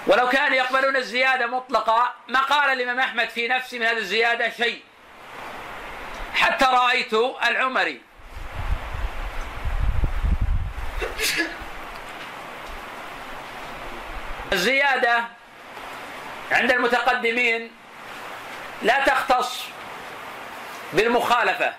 ولو 0.07 0.29
كانوا 0.29 0.57
يقبلون 0.57 0.95
الزيادة 0.95 1.47
مطلقة 1.47 2.13
ما 2.27 2.39
قال 2.39 2.71
الإمام 2.71 2.99
أحمد 2.99 3.29
في 3.29 3.47
نفسه 3.47 3.79
من 3.79 3.85
هذه 3.85 3.97
الزيادة 3.97 4.49
شيء. 4.49 4.83
حتى 6.33 6.65
رأيت 6.65 7.13
العمري. 7.47 8.01
الزيادة 14.53 15.25
عند 16.51 16.71
المتقدمين 16.71 17.71
لا 18.81 19.05
تختص 19.05 19.63
بالمخالفة 20.93 21.73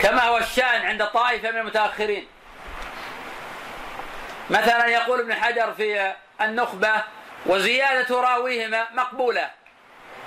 كما 0.00 0.22
هو 0.22 0.38
الشأن 0.38 0.86
عند 0.86 1.06
طائفة 1.06 1.50
من 1.50 1.58
المتأخرين. 1.58 2.26
مثلا 4.50 4.86
يقول 4.86 5.20
ابن 5.20 5.34
حجر 5.34 5.72
في 5.72 6.12
النخبة 6.40 6.92
وزيادة 7.46 8.20
راويهما 8.20 8.86
مقبولة 8.94 9.50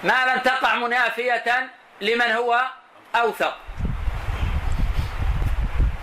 ما 0.04 0.26
لم 0.26 0.40
تقع 0.40 0.76
منافية 0.76 1.70
لمن 2.02 2.32
هو 2.32 2.68
أوثق. 3.16 3.58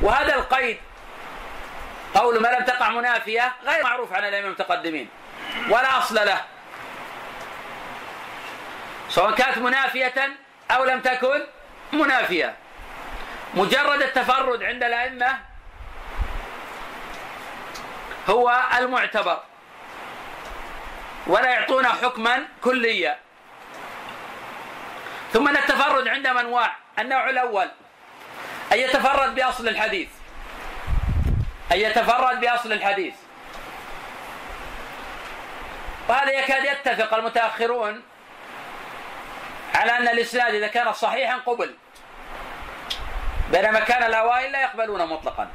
وهذا 0.00 0.34
القيد 0.34 0.78
قول 2.14 2.42
ما 2.42 2.48
لم 2.48 2.64
تقع 2.64 2.88
منافية 2.88 3.52
غير 3.64 3.82
معروف 3.82 4.12
عن 4.12 4.24
الأئمة 4.24 4.46
المتقدمين 4.46 5.08
ولا 5.68 5.98
أصل 5.98 6.14
له. 6.14 6.40
سواء 9.14 9.34
كانت 9.34 9.58
منافية 9.58 10.36
أو 10.70 10.84
لم 10.84 11.00
تكن 11.00 11.46
منافية. 11.92 12.54
مجرد 13.54 14.02
التفرد 14.02 14.62
عند 14.62 14.84
الأئمة 14.84 15.38
هو 18.28 18.62
المعتبر. 18.78 19.42
ولا 21.26 21.50
يعطون 21.50 21.86
حكما 21.86 22.44
كليا. 22.62 23.18
ثم 25.32 25.48
أن 25.48 25.56
التفرد 25.56 26.08
عندهم 26.08 26.38
انواع 26.38 26.76
النوع 26.98 27.30
الأول. 27.30 27.68
أن 28.72 28.78
يتفرد 28.78 29.34
بأصل 29.34 29.68
الحديث. 29.68 30.08
أن 31.72 31.78
يتفرد 31.78 32.40
بأصل 32.40 32.72
الحديث. 32.72 33.14
وهذا 36.08 36.30
يكاد 36.30 36.64
يتفق 36.64 37.14
المتأخرون 37.14 38.02
على 39.74 39.96
أن 39.96 40.08
الإسناد 40.08 40.54
إذا 40.54 40.66
كان 40.66 40.92
صحيحا 40.92 41.36
قبل 41.36 41.74
بينما 43.50 43.80
كان 43.80 44.02
الأوائل 44.02 44.52
لا 44.52 44.62
يقبلون 44.62 45.06
مطلقا. 45.06 45.48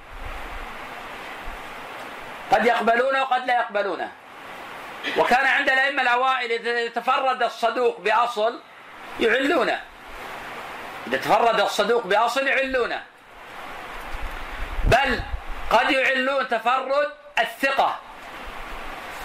قد 2.52 2.66
يقبلونه 2.66 3.22
وقد 3.22 3.46
لا 3.46 3.54
يقبلونه. 3.54 4.12
وكان 5.18 5.48
عند 5.48 5.70
الأئمة 5.70 6.02
الأوائل 6.02 6.52
إذا 6.52 6.88
تفرد 6.90 7.44
الصدوق 7.44 8.00
بأصل 8.00 8.60
يعلونه. 9.20 9.82
إذا 11.08 11.18
تفرد 11.18 11.60
الصدوق 11.60 12.08
بأصل 12.08 12.48
يعلونه. 12.48 13.04
بل 14.84 15.22
قد 15.70 15.92
يعلون 15.92 16.48
تفرد 16.48 17.12
الثقة. 17.40 18.00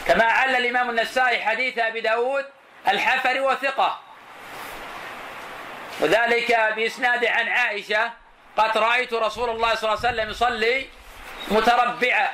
كما 0.06 0.24
عل 0.24 0.56
الإمام 0.56 0.90
النسائي 0.90 1.44
حديث 1.44 1.78
أبي 1.78 2.00
داود 2.00 2.44
الحفري 2.88 3.40
وثقة. 3.40 4.00
وذلك 6.00 6.72
بإسناد 6.76 7.24
عن 7.24 7.48
عائشة 7.48 8.12
قد 8.56 8.78
رأيت 8.78 9.12
رسول 9.12 9.50
الله 9.50 9.74
صلى 9.74 9.92
الله 9.92 10.06
عليه 10.06 10.14
وسلم 10.14 10.30
يصلي 10.30 10.86
متربعا. 11.50 12.28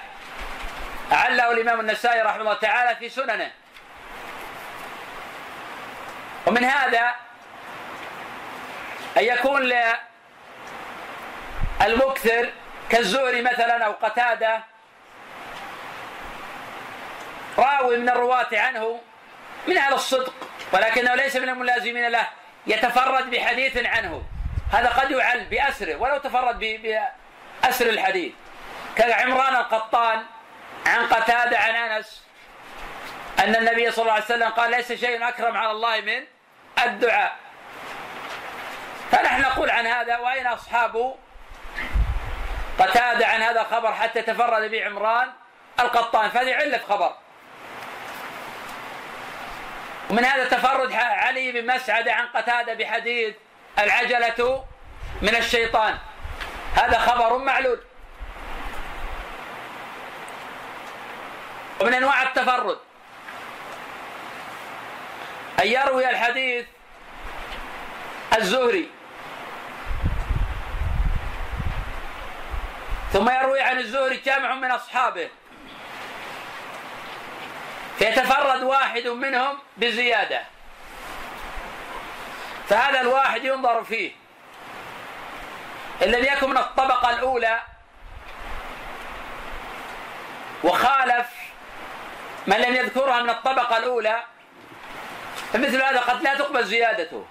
أعله 1.12 1.50
الإمام 1.52 1.80
النسائي 1.80 2.22
رحمه 2.22 2.40
الله 2.40 2.54
تعالى 2.54 2.96
في 2.96 3.08
سننه. 3.08 3.50
ومن 6.46 6.64
هذا 6.64 7.14
أن 9.16 9.24
يكون 9.24 9.72
المكثر 11.82 12.52
كالزهري 12.90 13.42
مثلا 13.42 13.84
أو 13.84 13.92
قتادة 13.92 14.60
راوي 17.58 17.96
من 17.96 18.08
الرواة 18.08 18.48
عنه 18.52 19.00
من 19.66 19.76
أهل 19.76 19.94
الصدق 19.94 20.34
ولكنه 20.72 21.14
ليس 21.14 21.36
من 21.36 21.48
الملازمين 21.48 22.08
له. 22.08 22.39
يتفرد 22.66 23.30
بحديث 23.30 23.86
عنه. 23.86 24.22
هذا 24.72 24.88
قد 24.88 25.10
يعل 25.10 25.44
بأسره 25.44 25.96
ولو 25.96 26.18
تفرد 26.18 26.58
بأسر 26.58 27.86
الحديث. 27.86 28.32
كعمران 28.96 29.56
القطان 29.56 30.22
عن 30.86 31.06
قتادة 31.06 31.58
عن 31.58 31.74
أنس 31.74 32.24
أن 33.38 33.56
النبي 33.56 33.90
صلى 33.90 34.02
الله 34.02 34.12
عليه 34.12 34.24
وسلم 34.24 34.48
قال 34.48 34.70
ليس 34.70 34.92
شيء 34.92 35.28
أكرم 35.28 35.56
على 35.56 35.70
الله 35.70 36.00
من 36.00 36.24
الدعاء. 36.84 37.36
فنحن 39.10 39.42
نقول 39.42 39.70
عن 39.70 39.86
هذا 39.86 40.18
وأين 40.18 40.46
أصحاب 40.46 41.14
قتادة 42.78 43.26
عن 43.26 43.42
هذا 43.42 43.60
الخبر 43.60 43.92
حتى 43.92 44.22
تفرد 44.22 44.70
به 44.70 44.84
عمران 44.84 45.32
القطان؟ 45.80 46.30
فهذه 46.30 46.54
علة 46.54 46.80
خبر. 46.88 47.16
ومن 50.10 50.24
هذا 50.24 50.44
تفرد 50.44 50.92
علي 50.92 51.52
بن 51.52 51.74
مسعد 51.74 52.08
عن 52.08 52.26
قتادة 52.26 52.74
بحديث 52.74 53.34
العجلة 53.78 54.64
من 55.22 55.36
الشيطان. 55.36 55.98
هذا 56.74 56.98
خبر 56.98 57.38
معلول. 57.38 57.80
ومن 61.80 61.94
أنواع 61.94 62.22
التفرد. 62.22 62.78
أن 65.62 65.66
يروي 65.66 66.10
الحديث 66.10 66.66
الزهري. 68.38 68.90
ثم 73.12 73.30
يروي 73.30 73.60
عن 73.60 73.78
الزهري 73.78 74.16
جامع 74.16 74.54
من 74.54 74.70
أصحابه. 74.70 75.28
فيتفرد 78.00 78.62
واحد 78.62 79.06
منهم 79.06 79.58
بزيادة. 79.76 80.42
فهذا 82.68 83.00
الواحد 83.00 83.44
ينظر 83.44 83.84
فيه. 83.84 84.12
إن 86.02 86.08
لم 86.08 86.24
يكن 86.24 86.50
من 86.50 86.56
الطبقة 86.56 87.10
الأولى 87.10 87.62
وخالف 90.64 91.26
من 92.46 92.56
لم 92.56 92.74
يذكرها 92.74 93.22
من 93.22 93.30
الطبقة 93.30 93.76
الأولى 93.76 94.22
فمثل 95.52 95.82
هذا 95.82 96.00
قد 96.00 96.22
لا 96.22 96.34
تقبل 96.34 96.64
زيادته. 96.64 97.26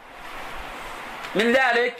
من 1.35 1.53
ذلك 1.53 1.97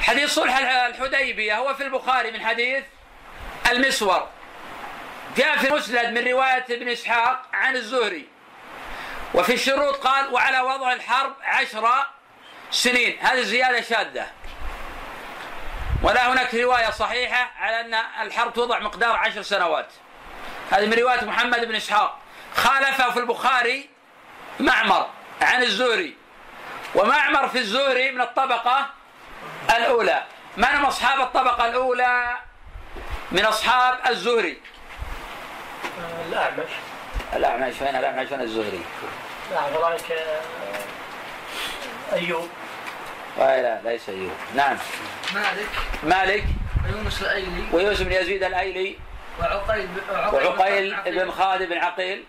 حديث 0.00 0.34
صلح 0.34 0.58
الحديبية 0.58 1.58
هو 1.58 1.74
في 1.74 1.82
البخاري 1.82 2.30
من 2.30 2.46
حديث 2.46 2.84
المسور. 3.70 4.28
جاء 5.36 5.56
في 5.58 5.68
المسند 5.68 6.18
من 6.18 6.28
رواية 6.28 6.64
ابن 6.70 6.88
إسحاق 6.88 7.42
عن 7.52 7.76
الزهري. 7.76 8.28
وفي 9.34 9.54
الشروط 9.54 9.96
قال 9.96 10.32
وعلى 10.32 10.60
وضع 10.60 10.92
الحرب 10.92 11.34
عشر 11.42 12.06
سنين. 12.70 13.18
هذه 13.20 13.40
زيادة 13.40 13.80
شاذة 13.80 14.26
ولا 16.02 16.32
هناك 16.32 16.54
رواية 16.54 16.90
صحيحة 16.90 17.50
على 17.60 17.80
أن 17.80 17.94
الحرب 18.22 18.52
توضع 18.52 18.78
مقدار 18.78 19.16
عشر 19.16 19.42
سنوات. 19.42 19.88
هذه 20.70 20.86
من 20.86 20.94
رواية 20.94 21.24
محمد 21.24 21.64
بن 21.64 21.74
إسحاق. 21.74 22.18
خالفه 22.54 23.10
في 23.10 23.18
البخاري 23.18 23.90
معمر 24.60 25.08
عن 25.42 25.62
الزهري. 25.62 26.16
ومعمر 26.94 27.48
في 27.48 27.58
الزهري 27.58 28.10
من 28.10 28.20
الطبقة 28.20 28.86
الأولى. 29.76 30.24
من 30.56 30.64
هم 30.64 30.84
أصحاب 30.84 31.20
الطبقة 31.20 31.66
الأولى 31.66 32.36
من 33.32 33.44
أصحاب 33.44 33.98
الزهري؟ 34.06 34.60
الأعمش. 36.28 36.70
الأعمش 37.36 37.74
وين 37.82 37.96
الأعمش؟ 37.96 38.32
وين 38.32 38.40
الزهري؟ 38.40 38.80
نعم 39.54 39.64
كذلك 39.70 40.12
آه، 40.12 40.40
أيوب. 42.14 42.48
لا 43.38 43.80
ليس 43.84 44.08
أيوب. 44.08 44.32
نعم. 44.54 44.76
مالك. 45.34 45.68
مالك. 46.02 46.44
ويونس 46.84 47.22
الأيلي. 47.22 47.64
ويوسف 47.72 48.02
بن 48.02 48.12
يزيد 48.12 48.42
الأيلي. 48.42 48.96
وعقيل 49.40 49.88
وعقيل 50.32 50.96
بن 51.06 51.30
خالد 51.30 51.68
بن 51.68 51.78
عقيل. 51.78 52.24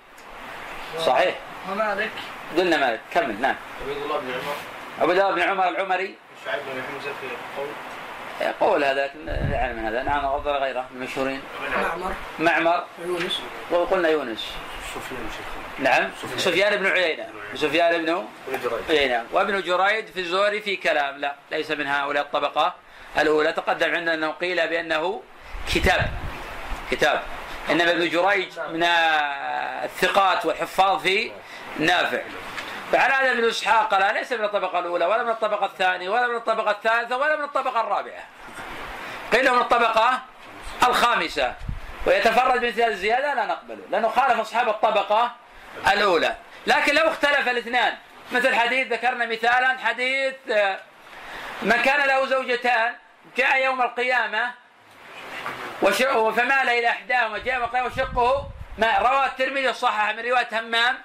صحيح. 1.05 1.35
ومالك. 1.71 2.11
قلنا 2.57 2.77
مالك. 2.77 2.99
كمل. 3.13 3.41
نعم. 3.41 3.55
عبيد 3.81 3.97
الله 3.97 4.19
بن 4.19 4.31
عمر. 4.31 4.55
عبد 5.01 5.09
الله 5.09 5.31
بن 5.31 5.41
عمر 5.41 5.67
العمري. 5.67 6.15
شعيب 6.45 6.61
بن 6.73 6.83
حمزة 6.83 7.11
في 7.21 7.27
قول 7.57 7.67
قول 8.59 8.83
هذا 8.83 9.05
لكن 9.05 9.25
لا 9.25 9.55
يعلم 9.55 9.77
من 9.77 9.85
هذا. 9.85 10.03
نعم 10.03 10.25
غضر 10.25 10.51
غيره 10.51 10.85
من 10.91 11.01
المشهورين 11.01 11.41
معمر. 11.83 12.13
معمر. 12.39 12.83
ويونس 13.05 13.41
وقلنا 13.71 14.09
يونس. 14.09 14.51
سفيان 14.95 15.29
نعم. 15.79 16.09
سفيان. 16.37 16.77
بن 16.77 16.85
عيينة. 16.85 17.27
سفيان 17.55 18.05
بن 18.05 18.25
عيينة. 18.89 19.25
وابن 19.31 19.61
جريد 19.61 20.05
في 20.05 20.19
الزهري 20.19 20.61
في 20.61 20.75
كلام. 20.75 21.17
لا 21.17 21.35
ليس 21.51 21.71
من 21.71 21.87
هؤلاء 21.87 22.23
الطبقة 22.23 22.75
الأولى. 23.17 23.53
تقدم 23.53 23.95
عندنا 23.95 24.13
أنه 24.13 24.31
قيل 24.31 24.67
بأنه 24.67 25.21
كتاب. 25.73 26.09
كتاب. 26.91 27.21
إنما 27.69 27.91
ابن 27.91 28.09
جريج 28.09 28.59
من 28.73 28.83
الثقات 29.83 30.45
والحفاظ 30.45 31.01
في 31.01 31.31
نافع. 31.79 32.21
فعلى 32.91 33.13
هذا 33.13 33.31
ابن 33.31 33.47
إسحاق 33.47 33.99
لا 33.99 34.11
ليس 34.11 34.31
من 34.31 34.43
الطبقة 34.43 34.79
الأولى 34.79 35.05
ولا 35.05 35.23
من 35.23 35.29
الطبقة 35.29 35.65
الثانية 35.65 36.09
ولا 36.09 36.27
من 36.27 36.35
الطبقة 36.35 36.71
الثالثة 36.71 37.17
ولا 37.17 37.35
من 37.35 37.43
الطبقة 37.43 37.81
الرابعة؟ 37.81 38.23
قيل 39.31 39.51
من 39.51 39.57
الطبقة 39.57 40.21
الخامسة. 40.87 41.55
ويتفرد 42.05 42.61
بمثل 42.61 42.81
الزياده 42.81 43.33
لا 43.33 43.45
نقبله 43.45 43.83
لأنه 43.89 44.09
خالف 44.09 44.39
أصحاب 44.39 44.69
الطبقة 44.69 45.31
الأولى. 45.93 46.35
لكن 46.67 46.95
لو 46.95 47.07
اختلف 47.07 47.47
الاثنان 47.47 47.97
مثل 48.31 48.55
حديث 48.55 48.87
ذكرنا 48.87 49.25
مثالا 49.25 49.77
حديث 49.77 50.33
آه، 50.51 50.79
من 51.61 51.81
كان 51.81 52.07
له 52.07 52.25
زوجتان 52.25 52.95
جاء 53.37 53.63
يوم 53.63 53.81
القيامة 53.81 54.51
فمال 56.35 56.69
إلى 56.69 56.89
إحداهما 56.89 57.37
جاء 57.37 57.55
يوم 57.55 57.63
القيامه 57.63 57.87
وشقه 57.87 58.49
ما 58.77 58.99
رواه 58.99 59.25
الترمذي 59.25 59.69
الصحح 59.69 60.09
من 60.09 60.19
رواية 60.19 60.47
همام 60.59 60.97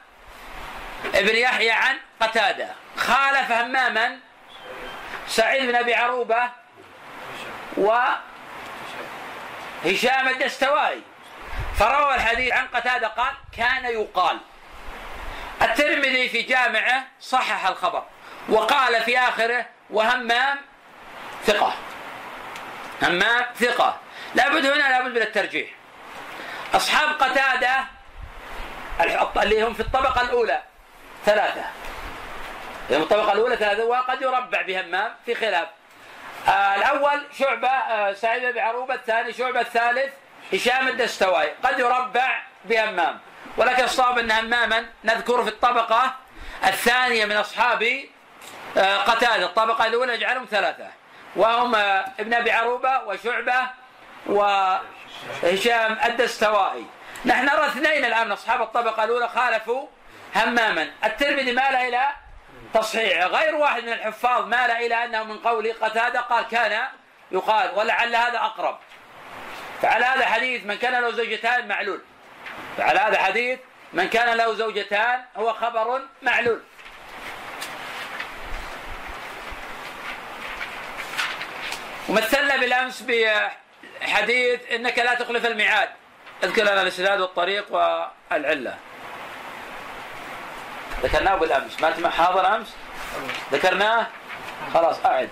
ابن 1.14 1.36
يحيى 1.36 1.70
عن 1.70 1.96
قتادة. 2.20 2.68
خالف 2.96 3.52
هماما 3.52 4.18
سعيد 5.28 5.66
بن 5.66 5.74
أبي 5.74 5.94
عروبة 5.94 6.50
وهشام 7.76 8.18
الدستوائي. 10.28 11.02
فروى 11.78 12.14
الحديث 12.14 12.52
عن 12.52 12.66
قتادة 12.66 13.09
قال 13.09 13.34
كان 13.57 13.84
يقال. 13.84 14.38
الترمذي 15.62 16.28
في 16.28 16.42
جامعه 16.42 17.07
صحح 17.20 17.66
الخبر 17.66 18.04
وقال 18.48 19.02
في 19.02 19.18
آخره 19.18 19.66
وهمام 19.90 20.59
ثقة. 21.46 21.74
همام 23.02 23.46
ثقة. 23.61 24.00
لابد 24.34 24.66
هنا 24.66 24.88
لابد 24.88 25.11
من 25.11 25.22
الترجيح. 25.22 25.70
أصحاب 26.74 27.09
قتادة 27.09 27.84
اللي 29.42 29.62
هم 29.62 29.74
في 29.74 29.80
الطبقة 29.80 30.20
الأولى 30.20 30.62
ثلاثة. 31.26 31.64
هم 32.90 33.02
الطبقه 33.02 33.32
الأولى 33.32 33.56
ثلاثة. 33.56 33.84
وقد 33.84 34.22
يربع 34.22 34.62
بهمام 34.62 35.14
في 35.26 35.34
خلاف. 35.34 35.68
آه 36.48 36.76
الأول 36.76 37.22
شعبة 37.38 37.68
آه 37.68 38.12
سعيد 38.12 38.54
بن 38.54 38.58
عروبة 38.58 38.94
الثاني 38.94 39.32
شعبة 39.32 39.60
الثالث 39.60 40.12
هشام 40.52 40.88
الدستوائي. 40.88 41.52
قد 41.64 41.78
يربع 41.78 42.42
بهمام. 42.64 43.18
ولكن 43.56 43.84
الصواب 43.84 44.18
أن 44.18 44.30
هماما 44.30 44.86
نذكره 45.04 45.42
في 45.42 45.48
الطبقة 45.48 46.14
الثانية 46.64 47.24
من 47.24 47.36
أصحاب 47.36 48.04
آه 48.76 48.96
قتادة. 48.96 49.46
الطبقة 49.46 49.86
الأولى 49.86 50.16
نجعلهم 50.16 50.46
ثلاثة. 50.50 50.86
وهم 51.36 51.74
ابن 52.20 52.34
أبي 52.34 52.50
عروبة 52.50 53.02
وشعبة 53.06 53.60
وهشام 54.26 55.98
الدستوائي. 56.04 56.86
نحن 57.24 57.46
نرى 57.46 57.66
اثنين 57.66 58.04
الآن. 58.04 58.26
من 58.26 58.32
أصحاب 58.32 58.62
الطبقة 58.62 59.04
الأولى 59.04 59.28
خالفوا 59.28 59.86
هماما. 60.37 60.91
الترمذي 61.05 61.53
مال 61.53 61.74
إلى 61.74 62.09
تصحيح 62.74 63.24
غير 63.24 63.55
واحد 63.55 63.82
من 63.82 63.93
الحفاظ 63.93 64.47
مال 64.47 64.70
إلى 64.70 65.05
أنه 65.05 65.22
من 65.22 65.39
قول 65.39 65.72
قتادة 65.72 66.20
قال 66.20 66.49
كان 66.49 66.89
يقال 67.30 67.70
ولعل 67.74 68.16
هذا 68.16 68.39
أقرب. 68.39 68.78
فعلى 69.82 70.05
هذا 70.05 70.26
حديث 70.26 70.64
من 70.64 70.74
كان 70.74 71.03
له 71.03 71.11
زوجتان 71.11 71.68
معلول. 71.68 72.01
فعلى 72.76 72.99
هذا 72.99 73.18
حديث 73.18 73.59
من 73.93 74.09
كان 74.09 74.37
له 74.37 74.55
زوجتان 74.55 75.24
هو 75.37 75.53
خبر 75.53 76.01
معلول. 76.22 76.62
ومثلنا 82.09 82.57
بالأمس 82.57 83.03
بحديث 83.03 84.61
إنك 84.72 84.99
لا 84.99 85.14
تخلف 85.14 85.47
الميعاد. 85.47 85.89
اذكر 86.45 86.62
لنا 86.62 86.82
الإسناد 86.82 87.20
والطريق 87.20 87.72
والعلة. 87.72 88.78
ذكرناه 91.03 91.34
بالأمس. 91.34 91.80
ما 91.80 91.88
انت 91.88 92.07
حاضر 92.07 92.57
أمس؟ 92.57 92.74
ذكرناه؟ 93.53 94.07
خلاص 94.74 95.07
أعد. 95.07 95.28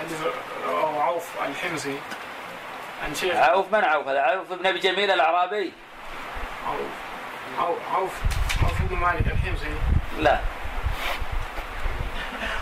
حديث 0.00 0.18
عوف 0.96 1.28
الحمصي 1.48 1.98
عن 3.04 3.14
شيخ. 3.14 3.36
عوف 3.36 3.72
من 3.72 3.84
عوف 3.84 4.08
هذا؟ 4.08 4.20
عوف 4.20 4.52
بن 4.52 4.66
أبي 4.66 4.78
جميل 4.78 5.10
الاعرابي 5.10 5.72
عوف. 6.66 6.78
عوف 7.58 7.78
عوف. 7.94 8.12
بن 8.90 8.96
مالك 8.96 9.26
الحمصي 9.26 9.74
لا. 10.18 10.40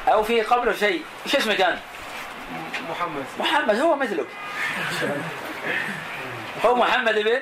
أو 0.08 0.22
في 0.22 0.42
قبله 0.42 0.72
شيء. 0.72 1.04
إيش 1.26 1.36
اسمه 1.36 1.54
كان؟ 1.54 1.78
محمد. 2.90 3.24
محمد 3.38 3.80
هو 3.80 3.96
مثلك. 3.96 4.26
هو 6.64 6.74
محمد 6.74 7.14
بن 7.14 7.40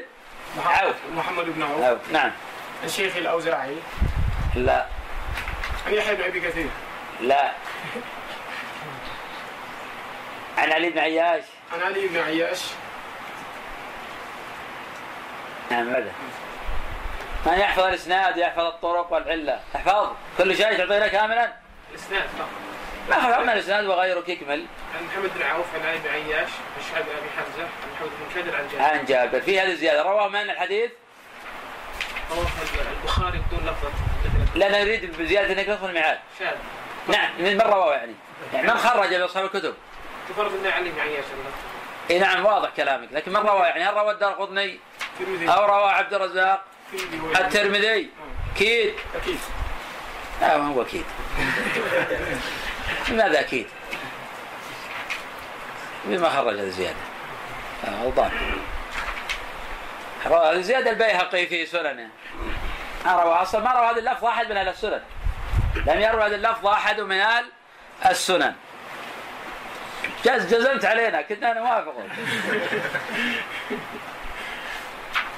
عوف. 0.67 0.97
محمد 1.17 1.45
بن 1.45 1.63
عوف. 1.63 1.83
عوف 1.83 1.99
نعم. 2.13 2.33
عن 2.83 2.89
شيخ 2.89 3.17
الأوزاعي. 3.17 3.77
لا. 4.57 4.87
عن 5.87 5.95
يحيى 5.95 6.15
بن 6.15 6.23
ابي 6.23 6.41
كثير؟ 6.41 6.69
لا. 7.21 7.53
عن 10.59 10.73
علي 10.73 10.91
بن 10.91 10.99
عياش. 10.99 11.45
عن 11.73 11.83
علي 11.83 12.09
بن 12.09 12.17
عياش. 12.17 12.63
نعم 15.71 15.87
ماذا؟ 15.87 16.13
من 17.47 17.53
يحفظ 17.53 17.83
الإسناد 17.83 18.37
يحفظ 18.37 18.65
الطرق 18.65 19.13
والعلة. 19.13 19.61
احفظ 19.77 20.13
كل 20.39 20.57
شيء 20.57 20.77
تعطينا 20.77 21.09
كاملا؟ 21.09 21.53
الإسناد 21.91 22.29
فقط. 22.39 22.49
ما 23.09 23.15
حفظ. 23.15 23.33
أما 23.33 23.53
الإسناد 23.53 23.85
وغيرك 23.85 24.29
يكمل. 24.29 24.67
عن 24.99 25.07
محمد 25.07 25.31
بن 25.35 25.43
عوف 25.43 25.67
عن 25.75 25.87
علي 25.87 25.99
بن 25.99 26.09
عياش. 26.09 26.49
عن 26.49 26.83
شعيب 26.93 27.07
بن 27.07 27.13
أبي 27.13 27.29
حمزة 27.37 27.63
عن 27.63 27.93
محمد 27.95 28.11
بن 28.11 28.43
كدر 28.43 28.57
عن 28.57 28.69
جابر. 28.69 28.85
عن 28.85 29.05
جابر. 29.05 29.41
في 29.41 29.61
هذه 29.61 29.71
الزياده 29.71 30.03
رواه 30.03 30.29
من 30.29 30.51
الحديث؟ 30.51 30.91
رواه 32.31 32.47
البخاري 33.03 33.39
بدون 33.39 33.61
لفظه 33.61 33.91
لا 34.57 34.85
نريد 34.85 35.17
بزيادة 35.19 35.53
إنك 35.53 35.67
تدخل 35.67 35.89
الميعاد. 35.89 36.19
شاذ. 36.39 36.55
نعم 37.09 37.31
من 37.39 37.61
رواه 37.61 37.93
يعني. 37.93 38.15
يعني 38.55 38.67
من 38.67 38.77
خرج 38.77 39.15
باصحاب 39.15 39.45
الكتب. 39.45 39.75
تفرد 40.29 40.53
ان 40.65 40.73
علي 40.73 41.01
عياش 41.01 41.25
اللفظ 41.25 41.59
إي 42.11 42.19
نعم 42.19 42.47
واضح 42.47 42.71
كلامك. 42.77 43.09
لكن 43.13 43.33
من 43.33 43.41
رواه 43.41 43.67
يعني؟ 43.67 43.85
هل 43.85 43.95
روى 43.95 44.11
الدار 44.11 44.33
قطني؟ 44.33 44.79
أو 45.49 45.65
روى 45.67 45.91
عبد 45.91 46.15
الرزاق؟ 46.15 46.65
الترمذي. 47.41 48.11
أكيد. 48.55 48.95
أكيد. 49.15 49.39
لا 50.41 50.59
ما 50.59 50.69
هو 50.69 50.83
أكيد. 50.83 51.05
لماذا 53.09 53.41
أكيد؟ 53.41 53.67
بما 56.05 56.29
خرج 56.29 56.55
هذه 56.55 56.61
الزياده 56.61 56.97
آه، 57.85 58.05
غلطان 58.05 58.31
روى 60.27 60.55
هذه 60.55 60.61
زيادة 60.61 60.91
البيهقي 60.91 61.47
في 61.47 61.67
سننه. 61.67 62.09
ما 63.07 63.23
روى 63.23 63.35
أصلا 63.35 63.61
ما 63.61 63.73
روى 63.73 63.91
هذه 63.91 63.99
اللفظه 63.99 64.29
احد 64.29 64.51
من 64.51 64.57
أهل 64.57 64.69
السنن. 64.69 65.03
لم 65.87 66.01
يروي 66.01 66.27
هذه 66.27 66.35
اللفظه 66.35 66.73
احد 66.73 67.01
من 67.01 67.21
أهل 67.21 67.45
السنن. 68.07 68.55
جز 70.25 70.55
جزمت 70.55 70.85
علينا 70.85 71.23
كنا 71.23 71.53
نوافقه 71.53 72.09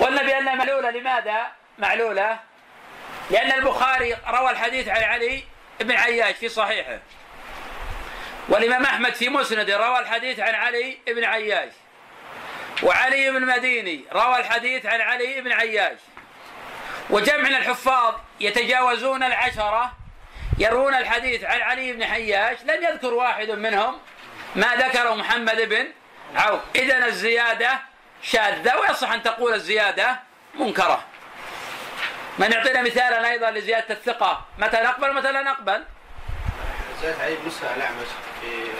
قلنا 0.00 0.22
بأنها 0.22 0.54
معلولة 0.54 0.90
لماذا؟ 0.90 1.46
معلولة؟ 1.78 2.38
لأن 3.30 3.52
البخاري 3.52 4.16
روى 4.28 4.50
الحديث 4.50 4.88
عن 4.88 5.02
علي 5.02 5.44
بن 5.80 5.96
عياش 5.96 6.34
في 6.34 6.48
صحيحه. 6.48 6.98
والإمام 8.48 8.84
أحمد 8.84 9.14
في 9.14 9.28
مسنده 9.28 9.76
روى 9.76 9.98
الحديث 9.98 10.40
عن 10.40 10.54
علي 10.54 10.98
بن 11.06 11.24
عياش. 11.24 11.72
وعلي 12.82 13.30
بن 13.30 13.46
مديني 13.46 14.04
روى 14.12 14.36
الحديث 14.36 14.86
عن 14.86 15.00
علي 15.00 15.40
بن 15.40 15.52
عياش. 15.52 15.98
وجمع 17.10 17.36
من 17.36 17.54
الحفاظ 17.54 18.14
يتجاوزون 18.40 19.22
العشرة 19.22 19.92
يروون 20.58 20.94
الحديث 20.94 21.44
عن 21.44 21.60
علي 21.60 21.92
بن 21.92 22.04
حياش 22.04 22.58
لم 22.64 22.84
يذكر 22.84 23.14
واحد 23.14 23.50
منهم 23.50 23.98
ما 24.56 24.76
ذكره 24.76 25.14
محمد 25.14 25.60
بن 25.60 25.86
عوف. 26.36 26.60
إذا 26.76 27.06
الزيادة 27.06 27.78
شاذة 28.22 28.76
ويصح 28.76 29.12
أن 29.12 29.22
تقول 29.22 29.54
الزيادة 29.54 30.20
منكرة. 30.54 31.04
من 32.38 32.52
يعطينا 32.52 32.82
مثالا 32.82 33.30
أيضا 33.30 33.50
لزيادة 33.50 33.94
الثقة 33.94 34.44
متى 34.58 34.76
نقبل 34.76 35.10
ومتى 35.10 35.32
لا 35.32 35.42
نقبل؟ 35.42 35.84
زاد 37.02 37.20
علي 37.20 37.34
بن 37.34 37.46
مسلم 37.46 37.68
الأعمش 37.76 38.06
في 38.40 38.70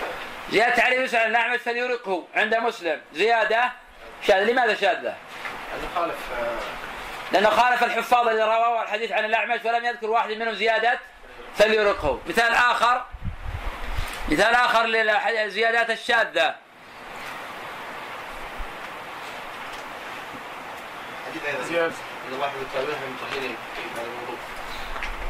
زيادة 0.50 0.82
علي 0.82 0.96
يسأل 0.96 1.30
الأعمش 1.30 1.60
فليرقه 1.60 2.26
عند 2.34 2.54
مسلم. 2.54 3.00
زيادة 3.12 3.72
شاذة. 4.26 4.50
لماذا 4.50 4.74
شاذة؟ 4.74 5.16
أنه 5.74 5.88
خالف 5.94 6.16
لأنه 7.32 7.50
خالف 7.50 7.84
الحفاظ 7.84 8.28
الذي 8.28 8.42
رواه 8.42 8.82
الحديث 8.82 9.12
عن 9.12 9.24
الأعمش 9.24 9.64
ولم 9.64 9.84
يذكر 9.84 10.10
واحد 10.10 10.30
منهم 10.30 10.54
زيادة 10.54 10.98
فليرقه. 11.56 12.20
مثال 12.26 12.52
آخر 12.52 13.04
مثال 14.28 14.54
آخر 14.54 14.86
للزيادات 14.86 15.90
الشاذة. 15.90 16.54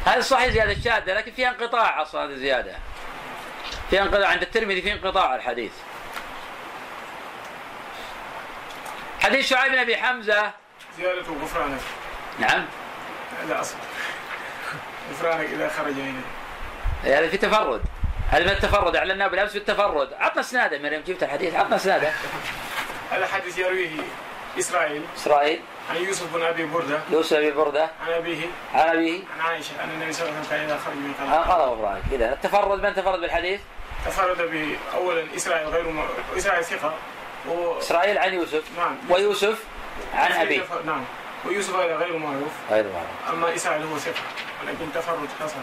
هذا 0.05 0.21
صحيح 0.21 0.47
زيادة 0.47 0.73
شاذة 0.83 1.13
لكن 1.13 1.31
فيها 1.31 1.49
انقطاع 1.49 2.01
أصلا 2.01 2.25
هذه 2.25 2.29
الزيادة. 2.29 2.75
فيها 3.89 4.03
انقطاع 4.03 4.29
عند 4.29 4.41
الترمذي 4.41 4.81
في 4.81 4.93
انقطاع 4.93 5.35
الحديث. 5.35 5.71
حديث 9.23 9.49
شعيب 9.49 9.71
بن 9.71 9.77
أبي 9.77 9.97
حمزة 9.97 10.51
زيادة 10.99 11.21
غفرانك. 11.43 11.79
نعم. 12.39 12.65
لا 13.49 13.61
أصل 13.61 13.75
غفرانك 15.11 15.49
إذا 15.49 15.69
خرج 15.69 15.93
إليه 15.93 16.21
هذا 17.03 17.27
في 17.27 17.37
تفرد 17.37 17.81
هذا 18.29 18.43
من 18.43 18.49
التفرد. 18.49 18.95
أعلناه 18.95 19.27
بالأمس 19.27 19.51
في 19.51 19.57
التفرد. 19.57 20.13
عطنا 20.13 20.41
اسناده 20.41 20.77
مريم 20.77 21.01
جبت 21.01 21.23
الحديث؟ 21.23 21.55
عطنا 21.55 21.75
اسناده 21.75 22.11
هذا 23.11 23.27
حديث 23.27 23.57
يرويه 23.57 23.89
إسرائيل. 24.59 25.03
إسرائيل. 25.17 25.61
عن 25.89 25.95
يوسف 25.95 26.35
بن 26.35 26.41
أبي 26.41 26.65
بردة. 26.65 26.99
يوسف 27.11 27.37
بن 27.37 27.55
بردة. 27.55 27.89
عن 28.07 28.13
أبيه. 28.13 28.45
عن 28.73 28.89
أبيه. 28.89 29.21
عن 29.33 29.41
عائشة. 29.41 29.83
أن 29.83 29.89
النبي 29.89 30.13
صلى 30.13 30.29
الله 30.29 30.37
عليه 30.37 30.47
وسلم 30.47 30.57
كان 30.57 30.69
إذا 30.69 30.79
خرج 30.85 30.95
من 30.95 31.13
قلبه. 31.13 31.35
قضى 31.35 31.63
غفرانك. 31.63 32.03
إذا 32.11 32.33
التفرد 32.33 32.83
من 32.83 32.95
تفرد 32.95 33.19
بالحديث؟ 33.19 33.61
تفرد 34.05 34.51
به 34.51 34.77
أولا 34.93 35.25
إسرائيل 35.35 35.67
غير 35.67 35.89
م... 35.89 36.03
إسرائيل 36.37 36.63
ثقة. 36.63 36.93
و... 37.47 37.79
إسرائيل 37.79 38.17
عن 38.17 38.33
يوسف. 38.33 38.63
نعم. 38.77 38.97
ويوسف؟ 39.09 39.63
عن 40.13 40.31
أبيه. 40.31 40.61
نعم. 40.85 41.03
ويوسف 41.45 41.75
هذا 41.75 41.95
غير 41.95 42.17
معروف. 42.17 42.51
غير 42.71 42.83
معروف. 42.83 43.29
أما 43.29 43.55
إسرائيل 43.55 43.83
هو 43.83 43.97
ثقة 43.97 44.21
ولكن 44.63 44.93
تفرد 44.93 45.29
حصل. 45.39 45.55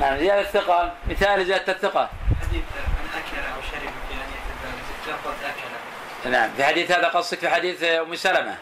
نعم 0.00 0.18
زيادة 0.18 0.40
الثقة 0.40 0.94
مثال 1.08 1.46
زيادة 1.46 1.72
الثقة. 1.72 2.10
حديث 2.40 2.62
من 2.62 3.08
أكل 3.14 3.36
أو 3.54 3.62
شرب 3.70 3.92
في 4.08 4.14
ان 4.14 4.28
يتبادل 4.32 5.18
لفظ 5.18 5.30
أكل. 5.44 6.30
نعم 6.30 6.50
في 6.56 6.64
حديث 6.64 6.90
هذا 6.90 7.08
قصدك 7.08 7.38
في 7.38 7.48
حديث 7.48 7.82
أم 7.84 8.14
سلمة. 8.14 8.56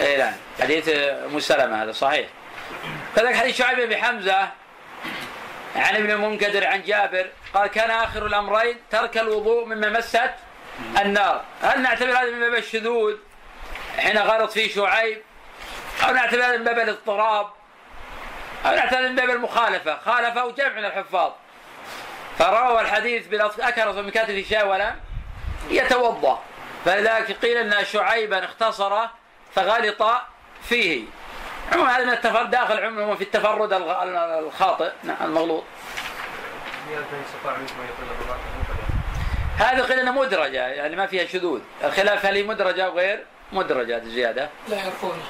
اي 0.00 0.16
نعم 0.16 0.32
حديث 0.60 0.88
أم 0.88 1.40
سلمة 1.40 1.82
هذا 1.82 1.92
صحيح. 1.92 2.28
كذلك 3.16 3.36
حديث 3.36 3.56
شعيب 3.56 3.88
بن 3.88 3.96
حمزة 3.96 4.48
عن 5.76 5.96
ابن 5.96 6.10
المنكدر 6.10 6.66
عن 6.66 6.82
جابر 6.82 7.26
قال 7.54 7.66
كان 7.66 7.90
آخر 7.90 8.26
الأمرين 8.26 8.76
ترك 8.90 9.18
الوضوء 9.18 9.64
مما 9.64 9.88
مست 9.88 10.30
النار. 11.00 11.44
هل 11.62 11.82
نعتبر 11.82 12.10
هذا 12.10 12.30
من 12.30 12.40
باب 12.40 12.54
الشذوذ؟ 12.54 13.16
حين 13.98 14.18
غلط 14.18 14.50
فيه 14.50 14.74
شعيب 14.74 15.22
أو 16.08 16.14
نعتبر 16.14 16.44
هذا 16.44 16.56
من 16.56 16.64
باب 16.64 16.78
الاضطراب 16.78 17.46
أو 18.66 18.74
نعتبر 18.74 19.08
من 19.08 19.16
باب 19.16 19.30
المخالفة. 19.30 19.98
خالفه 19.98 20.50
جمع 20.50 20.68
من 20.68 20.84
الحفاظ. 20.84 21.32
فروى 22.38 22.80
الحديث 22.80 23.26
بلفظ 23.26 23.60
اكل 23.60 24.02
من 24.02 24.10
كتف 24.10 24.50
شاء 24.50 24.68
ولم 24.68 24.94
يتوضأ. 25.70 26.42
فلذلك 26.84 27.32
قيل 27.32 27.56
إن 27.56 27.84
شعيبا 27.84 28.44
اختصر 28.44 29.06
فغلط 29.54 30.02
فيه. 30.62 31.04
عموما 31.72 31.96
هذا 31.96 32.04
من 32.04 32.12
التفرد 32.12 32.50
داخل 32.50 32.84
عموما 32.84 33.16
في 33.16 33.24
التفرد 33.24 33.72
الخاطئ. 33.72 34.92
نعم، 35.02 35.16
المغلوط. 35.22 35.64
أن 36.88 37.04
هذه 39.56 39.80
قيل 39.80 40.00
انها 40.00 40.12
مدرجة 40.12 40.66
يعني 40.66 40.96
ما 40.96 41.06
فيها 41.06 41.26
شذوذ. 41.26 41.60
الخلاف 41.84 42.26
هل 42.26 42.34
هي 42.34 42.42
مدرجة 42.42 42.84
أو 42.84 42.98
غير؟ 42.98 43.24
مدرجه 43.52 43.96
هذه 43.96 44.02
الزياده 44.02 44.50
لا 44.68 44.76
يعرفون 44.76 45.22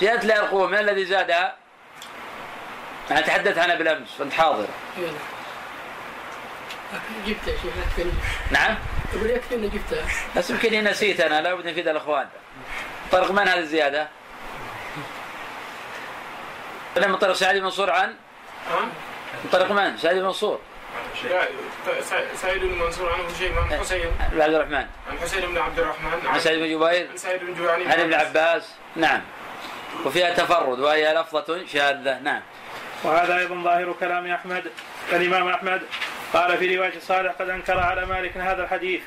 زيادة 0.00 0.22
لا 0.22 0.36
يرقوه 0.36 0.66
من 0.66 0.78
الذي 0.78 1.04
زادها؟ 1.04 1.56
أنا 3.10 3.20
تحدثت 3.20 3.58
عنها 3.58 3.74
بالأمس 3.74 4.08
كنت 4.18 4.32
حاضر. 4.32 4.66
جبتها 7.26 7.54
شيخ 7.62 7.76
لا 7.76 7.94
تكلم. 7.94 8.18
نعم؟ 8.50 8.78
يقول 9.14 9.30
يكفي 9.30 9.54
إني 9.54 9.68
جبتها 9.68 10.04
بس 10.36 10.50
يمكن 10.50 10.84
نسيت 10.84 11.20
أنا 11.20 11.40
لا 11.40 11.54
بد 11.54 11.66
نفيد 11.66 11.88
الأخوان. 11.88 12.28
طرق 13.12 13.30
من 13.30 13.48
هذه 13.48 13.58
الزيادة؟ 13.58 14.08
من 16.96 17.16
طريق 17.16 17.34
سعيد 17.34 17.56
بن 17.56 17.64
منصور 17.64 17.90
عن؟ 17.90 18.14
ها؟ 18.70 18.80
من 19.44 19.50
طريق 19.52 19.72
من؟ 19.72 19.96
سعيد 19.96 20.18
بن 20.18 20.24
منصور. 20.24 20.60
سعيد 22.34 22.64
بن 22.64 22.78
منصور 22.78 23.12
عنه 23.12 23.24
شيء 23.38 23.52
عن 23.58 23.78
حسين. 23.78 24.10
بن 24.32 24.40
عبد 24.42 24.54
الرحمن. 24.54 24.86
عن 25.10 25.18
حسين 25.22 25.46
بن 25.46 25.58
عبد 25.58 25.78
الرحمن 25.78 26.26
عن 26.26 26.40
سعيد 26.40 26.58
بن 26.58 26.66
جبير. 26.66 27.08
عن 27.10 27.16
سعيد 27.16 27.44
بن 27.44 27.54
جوعني 27.54 27.84
عن 27.84 28.00
ابن 28.00 28.14
عباس. 28.14 28.74
نعم. 28.96 29.20
وفيها 30.04 30.34
تفرد 30.34 30.78
وهي 30.78 31.14
لفظة 31.14 31.66
شاذة. 31.66 32.18
نعم. 32.18 32.42
وهذا 33.04 33.38
أيضا 33.38 33.54
ظاهر 33.54 33.92
كلام 34.00 34.26
أحمد 34.26 34.64
الامام 35.12 35.48
أحمد. 35.48 35.82
قال 36.32 36.58
في 36.58 36.76
رواية 36.76 36.98
صالح 37.00 37.32
قد 37.32 37.48
أنكر 37.48 37.78
على 37.78 38.06
مالك 38.06 38.36
هذا 38.36 38.62
الحديث. 38.62 39.00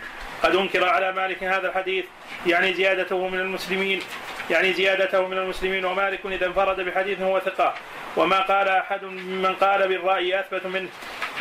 قد 0.43 0.55
انكر 0.55 0.89
على 0.89 1.11
مالك 1.11 1.43
هذا 1.43 1.67
الحديث 1.67 2.05
يعني 2.47 2.73
زيادته 2.73 3.27
من 3.27 3.39
المسلمين 3.39 4.01
يعني 4.49 4.73
زيادته 4.73 5.27
من 5.27 5.37
المسلمين 5.37 5.85
ومالك 5.85 6.25
إذا 6.25 6.45
انفرد 6.45 6.81
بحديث 6.81 7.21
هو 7.21 7.39
ثقة. 7.39 7.73
وما 8.17 8.39
قال 8.39 8.67
أحد 8.67 9.03
ممن 9.03 9.55
قال 9.55 9.87
بالرأي 9.87 10.39
أثبت 10.39 10.65
منه 10.65 10.89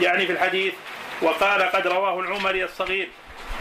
يعني 0.00 0.26
في 0.26 0.32
الحديث 0.32 0.74
وقال 1.22 1.62
قد 1.62 1.86
رواه 1.86 2.20
العمري 2.20 2.64
الصغير 2.64 3.08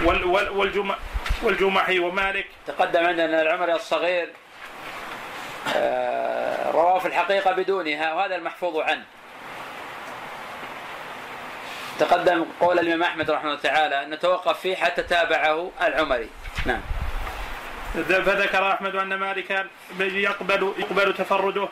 وال 0.04 0.26
وال 0.26 0.50
والجمع 0.50 0.96
والجمحي 1.44 2.00
ومالك. 2.00 2.46
تقدم 2.68 3.06
عندنا 3.06 3.42
العمري 3.42 3.74
الصغير 3.74 4.30
آه، 5.76 6.72
رواه 6.72 7.00
في 7.00 7.06
الحقيقة 7.06 7.52
بدونها 7.52 8.14
وهذا 8.14 8.36
المحفوظ 8.36 8.78
عنه. 8.78 9.04
تقدم 12.00 12.46
قول 12.60 12.80
الإمام 12.80 13.04
أحمد 13.04 13.32
رحمه 13.32 13.50
الله 13.50 13.62
تعالى 13.62 14.04
أن 14.04 14.10
نتوقف 14.10 14.60
فيه 14.60 14.76
حتى 14.76 15.04
تابعه 15.04 15.72
العمري. 15.82 16.30
نعم. 16.66 16.82
فذكر 18.10 18.72
أحمد 18.72 18.96
أن 18.96 19.14
مالكا 19.14 19.66
يقبل 20.00 20.74
يقبل 20.78 21.14
تفرده 21.14 21.68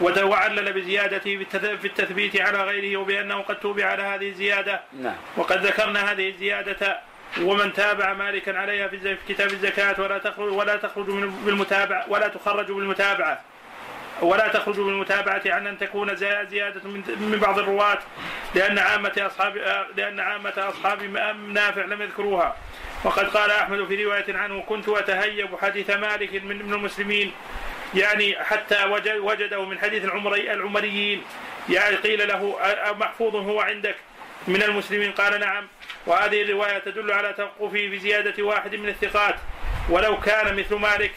وعلل 0.00 0.72
بزيادته 0.72 1.44
في 1.52 1.84
التثبيت 1.84 2.40
على 2.40 2.58
غيره 2.58 2.96
وبأنه 3.00 3.42
قد 3.42 3.60
توبع 3.60 3.84
على 3.84 4.02
هذه 4.02 4.28
الزيادة. 4.28 4.80
نعم. 4.92 5.16
وقد 5.36 5.66
ذكرنا 5.66 6.12
هذه 6.12 6.28
الزيادة 6.28 7.00
ومن 7.40 7.72
تابع 7.72 8.12
مالكا 8.12 8.58
عليها 8.58 8.88
في 8.88 9.16
كتاب 9.28 9.50
الزكاة 9.50 10.00
ولا 10.00 10.18
تخرج 10.18 10.52
ولا 10.52 10.76
تخرج 10.76 11.08
من 11.08 11.30
بالمتابعه 11.44 12.04
ولا 12.08 12.28
تخرج 12.28 12.66
بالمتابعة. 12.66 13.40
ولا 14.22 14.48
تخرج 14.48 14.76
بالمتابعة 14.76 15.42
عن 15.46 15.66
أن 15.66 15.78
تكون 15.78 16.16
زي- 16.16 16.46
زيادة 16.50 16.80
من 17.20 17.38
بعض 17.42 17.58
الرواة 17.58 17.98
لأن 18.54 18.78
عامة 18.78 19.12
أصحاب 19.18 19.56
لأن 19.96 20.20
عامة 20.20 20.52
أصحاب 20.56 21.02
نافع 21.48 21.82
لم 21.84 22.02
يذكروها. 22.02 22.56
وقد 23.04 23.24
قال 23.28 23.50
أحمد 23.50 23.84
في 23.86 24.04
رواية 24.04 24.36
عنه 24.36 24.60
كنت 24.62 24.88
أتهيب 24.88 25.56
حديث 25.62 25.90
مالك 25.90 26.34
من 26.44 26.66
من 26.66 26.74
المسلمين. 26.74 27.32
يعني 27.94 28.44
حتى 28.44 28.84
وجد 28.84 29.16
وجده 29.16 29.64
من 29.64 29.78
حديث 29.78 30.04
العمري 30.04 30.52
العمريين. 30.52 31.22
يعني 31.68 31.96
قيل 31.96 32.28
له 32.28 32.56
محفوظ 32.98 33.36
هو 33.36 33.60
عندك 33.60 33.96
من 34.48 34.62
المسلمين. 34.62 35.12
قال 35.12 35.40
نعم. 35.40 35.66
وهذه 36.06 36.42
الرواية 36.42 36.78
تدل 36.78 37.12
على 37.12 37.32
توقفه 37.32 37.88
بزيادة 37.88 38.42
واحد 38.42 38.74
من 38.74 38.88
الثقات. 38.88 39.34
ولو 39.90 40.20
كان 40.20 40.56
مثل 40.56 40.74
مالك 40.74 41.12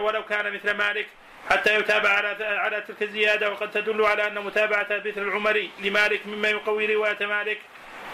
ولو 0.00 0.24
كان 0.24 0.52
مثل 0.54 0.70
مالك 0.76 1.06
حتى 1.52 1.74
يتابع 1.78 2.08
على 2.08 2.44
على 2.44 2.80
تلك 2.80 3.02
الزيادة 3.02 3.50
وقد 3.50 3.70
تدل 3.70 4.04
على 4.04 4.26
أن 4.26 4.34
متابعة 4.34 4.86
مثل 4.90 5.12
العمري 5.22 5.70
لمالك 5.82 6.26
مما 6.26 6.48
يقوي 6.48 6.94
رواية 6.94 7.26
مالك 7.26 7.58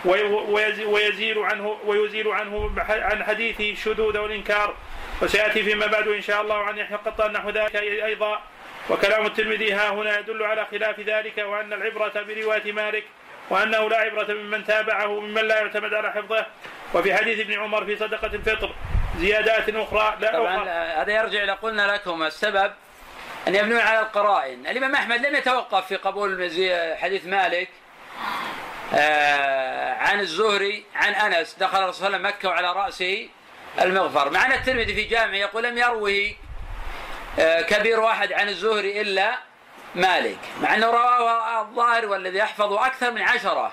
وي- 0.05 0.23
ويزي- 0.23 0.85
ويزيل 0.85 1.39
عنه 1.39 1.79
ويزيل 1.85 2.29
عنه 2.29 2.71
عن 2.89 3.25
حديثه 3.25 3.71
الشذوذ 3.71 4.19
والإنكار. 4.19 4.75
وسيأتي 5.23 5.63
فيما 5.63 5.87
بعد 5.87 6.09
إن 6.09 6.21
شاء 6.21 6.43
الله 6.43 6.57
عن 6.57 6.79
يحيى 6.79 6.97
القطان 6.97 7.33
نحو 7.33 7.51
ذلك 7.51 7.77
أيضا. 7.77 8.41
وكلام 8.91 9.27
الترمذي 9.27 9.73
ها 9.73 9.91
هنا 9.91 10.19
يدل 10.19 10.43
على 10.43 10.67
خلاف 10.71 11.01
ذلك 11.01 11.39
وأن 11.39 11.73
العبرة 11.73 12.13
برواية 12.29 12.73
مالك 12.73 13.05
وأنه 13.51 13.89
لا 13.89 13.97
عبرة 13.99 14.35
ممن 14.35 14.65
تابعه 14.65 15.21
ممن 15.21 15.49
لا 15.49 15.61
يعتمد 15.61 15.95
على 15.95 16.13
حفظه. 16.13 16.47
وفي 16.95 17.15
حديث 17.15 17.41
ابن 17.41 17.53
عمر 17.59 17.85
في 17.85 17.97
صدقة 17.97 18.27
الفطر 18.35 18.71
زيادات 19.17 19.69
أخرى 19.69 20.17
لا 20.21 20.33
طبعا 20.33 20.57
أخرى. 20.57 20.69
آه، 20.71 21.03
هذا 21.03 21.13
يرجع 21.13 21.43
إلى 21.43 21.53
قلنا 21.53 21.95
لكم 21.95 22.23
السبب 22.23 22.73
أن 23.49 23.55
يبنون 23.55 23.81
على 23.81 24.01
القرائن. 24.01 24.67
الإمام 24.67 24.95
أحمد 24.95 25.27
لم 25.27 25.37
يتوقف 25.37 25.87
في 25.87 25.97
قبول 25.97 26.51
حديث 27.01 27.27
مالك 27.27 27.69
آه، 28.95 29.95
عن 29.95 30.21
الزهري 30.21 30.85
عن 30.95 31.13
أنس. 31.13 31.57
دخل 31.61 31.79
الرسول 31.79 31.95
صلى 31.95 32.07
الله 32.07 32.19
عليه 32.19 32.29
وسلم 32.29 32.39
مكة 32.39 32.49
وعلى 32.49 32.73
رأسه 32.73 33.29
المغفر. 33.81 34.31
مع 34.31 34.47
أن 34.47 34.53
الترمذي 34.53 34.95
في 34.95 35.03
جامعه 35.03 35.37
يقول 35.37 35.65
لم 35.65 35.79
يروه 35.79 36.35
آه، 37.39 37.61
كبير 37.61 38.01
واحد 38.01 38.33
عن 38.33 38.49
الزهري 38.49 39.01
إلا 39.01 39.39
مالك 39.95 40.39
مع 40.63 40.75
أنه 40.75 40.87
رواه 40.87 41.61
الظاهر 41.61 42.07
والذي 42.07 42.39
يحفظ 42.39 42.73
أكثر 42.73 43.11
من 43.11 43.23
عشرة. 43.23 43.73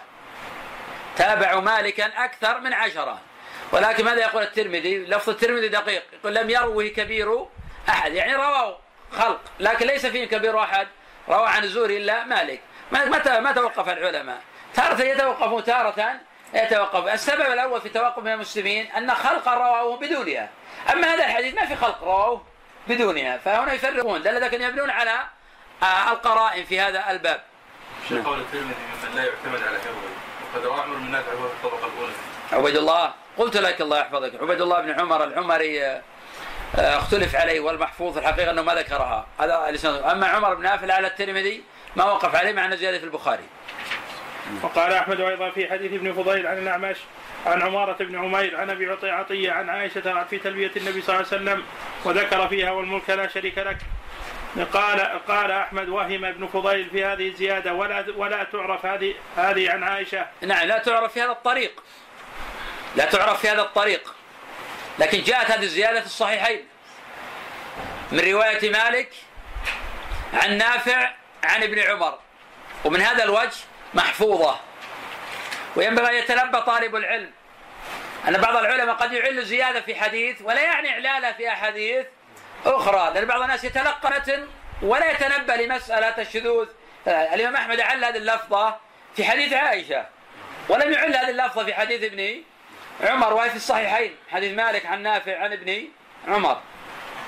تابعوا 1.17 1.61
مالكا 1.61 2.05
أكثر 2.05 2.59
من 2.59 2.73
عشرة. 2.73 3.19
ولكن 3.71 4.05
ماذا 4.05 4.21
يقول 4.21 4.43
الترمذي؟ 4.43 4.97
لفظ 4.97 5.29
الترمذي 5.29 5.67
دقيق. 5.67 6.03
يقول 6.13 6.35
لم 6.35 6.49
يروه 6.49 6.87
كبير 6.87 7.45
أحد. 7.89 8.13
يعني 8.13 8.35
رواه 8.35 8.84
خلق. 9.11 9.39
لكن 9.59 9.87
ليس 9.87 10.05
فيهم 10.05 10.27
كبير 10.27 10.59
أحد 10.59 10.87
روى 11.29 11.47
عن 11.47 11.63
الزهري 11.63 11.97
إلا 11.97 12.23
مالك. 12.23 12.59
متى 12.91 13.39
ما 13.39 13.51
توقف 13.51 13.89
العلماء. 13.89 14.41
تارة 14.73 15.01
يتوقفون 15.01 15.63
تارة 15.63 16.19
يتوقف. 16.53 17.13
السبب 17.13 17.41
الأول 17.41 17.81
في 17.81 17.89
توقف 17.89 18.27
المسلمين 18.27 18.91
أن 18.91 19.13
خلقا 19.13 19.53
رواه 19.53 19.97
بدونها. 19.97 20.49
أما 20.93 21.07
هذا 21.13 21.25
الحديث 21.25 21.55
ما 21.55 21.65
في 21.65 21.75
خلق 21.75 22.03
رواه 22.03 22.41
بدونها. 22.87 23.37
فهنا 23.37 23.73
يفرقون. 23.73 24.21
لكن 24.21 24.61
يبنون 24.61 24.89
على 24.89 25.19
آه، 25.83 26.11
القرائن 26.11 26.65
في 26.65 26.79
هذا 26.79 27.11
الباب. 27.11 27.41
شيخ 28.09 28.25
قول 28.25 28.39
الترمذي 28.39 28.75
ممن 29.03 29.15
لا 29.15 29.23
يعتمد 29.23 29.67
على 29.67 29.77
حفظه 29.79 29.91
وقد 30.53 30.65
روى 30.65 30.81
عمر 30.81 30.95
بن 30.95 31.11
نافع 31.11 31.33
وهو 31.33 31.45
الطبقة 31.45 31.87
الأولى. 31.87 32.13
عبيد 32.51 32.77
الله 32.77 33.13
قلت 33.37 33.57
لك 33.57 33.81
الله 33.81 33.99
يحفظك. 33.99 34.41
عبيد 34.41 34.61
الله 34.61 34.81
بن 34.81 34.99
عمر 34.99 35.23
العمري 35.23 35.85
آه، 35.85 36.01
اختلف 36.77 37.35
عليه 37.35 37.59
والمحفوظ 37.59 38.17
الحقيقة 38.17 38.51
أنه 38.51 38.61
ما 38.61 38.75
ذكرها. 38.75 39.27
هذا 39.39 39.75
أما 40.11 40.27
عمر 40.27 40.53
بن 40.53 40.63
نافع 40.63 40.93
على 40.93 41.07
الترمذي 41.07 41.63
ما 41.95 42.03
وقف 42.03 42.35
عليه 42.35 42.53
مع 42.53 42.65
أنه 42.65 42.75
زياده 42.75 42.97
في 42.97 43.03
البخاري. 43.03 43.43
وقال 44.63 44.93
أحمد 44.93 45.21
أيضا 45.21 45.49
في 45.49 45.69
حديث 45.69 45.93
ابن 45.93 46.13
فضيل 46.13 46.47
عن 46.47 46.57
الأعمش 46.57 46.97
عن 47.45 47.61
عمارة 47.61 48.03
بن 48.03 48.15
عمير 48.15 48.57
عن 48.57 48.69
أبي 48.69 48.91
عطية 48.91 49.11
عطية 49.11 49.51
عن 49.51 49.69
عائشة 49.69 50.23
في 50.23 50.37
تلبية 50.37 50.71
النبي 50.77 51.01
صلى 51.01 51.15
الله 51.15 51.27
عليه 51.31 51.41
وسلم 51.41 51.63
وذكر 52.05 52.47
فيها 52.47 52.71
والملك 52.71 53.09
لا 53.09 53.27
شريك 53.27 53.57
لك. 53.57 53.77
قال 54.73 54.99
قال 55.27 55.51
أحمد 55.51 55.89
وهم 55.89 56.25
ابن 56.25 56.47
فضيل 56.47 56.89
في 56.89 57.05
هذه 57.05 57.27
الزيادة 57.27 57.73
ولا 57.73 58.05
ولا 58.17 58.43
تعرف 58.43 58.85
هذه 58.85 59.13
هذه 59.37 59.71
عن 59.71 59.83
عائشة. 59.83 60.25
نعم 60.41 60.67
لا 60.67 60.77
تعرف 60.77 61.13
في 61.13 61.21
هذا 61.21 61.31
الطريق. 61.31 61.83
لا 62.95 63.05
تعرف 63.05 63.41
في 63.41 63.49
هذا 63.49 63.61
الطريق. 63.61 64.14
لكن 64.99 65.23
جاءت 65.23 65.51
هذه 65.51 65.63
الزيادة 65.63 65.99
في 65.99 66.05
الصحيحين. 66.05 66.67
من 68.11 68.19
رواية 68.19 68.71
مالك 68.71 69.09
عن 70.33 70.57
نافع 70.57 71.11
عن 71.43 71.63
ابن 71.63 71.79
عمر. 71.79 72.19
ومن 72.85 73.01
هذا 73.01 73.23
الوجه 73.23 73.57
محفوظة. 73.93 74.59
وينبغي 75.75 76.09
أن 76.09 76.15
يتنبه 76.15 76.59
طالب 76.59 76.95
العلم. 76.95 77.31
أن 78.27 78.37
بعض 78.37 78.55
العلماء 78.55 78.95
قد 78.95 79.13
يعل 79.13 79.45
زيادة 79.45 79.81
في 79.81 79.95
حديث 79.95 80.41
ولا 80.41 80.61
يعني 80.61 80.89
اعلاله 80.89 81.31
في 81.31 81.49
أحاديث 81.49 82.05
أخرى. 82.65 83.13
لأن 83.13 83.25
بعض 83.25 83.41
الناس 83.41 83.63
يتلقى 83.63 84.11
متن 84.11 84.47
ولا 84.81 85.11
يتنبه 85.11 85.55
لمسألة 85.55 86.21
الشذوذ. 86.21 86.67
الإمام 87.07 87.55
أحمد 87.55 87.79
عل 87.79 88.05
هذه 88.05 88.17
اللفظة 88.17 88.77
في 89.15 89.25
حديث 89.25 89.53
عائشة. 89.53 90.05
ولم 90.69 90.91
يعل 90.93 91.15
هذه 91.15 91.29
اللفظة 91.29 91.65
في 91.65 91.73
حديث 91.73 92.03
ابن 92.03 92.43
عمر 93.01 93.33
وهي 93.33 93.49
في 93.49 93.55
الصحيحين. 93.55 94.11
حديث 94.31 94.57
مالك 94.57 94.85
عن 94.85 95.03
نافع 95.03 95.37
عن 95.39 95.53
ابن 95.53 95.83
عمر. 96.27 96.57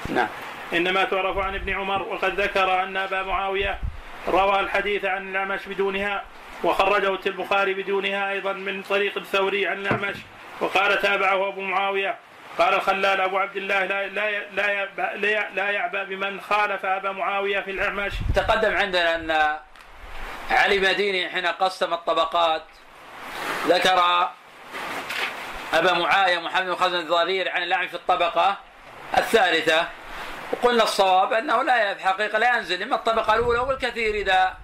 نعم. 0.09 0.27
إنما 0.73 1.03
تعرف 1.03 1.37
عن 1.37 1.55
ابن 1.55 1.73
عمر 1.73 2.01
وقد 2.01 2.41
ذكر 2.41 2.83
أن 2.83 2.97
أبا 2.97 3.23
معاوية 3.23 3.79
روى 4.27 4.59
الحديث 4.59 5.05
عن 5.05 5.29
الأعمش 5.29 5.65
بدونها 5.67 6.23
وخرجه 6.63 7.19
البخاري 7.25 7.73
بدونها 7.73 8.31
أيضا 8.31 8.53
من 8.53 8.81
طريق 8.81 9.17
الثوري 9.17 9.67
عن 9.67 9.77
الأعمش 9.77 10.15
وقال 10.59 11.01
تابعه 11.01 11.47
أبو 11.47 11.61
معاوية 11.61 12.15
قال 12.57 12.73
الخلال 12.73 13.21
أبو 13.21 13.37
عبد 13.37 13.57
الله 13.57 13.85
لا 13.85 14.07
لا 14.07 14.45
لا 14.51 14.67
يعبأ, 14.69 15.15
لا 15.55 15.71
يعبأ 15.71 16.03
بمن 16.03 16.41
خالف 16.41 16.85
أبا 16.85 17.11
معاوية 17.11 17.59
في 17.59 17.71
الأعمش. 17.71 18.13
تقدم 18.35 18.75
عندنا 18.75 19.15
أن 19.15 19.57
علي 20.51 20.79
مديني 20.79 21.29
حين 21.29 21.45
قسم 21.45 21.93
الطبقات 21.93 22.63
ذكر 23.67 24.29
أبا 25.73 25.93
معاوية 25.93 26.39
محمد 26.39 26.65
بن 26.65 26.75
خزن 26.75 26.99
الضرير 26.99 27.51
عن 27.51 27.63
الاعمش 27.63 27.89
في 27.89 27.95
الطبقة 27.95 28.57
الثالثة. 29.17 29.87
وقلنا 30.51 30.83
الصواب 30.83 31.33
أنه 31.33 31.63
لا 31.63 31.93
في 31.93 32.01
الحقيقة 32.01 32.39
لا 32.39 32.57
ينزل 32.57 32.83
إما 32.83 32.95
الطبقة 32.95 33.33
الأولى 33.33 33.59
والكثير 33.59 34.15
إذا 34.15 34.57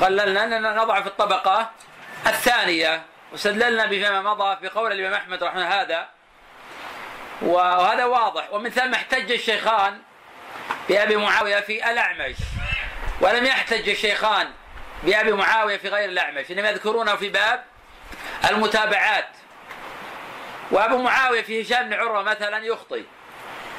قللنا 0.00 0.44
أننا 0.44 0.74
نضع 0.74 1.00
في 1.00 1.06
الطبقة 1.06 1.70
الثانية. 2.26 3.02
واستدللنا 3.32 3.86
بما 3.86 4.22
مضى 4.22 4.56
في 4.56 4.68
قول 4.68 4.92
الإمام 4.92 5.14
أحمد 5.14 5.44
رحمه 5.44 5.64
هذا. 5.64 6.08
وهذا 7.42 8.04
واضح. 8.04 8.52
ومن 8.52 8.70
ثم 8.70 8.94
احتج 8.94 9.32
الشيخان 9.32 9.98
بأبي 10.88 11.16
معاوية 11.16 11.60
في 11.60 11.90
الأعمش. 11.90 12.36
ولم 13.20 13.44
يحتج 13.44 13.88
الشيخان 13.88 14.50
بأبي 15.02 15.32
معاوية 15.32 15.76
في 15.76 15.88
غير 15.88 16.08
الأعمش. 16.08 16.50
إنما 16.50 16.70
يذكرونه 16.70 17.16
في 17.16 17.28
باب 17.28 17.64
المتابعات. 18.50 19.28
وأبو 20.70 21.02
معاوية 21.02 21.42
في 21.42 21.62
هشام 21.62 21.88
بن 21.88 21.94
عروة 21.94 22.22
مثلا 22.22 22.58
يخطي. 22.58 23.04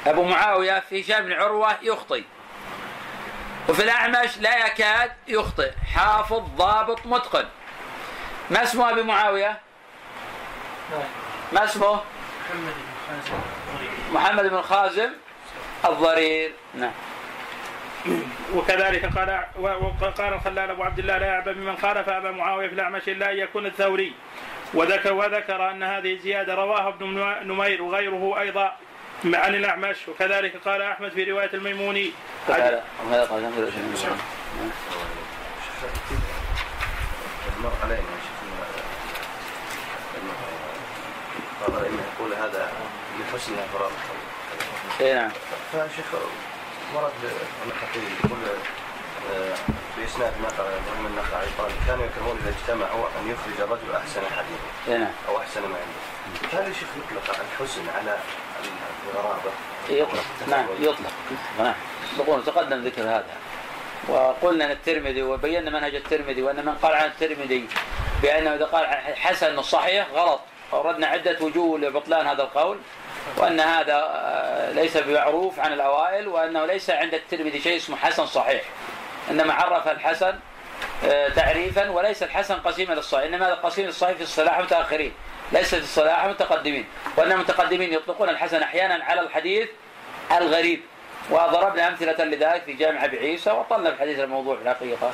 أبو 0.06 0.22
معاوية 0.22 0.80
في 0.80 1.02
هشام 1.02 1.24
بن 1.24 1.32
عروة 1.32 1.76
يخطي. 1.82 2.24
وفي 3.68 3.82
الأعمش 3.82 4.38
لا 4.38 4.66
يكاد 4.66 5.12
يخطئ. 5.28 5.70
حافظ 5.94 6.42
ضابط 6.56 7.06
متقن. 7.06 7.44
ما 8.50 8.62
اسمه 8.62 8.90
أبي 8.90 9.02
معاوية؟ 9.02 9.60
ما 11.52 11.64
اسمه؟ 11.64 12.00
محمد 14.12 14.46
بن 14.46 14.62
خازم 14.62 15.10
الضرير. 15.84 16.52
نعم. 16.74 16.92
وكذلك 18.54 19.18
قال 19.18 19.44
وقال 19.58 20.34
الخلال 20.34 20.70
أبو 20.70 20.82
عبد 20.82 20.98
الله 20.98 21.18
لا 21.18 21.26
يعبى 21.26 21.52
بمن 21.52 21.76
خالف 21.76 22.08
أبا 22.08 22.30
معاوية 22.30 22.68
في 22.68 22.74
الأعمش 22.74 23.08
إلا 23.08 23.32
أن 23.32 23.38
يكون 23.38 23.66
الثوري. 23.66 24.14
وذكر 24.74 25.12
وذكر 25.12 25.70
أن 25.70 25.82
هذه 25.82 26.14
الزيادة 26.14 26.54
رواها 26.54 26.88
ابن 26.88 27.06
نمير 27.42 27.82
وغيره 27.82 28.40
أيضا 28.40 28.76
عن 29.24 29.54
الأعمش 29.54 30.08
وكذلك 30.08 30.56
قال 30.64 30.82
أحمد 30.82 31.10
في 31.10 31.24
رواية 31.24 31.50
الميموني 31.54 32.10
مر 37.62 37.72
علينا 37.82 38.02
قال 41.66 41.86
انه 41.86 42.02
يقول 42.16 42.32
هذا 42.34 42.72
من 43.18 43.24
حسن 43.32 43.52
الفراغ 43.52 43.90
اي 45.00 45.14
نعم. 45.14 45.30
فشيخ 45.72 46.06
يقول 46.94 47.10
في 47.92 49.81
إسناد 50.12 50.32
نقل 50.42 50.64
إبراهيم 50.64 51.06
النخعي 51.06 51.46
قال 51.58 51.70
كان 51.86 52.00
يكرهون 52.00 52.38
إذا 52.42 52.54
اجتمعوا 52.58 53.06
أن 53.20 53.30
يخرج 53.30 53.60
الرجل 53.60 53.96
أحسن 53.96 54.20
حديثا 54.20 54.98
نعم. 54.98 55.10
أو 55.28 55.38
أحسن 55.38 55.60
ما 55.60 55.66
عنده. 55.66 56.58
هل 56.58 56.68
يا 56.68 56.72
شيخ 56.72 56.88
يطلق 56.96 57.36
الحسن 57.40 57.88
على 57.88 58.18
الغرابة؟ 59.06 59.50
يطلق. 59.88 60.24
نعم 60.48 60.66
يطلق. 60.80 61.10
نعم. 61.58 61.74
يطلقون 62.12 62.44
تقدم 62.44 62.84
ذكر 62.84 63.02
هذا. 63.02 63.36
وقلنا 64.08 64.64
أن 64.64 64.70
الترمذي 64.70 65.22
وبينا 65.22 65.70
منهج 65.70 65.94
الترمذي 65.94 66.42
وأن 66.42 66.66
من 66.66 66.74
قال 66.74 66.94
عن 66.94 67.06
الترمذي 67.06 67.68
بأنه 68.22 68.54
إذا 68.54 68.64
قال 68.64 68.86
حسن 69.16 69.62
صحيح 69.62 70.06
غلط. 70.14 70.40
وردنا 70.72 71.06
عدة 71.06 71.36
وجوه 71.40 71.78
لبطلان 71.78 72.26
هذا 72.26 72.42
القول. 72.42 72.78
وأن 73.36 73.60
هذا 73.60 73.94
آه، 73.94 74.72
ليس 74.72 74.96
بمعروف 74.96 75.60
عن 75.60 75.72
الأوائل 75.72 76.28
وأنه 76.28 76.66
ليس 76.66 76.90
عند 76.90 77.14
الترمذي 77.14 77.60
شيء 77.60 77.76
اسمه 77.76 77.96
حسن 77.96 78.26
صحيح. 78.26 78.62
إنما 79.30 79.54
عرف 79.54 79.88
الحسن 79.88 80.34
آه، 81.04 81.28
تعريفا 81.28 81.90
وليس 81.90 82.22
الحسن 82.22 82.54
قسيما 82.54 82.94
للصحيح 82.94 83.24
إنما 83.24 83.46
هذا 83.46 83.54
قسيم 83.54 83.86
للصحيح 83.86 84.16
في 84.16 84.22
الصلاح 84.22 84.58
متأخرين 84.60 85.12
ليس 85.52 85.74
في 85.74 85.80
الصلاح 85.80 86.26
متقدمين 86.26 86.84
وأن 87.16 87.32
المتقدمين 87.32 87.92
يطلقون 87.92 88.28
الحسن 88.28 88.62
أحيانا 88.62 89.04
على 89.04 89.20
الحديث 89.20 89.68
الغريب 90.32 90.80
وضربنا 91.30 91.88
أمثلة 91.88 92.24
لذلك 92.24 92.62
في 92.62 92.72
جامع 92.72 93.04
أبي 93.04 93.18
عيسى 93.18 93.50
وطلنا 93.50 93.88
الحديث 93.88 94.18
الموضوع 94.18 94.56
في 94.56 94.62
الحقيقة. 94.62 95.12